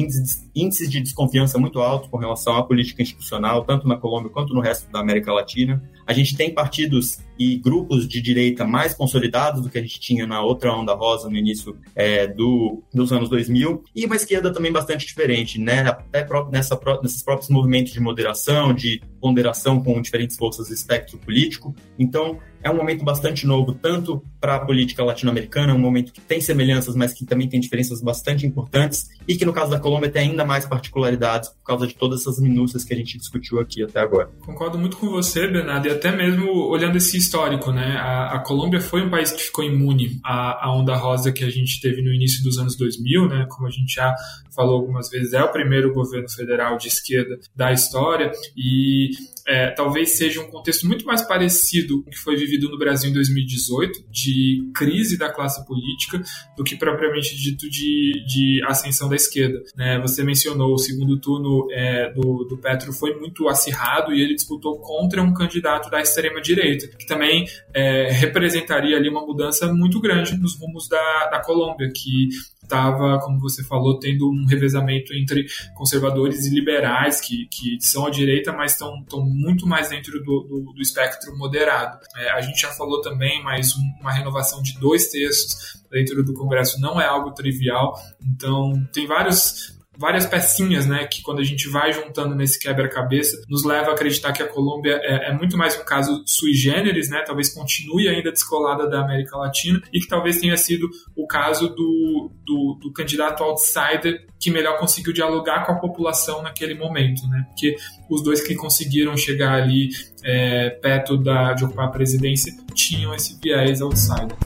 índices, 0.56 0.90
de 0.90 1.00
desconfiança 1.02 1.58
muito 1.60 1.80
altos 1.80 2.10
com 2.10 2.18
relação 2.18 2.56
à 2.56 2.64
política 2.64 3.02
institucional, 3.02 3.64
tanto 3.64 3.88
na 3.88 3.98
Colômbia 3.98 4.32
quanto 4.32 4.54
no 4.54 4.62
resto 4.62 4.92
da 4.92 5.00
América 5.00 5.32
Latina. 5.32 5.84
A 6.06 6.14
gente 6.14 6.36
tem 6.36 6.54
partidos 6.54 7.20
e 7.38 7.58
grupos 7.58 8.08
de 8.08 8.22
direita 8.22 8.66
mais 8.66 8.94
consolidados 8.94 9.62
do 9.62 9.70
que 9.70 9.78
a 9.78 9.82
gente 9.82 10.00
tinha 10.00 10.26
na 10.26 10.42
outra 10.42 10.74
onda 10.74 10.94
rosa 10.94 11.30
no 11.30 11.36
início 11.36 11.78
é, 11.96 12.26
do, 12.26 12.82
dos 12.94 13.12
anos 13.12 13.30
2000, 13.30 13.84
e 13.96 14.06
uma 14.06 14.16
esquerda 14.16 14.52
também 14.52 14.72
bastante 14.72 15.06
diferente, 15.06 15.60
né? 15.60 15.82
Até 15.82 16.28
nessa, 16.50 16.80
nesses 17.04 17.22
próprios 17.22 17.50
movimentos 17.50 17.94
de 17.94 18.00
moderação, 18.00 18.74
de 18.74 19.02
ponderação 19.22 19.84
com 19.84 20.02
diferentes 20.02 20.38
forças 20.38 20.68
do 20.68 20.74
espectro 20.74 21.18
político. 21.20 21.76
Então, 22.00 22.40
é 22.68 22.72
um 22.72 22.76
momento 22.76 23.04
bastante 23.04 23.48
novo, 23.48 23.74
tanto 23.74 24.22
para 24.40 24.56
a 24.56 24.60
política 24.60 25.04
latino-americana, 25.04 25.74
um 25.74 25.80
momento 25.80 26.12
que 26.12 26.22
tem 26.22 26.42
semelhanças, 26.42 26.96
mas 26.96 27.14
que 27.14 27.26
também 27.26 27.48
tem 27.48 27.60
diferenças 27.60 28.02
bastante 28.02 28.46
importantes, 28.46 29.10
e 29.28 29.36
que 29.36 29.46
no 29.46 29.54
caso 29.54 29.72
da 29.72 29.80
Colômbia 29.80 30.10
tem 30.10 30.30
ainda 30.30 30.46
mais 30.46 30.66
particularidades 30.66 31.50
por 31.50 31.64
causa 31.64 31.88
de 31.88 31.96
todas 31.96 32.22
essas 32.22 32.40
minúcias 32.40 32.84
que 32.84 32.94
a 32.94 32.98
gente 32.98 33.18
discutiu 33.18 33.60
aqui 33.60 33.84
até 33.84 34.00
agora. 34.00 34.30
Concordo 34.42 34.78
muito 34.78 34.98
com 34.98 35.10
você, 35.10 35.48
Bernardo, 35.48 35.88
e 35.88 35.92
até 35.92 36.12
mesmo 36.12 36.68
olhando 36.68 36.98
esse 36.98 37.18
histórico, 37.18 37.72
né? 37.72 37.98
A, 37.98 38.36
a 38.36 38.40
Colômbia 38.40 38.82
foi 38.82 39.02
um 39.02 39.10
país 39.10 39.32
que 39.32 39.42
ficou 39.42 39.64
imune 39.64 40.20
à, 40.24 40.68
à 40.68 40.76
onda 40.76 40.96
rosa 40.96 41.32
que 41.32 41.44
a 41.44 41.50
gente 41.50 41.80
teve 41.80 42.02
no 42.02 42.14
início 42.14 42.44
dos 42.44 42.58
anos 42.58 42.76
2000, 42.76 43.28
né? 43.30 43.46
Como 43.50 43.68
a 43.68 43.72
gente 43.72 43.96
já 43.96 44.14
falou 44.54 44.76
algumas 44.76 45.10
vezes, 45.10 45.34
é 45.34 45.44
o 45.44 45.52
primeiro 45.52 45.94
governo 45.94 46.30
federal 46.30 46.78
de 46.78 46.88
esquerda 46.88 47.40
da 47.56 47.72
história, 47.72 48.32
e 48.58 49.12
é, 49.48 49.72
talvez 49.72 50.18
seja 50.18 50.42
um 50.42 50.48
contexto 50.48 50.86
muito 50.86 51.06
mais 51.06 51.22
parecido 51.22 52.04
com 52.04 52.10
o 52.10 52.12
que 52.12 52.18
foi 52.18 52.36
vivido 52.36 52.70
no 52.70 52.78
Brasil 52.78 53.10
em 53.10 53.14
2018, 53.14 54.06
de 54.12 54.70
crise 54.76 55.18
da 55.18 55.32
classe 55.32 55.66
política, 55.66 56.22
do 56.58 56.64
que 56.64 56.76
propriamente 56.76 57.36
dito 57.36 57.70
de, 57.70 58.26
de 58.28 58.62
ascensão 58.68 59.08
da 59.08 59.16
esquerda. 59.16 59.64
Né? 59.76 60.00
Você 60.02 60.22
mencionou 60.24 60.74
o 60.74 60.78
segundo 60.78 61.18
turno 61.18 61.68
é, 61.72 62.12
do, 62.12 62.44
do 62.44 62.58
Petro 62.58 62.92
foi 62.92 63.16
muito 63.18 63.48
acirrado 63.48 64.14
e 64.14 64.22
ele 64.22 64.36
disputou 64.36 64.80
contra 64.80 65.22
um 65.22 65.34
candidato 65.34 65.90
da 65.90 66.02
extrema-direita, 66.02 66.88
que 66.98 67.06
também 67.06 67.46
é, 67.74 68.12
representaria 68.12 68.98
ali 68.98 69.08
uma 69.08 69.26
mudança 69.26 69.72
muito 69.74 70.02
grande 70.02 70.38
nos 70.38 70.60
rumos 70.60 70.90
da, 70.90 71.30
da 71.30 71.40
Colômbia, 71.40 71.90
que 71.96 72.28
estava, 72.68 73.20
como 73.20 73.40
você 73.40 73.64
falou, 73.64 73.98
tendo 73.98 74.30
um 74.30 74.46
revezamento 74.46 75.14
entre 75.14 75.46
conservadores 75.74 76.46
e 76.46 76.54
liberais, 76.54 77.22
que, 77.22 77.48
que 77.48 77.78
são 77.80 78.06
à 78.06 78.10
direita, 78.10 78.52
mas 78.52 78.74
estão 78.74 79.04
muito 79.26 79.66
mais 79.66 79.90
dentro 79.90 80.20
do, 80.24 80.44
do, 80.44 80.74
do 80.74 80.82
espectro 80.82 81.36
moderado. 81.38 82.00
É, 82.18 82.32
a 82.32 82.42
gente 82.42 82.62
já 82.62 82.70
falou 82.70 83.02
também, 83.02 83.42
mas 83.42 83.76
um, 83.76 84.02
uma 84.02 84.12
renovação 84.12 84.62
de 84.62 84.78
dois 84.80 85.08
terços 85.08 85.82
dentro 85.90 86.24
do 86.24 86.34
Congresso 86.34 86.80
não 86.82 87.00
é 87.00 87.06
algo 87.06 87.32
trivial, 87.32 87.98
então 88.22 88.74
tem 88.92 89.08
vários 89.08 89.77
várias 89.98 90.26
pecinhas, 90.26 90.86
né, 90.86 91.06
que 91.06 91.22
quando 91.22 91.40
a 91.40 91.44
gente 91.44 91.68
vai 91.68 91.92
juntando 91.92 92.36
nesse 92.36 92.60
quebra-cabeça, 92.60 93.42
nos 93.50 93.64
leva 93.64 93.92
a 93.92 93.94
acreditar 93.94 94.32
que 94.32 94.44
a 94.44 94.48
Colômbia 94.48 95.00
é, 95.04 95.30
é, 95.30 95.34
muito 95.34 95.58
mais 95.58 95.78
um 95.80 95.84
caso 95.84 96.24
sui 96.26 96.54
generis, 96.54 97.10
né, 97.10 97.24
talvez 97.26 97.50
continue 97.50 98.08
ainda 98.08 98.32
descolada 98.32 98.88
da 98.88 99.02
América 99.02 99.36
Latina 99.38 99.82
e 99.92 100.00
que 100.00 100.08
talvez 100.08 100.40
tenha 100.40 100.56
sido 100.56 100.88
o 101.16 101.26
caso 101.26 101.70
do, 101.70 102.32
do, 102.46 102.80
do 102.82 102.94
candidato 102.94 103.44
outsider 103.44 104.26
que 104.40 104.52
melhor 104.52 104.78
conseguiu 104.78 105.12
dialogar 105.12 105.66
com 105.66 105.72
a 105.72 105.80
população 105.80 106.44
naquele 106.44 106.76
momento, 106.76 107.28
né, 107.28 107.46
porque 107.50 107.76
os 108.10 108.24
dois 108.24 108.42
que 108.42 108.56
conseguiram 108.56 109.18
chegar 109.18 109.54
ali 109.54 109.90
é, 110.24 110.70
perto 110.70 111.18
da, 111.18 111.54
de 111.54 111.66
ocupar 111.66 111.88
a 111.88 111.92
presidência 111.92 112.54
tinham 112.74 113.14
esse 113.14 113.40
viés 113.42 113.82
outsider. 113.82 114.38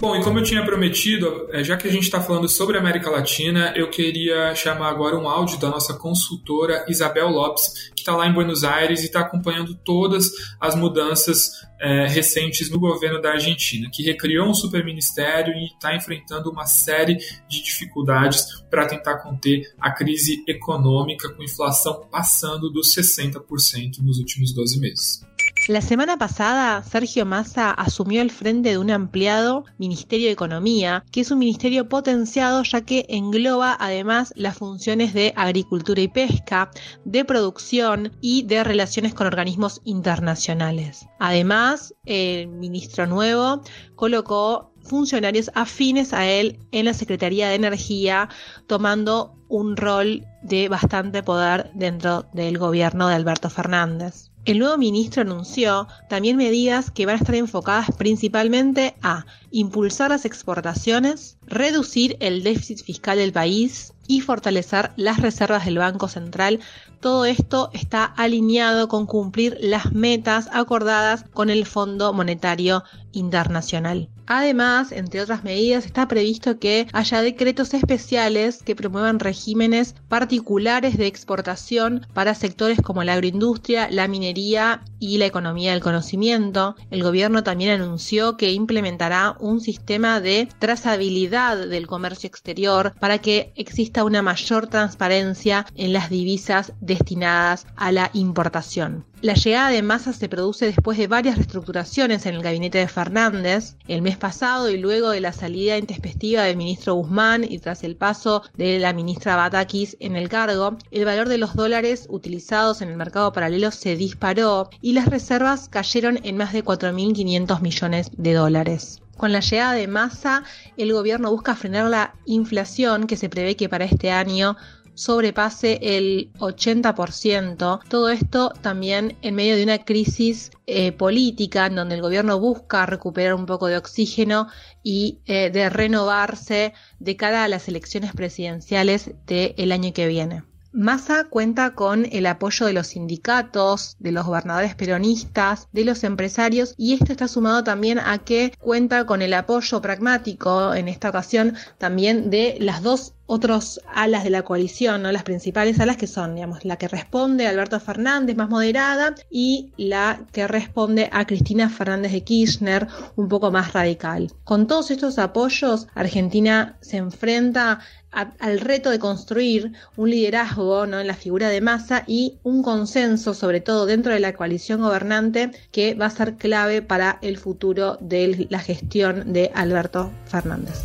Bom, 0.00 0.16
e 0.16 0.24
como 0.24 0.38
eu 0.38 0.42
tinha 0.42 0.64
prometido, 0.64 1.46
é, 1.52 1.62
já 1.62 1.76
que 1.76 1.86
a 1.86 1.92
gente 1.92 2.04
está 2.04 2.22
falando 2.22 2.48
sobre 2.48 2.78
América 2.78 3.10
Latina, 3.10 3.74
eu 3.76 3.90
queria 3.90 4.54
chamar 4.54 4.88
agora 4.88 5.14
um 5.14 5.28
áudio 5.28 5.58
da 5.58 5.68
nossa 5.68 5.92
consultora 5.92 6.86
Isabel 6.88 7.28
Lopes, 7.28 7.90
que 7.94 8.00
está 8.00 8.16
lá 8.16 8.26
em 8.26 8.32
Buenos 8.32 8.64
Aires 8.64 9.02
e 9.02 9.06
está 9.06 9.20
acompanhando 9.20 9.74
todas 9.74 10.30
as 10.58 10.74
mudanças 10.74 11.50
é, 11.78 12.06
recentes 12.06 12.70
no 12.70 12.80
governo 12.80 13.20
da 13.20 13.32
Argentina, 13.32 13.90
que 13.92 14.02
recriou 14.02 14.48
um 14.48 14.54
superministério 14.54 15.52
e 15.52 15.66
está 15.66 15.94
enfrentando 15.94 16.50
uma 16.50 16.64
série 16.64 17.16
de 17.46 17.62
dificuldades 17.62 18.62
para 18.70 18.86
tentar 18.86 19.18
conter 19.18 19.70
a 19.78 19.90
crise 19.90 20.42
econômica, 20.48 21.28
com 21.28 21.42
inflação 21.42 22.08
passando 22.10 22.70
dos 22.70 22.94
60% 22.94 23.98
nos 24.00 24.18
últimos 24.18 24.54
12 24.54 24.80
meses. 24.80 25.29
La 25.70 25.82
semana 25.82 26.18
pasada, 26.18 26.82
Sergio 26.82 27.24
Massa 27.24 27.70
asumió 27.70 28.22
el 28.22 28.32
frente 28.32 28.70
de 28.70 28.78
un 28.78 28.90
ampliado 28.90 29.66
Ministerio 29.78 30.26
de 30.26 30.32
Economía, 30.32 31.04
que 31.12 31.20
es 31.20 31.30
un 31.30 31.38
ministerio 31.38 31.88
potenciado 31.88 32.64
ya 32.64 32.80
que 32.80 33.06
engloba 33.08 33.76
además 33.78 34.32
las 34.34 34.58
funciones 34.58 35.14
de 35.14 35.32
agricultura 35.36 36.00
y 36.00 36.08
pesca, 36.08 36.72
de 37.04 37.24
producción 37.24 38.10
y 38.20 38.42
de 38.46 38.64
relaciones 38.64 39.14
con 39.14 39.28
organismos 39.28 39.80
internacionales. 39.84 41.06
Además, 41.20 41.94
el 42.04 42.48
ministro 42.48 43.06
nuevo 43.06 43.62
colocó 43.94 44.74
funcionarios 44.82 45.52
afines 45.54 46.12
a 46.12 46.26
él 46.26 46.58
en 46.72 46.86
la 46.86 46.94
Secretaría 46.94 47.48
de 47.48 47.54
Energía, 47.54 48.28
tomando 48.66 49.36
un 49.48 49.76
rol 49.76 50.26
de 50.42 50.68
bastante 50.68 51.22
poder 51.22 51.70
dentro 51.74 52.26
del 52.32 52.58
gobierno 52.58 53.06
de 53.06 53.14
Alberto 53.14 53.50
Fernández. 53.50 54.29
El 54.46 54.58
nuevo 54.58 54.78
ministro 54.78 55.20
anunció 55.20 55.86
también 56.08 56.38
medidas 56.38 56.90
que 56.90 57.04
van 57.04 57.16
a 57.16 57.18
estar 57.18 57.34
enfocadas 57.34 57.88
principalmente 57.98 58.94
a 59.02 59.26
impulsar 59.50 60.10
las 60.10 60.24
exportaciones, 60.24 61.36
reducir 61.46 62.16
el 62.20 62.42
déficit 62.42 62.82
fiscal 62.82 63.18
del 63.18 63.32
país 63.32 63.92
y 64.06 64.22
fortalecer 64.22 64.92
las 64.96 65.20
reservas 65.20 65.66
del 65.66 65.76
Banco 65.76 66.08
Central. 66.08 66.60
Todo 67.00 67.26
esto 67.26 67.70
está 67.74 68.04
alineado 68.04 68.88
con 68.88 69.04
cumplir 69.04 69.58
las 69.60 69.92
metas 69.92 70.48
acordadas 70.52 71.24
con 71.34 71.50
el 71.50 71.66
Fondo 71.66 72.14
Monetario 72.14 72.82
Internacional. 73.12 74.08
Además, 74.32 74.92
entre 74.92 75.20
otras 75.20 75.42
medidas, 75.42 75.84
está 75.84 76.06
previsto 76.06 76.60
que 76.60 76.86
haya 76.92 77.20
decretos 77.20 77.74
especiales 77.74 78.62
que 78.62 78.76
promuevan 78.76 79.18
regímenes 79.18 79.96
particulares 80.08 80.96
de 80.96 81.08
exportación 81.08 82.06
para 82.14 82.36
sectores 82.36 82.80
como 82.80 83.02
la 83.02 83.14
agroindustria, 83.14 83.88
la 83.90 84.06
minería 84.06 84.84
y 85.00 85.18
la 85.18 85.26
economía 85.26 85.72
del 85.72 85.80
conocimiento. 85.80 86.76
El 86.92 87.02
gobierno 87.02 87.42
también 87.42 87.72
anunció 87.72 88.36
que 88.36 88.52
implementará 88.52 89.34
un 89.40 89.60
sistema 89.60 90.20
de 90.20 90.48
trazabilidad 90.60 91.66
del 91.66 91.88
comercio 91.88 92.28
exterior 92.28 92.94
para 93.00 93.18
que 93.18 93.52
exista 93.56 94.04
una 94.04 94.22
mayor 94.22 94.68
transparencia 94.68 95.66
en 95.74 95.92
las 95.92 96.08
divisas 96.08 96.72
destinadas 96.80 97.66
a 97.74 97.90
la 97.90 98.10
importación. 98.14 99.09
La 99.22 99.34
llegada 99.34 99.68
de 99.68 99.82
Massa 99.82 100.14
se 100.14 100.30
produce 100.30 100.64
después 100.64 100.96
de 100.96 101.06
varias 101.06 101.36
reestructuraciones 101.36 102.24
en 102.24 102.36
el 102.36 102.42
gabinete 102.42 102.78
de 102.78 102.88
Fernández 102.88 103.76
el 103.86 104.00
mes 104.00 104.16
pasado 104.16 104.70
y 104.70 104.78
luego 104.78 105.10
de 105.10 105.20
la 105.20 105.34
salida 105.34 105.76
intempestiva 105.76 106.44
del 106.44 106.56
ministro 106.56 106.94
Guzmán 106.94 107.44
y 107.44 107.58
tras 107.58 107.84
el 107.84 107.96
paso 107.96 108.42
de 108.56 108.78
la 108.78 108.94
ministra 108.94 109.36
Batakis 109.36 109.98
en 110.00 110.16
el 110.16 110.30
cargo, 110.30 110.78
el 110.90 111.04
valor 111.04 111.28
de 111.28 111.36
los 111.36 111.54
dólares 111.54 112.06
utilizados 112.08 112.80
en 112.80 112.88
el 112.88 112.96
mercado 112.96 113.30
paralelo 113.30 113.70
se 113.72 113.94
disparó 113.94 114.70
y 114.80 114.94
las 114.94 115.06
reservas 115.06 115.68
cayeron 115.68 116.18
en 116.22 116.38
más 116.38 116.54
de 116.54 116.64
4.500 116.64 117.60
millones 117.60 118.10
de 118.16 118.32
dólares. 118.32 119.02
Con 119.18 119.32
la 119.32 119.40
llegada 119.40 119.74
de 119.74 119.86
Massa, 119.86 120.44
el 120.78 120.94
gobierno 120.94 121.30
busca 121.30 121.54
frenar 121.54 121.90
la 121.90 122.14
inflación 122.24 123.06
que 123.06 123.18
se 123.18 123.28
prevé 123.28 123.54
que 123.54 123.68
para 123.68 123.84
este 123.84 124.10
año 124.10 124.56
sobrepase 125.00 125.78
el 125.80 126.30
80%. 126.38 127.80
Todo 127.88 128.10
esto 128.10 128.52
también 128.60 129.16
en 129.22 129.34
medio 129.34 129.56
de 129.56 129.62
una 129.62 129.78
crisis 129.78 130.50
eh, 130.66 130.92
política 130.92 131.66
en 131.66 131.76
donde 131.76 131.94
el 131.94 132.02
gobierno 132.02 132.38
busca 132.38 132.84
recuperar 132.84 133.34
un 133.34 133.46
poco 133.46 133.68
de 133.68 133.78
oxígeno 133.78 134.48
y 134.82 135.20
eh, 135.24 135.50
de 135.50 135.70
renovarse 135.70 136.74
de 136.98 137.16
cara 137.16 137.44
a 137.44 137.48
las 137.48 137.66
elecciones 137.68 138.12
presidenciales 138.12 139.12
del 139.26 139.72
año 139.72 139.92
que 139.94 140.06
viene. 140.06 140.49
Massa 140.72 141.24
cuenta 141.24 141.74
con 141.74 142.06
el 142.12 142.26
apoyo 142.26 142.66
de 142.66 142.72
los 142.72 142.88
sindicatos, 142.88 143.96
de 143.98 144.12
los 144.12 144.24
gobernadores 144.24 144.74
peronistas, 144.74 145.68
de 145.72 145.84
los 145.84 146.04
empresarios 146.04 146.74
y 146.76 146.94
esto 146.94 147.12
está 147.12 147.26
sumado 147.26 147.64
también 147.64 147.98
a 147.98 148.18
que 148.18 148.52
cuenta 148.58 149.04
con 149.04 149.20
el 149.20 149.34
apoyo 149.34 149.80
pragmático 149.80 150.74
en 150.74 150.88
esta 150.88 151.10
ocasión 151.10 151.56
también 151.78 152.30
de 152.30 152.56
las 152.60 152.82
dos 152.82 153.14
otros 153.32 153.80
alas 153.94 154.24
de 154.24 154.30
la 154.30 154.42
coalición, 154.42 155.02
¿no? 155.02 155.12
las 155.12 155.22
principales 155.22 155.78
alas 155.78 155.96
que 155.96 156.08
son, 156.08 156.34
digamos, 156.34 156.64
la 156.64 156.78
que 156.78 156.88
responde 156.88 157.46
a 157.46 157.50
Alberto 157.50 157.78
Fernández, 157.78 158.36
más 158.36 158.48
moderada, 158.48 159.14
y 159.30 159.70
la 159.76 160.22
que 160.32 160.48
responde 160.48 161.08
a 161.12 161.24
Cristina 161.26 161.68
Fernández 161.68 162.10
de 162.10 162.24
Kirchner, 162.24 162.88
un 163.14 163.28
poco 163.28 163.52
más 163.52 163.72
radical. 163.72 164.32
Con 164.42 164.66
todos 164.66 164.90
estos 164.90 165.20
apoyos, 165.20 165.86
Argentina 165.94 166.76
se 166.80 166.96
enfrenta 166.96 167.78
al 168.10 168.60
reto 168.60 168.90
de 168.90 168.98
construir 168.98 169.72
un 169.96 170.10
liderazgo 170.10 170.86
¿no? 170.86 171.00
en 171.00 171.06
la 171.06 171.14
figura 171.14 171.48
de 171.48 171.60
masa 171.60 172.04
y 172.06 172.38
un 172.42 172.62
consenso, 172.62 173.34
sobre 173.34 173.60
todo 173.60 173.86
dentro 173.86 174.12
de 174.12 174.20
la 174.20 174.34
coalición 174.34 174.80
gobernante, 174.80 175.50
que 175.70 175.94
va 175.94 176.06
a 176.06 176.10
ser 176.10 176.34
clave 176.36 176.82
para 176.82 177.18
el 177.22 177.38
futuro 177.38 177.98
de 178.00 178.46
la 178.50 178.58
gestión 178.60 179.32
de 179.32 179.50
Alberto 179.54 180.10
Fernández. 180.26 180.84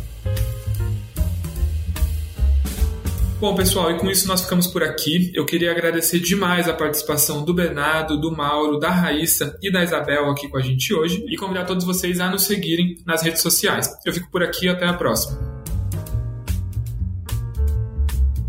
Bom, 3.38 3.54
pessoal, 3.54 3.90
e 3.90 3.98
com 3.98 4.10
isso 4.10 4.26
nós 4.26 4.40
ficamos 4.40 4.66
por 4.66 4.82
aqui. 4.82 5.30
Eu 5.34 5.44
queria 5.44 5.70
agradecer 5.70 6.18
demais 6.20 6.70
a 6.70 6.72
participação 6.72 7.44
do 7.44 7.52
Bernardo, 7.52 8.18
do 8.18 8.34
Mauro, 8.34 8.78
da 8.78 8.90
Raíssa 8.90 9.58
e 9.62 9.70
da 9.70 9.84
Isabel 9.84 10.30
aqui 10.30 10.48
com 10.48 10.56
a 10.56 10.62
gente 10.62 10.94
hoje 10.94 11.22
e 11.28 11.36
convidar 11.36 11.66
todos 11.66 11.84
vocês 11.84 12.18
a 12.18 12.30
nos 12.30 12.44
seguirem 12.44 12.96
nas 13.04 13.20
redes 13.20 13.42
sociais. 13.42 13.90
Eu 14.06 14.12
fico 14.14 14.30
por 14.30 14.42
aqui 14.42 14.70
até 14.70 14.86
a 14.86 14.94
próxima. 14.94 15.55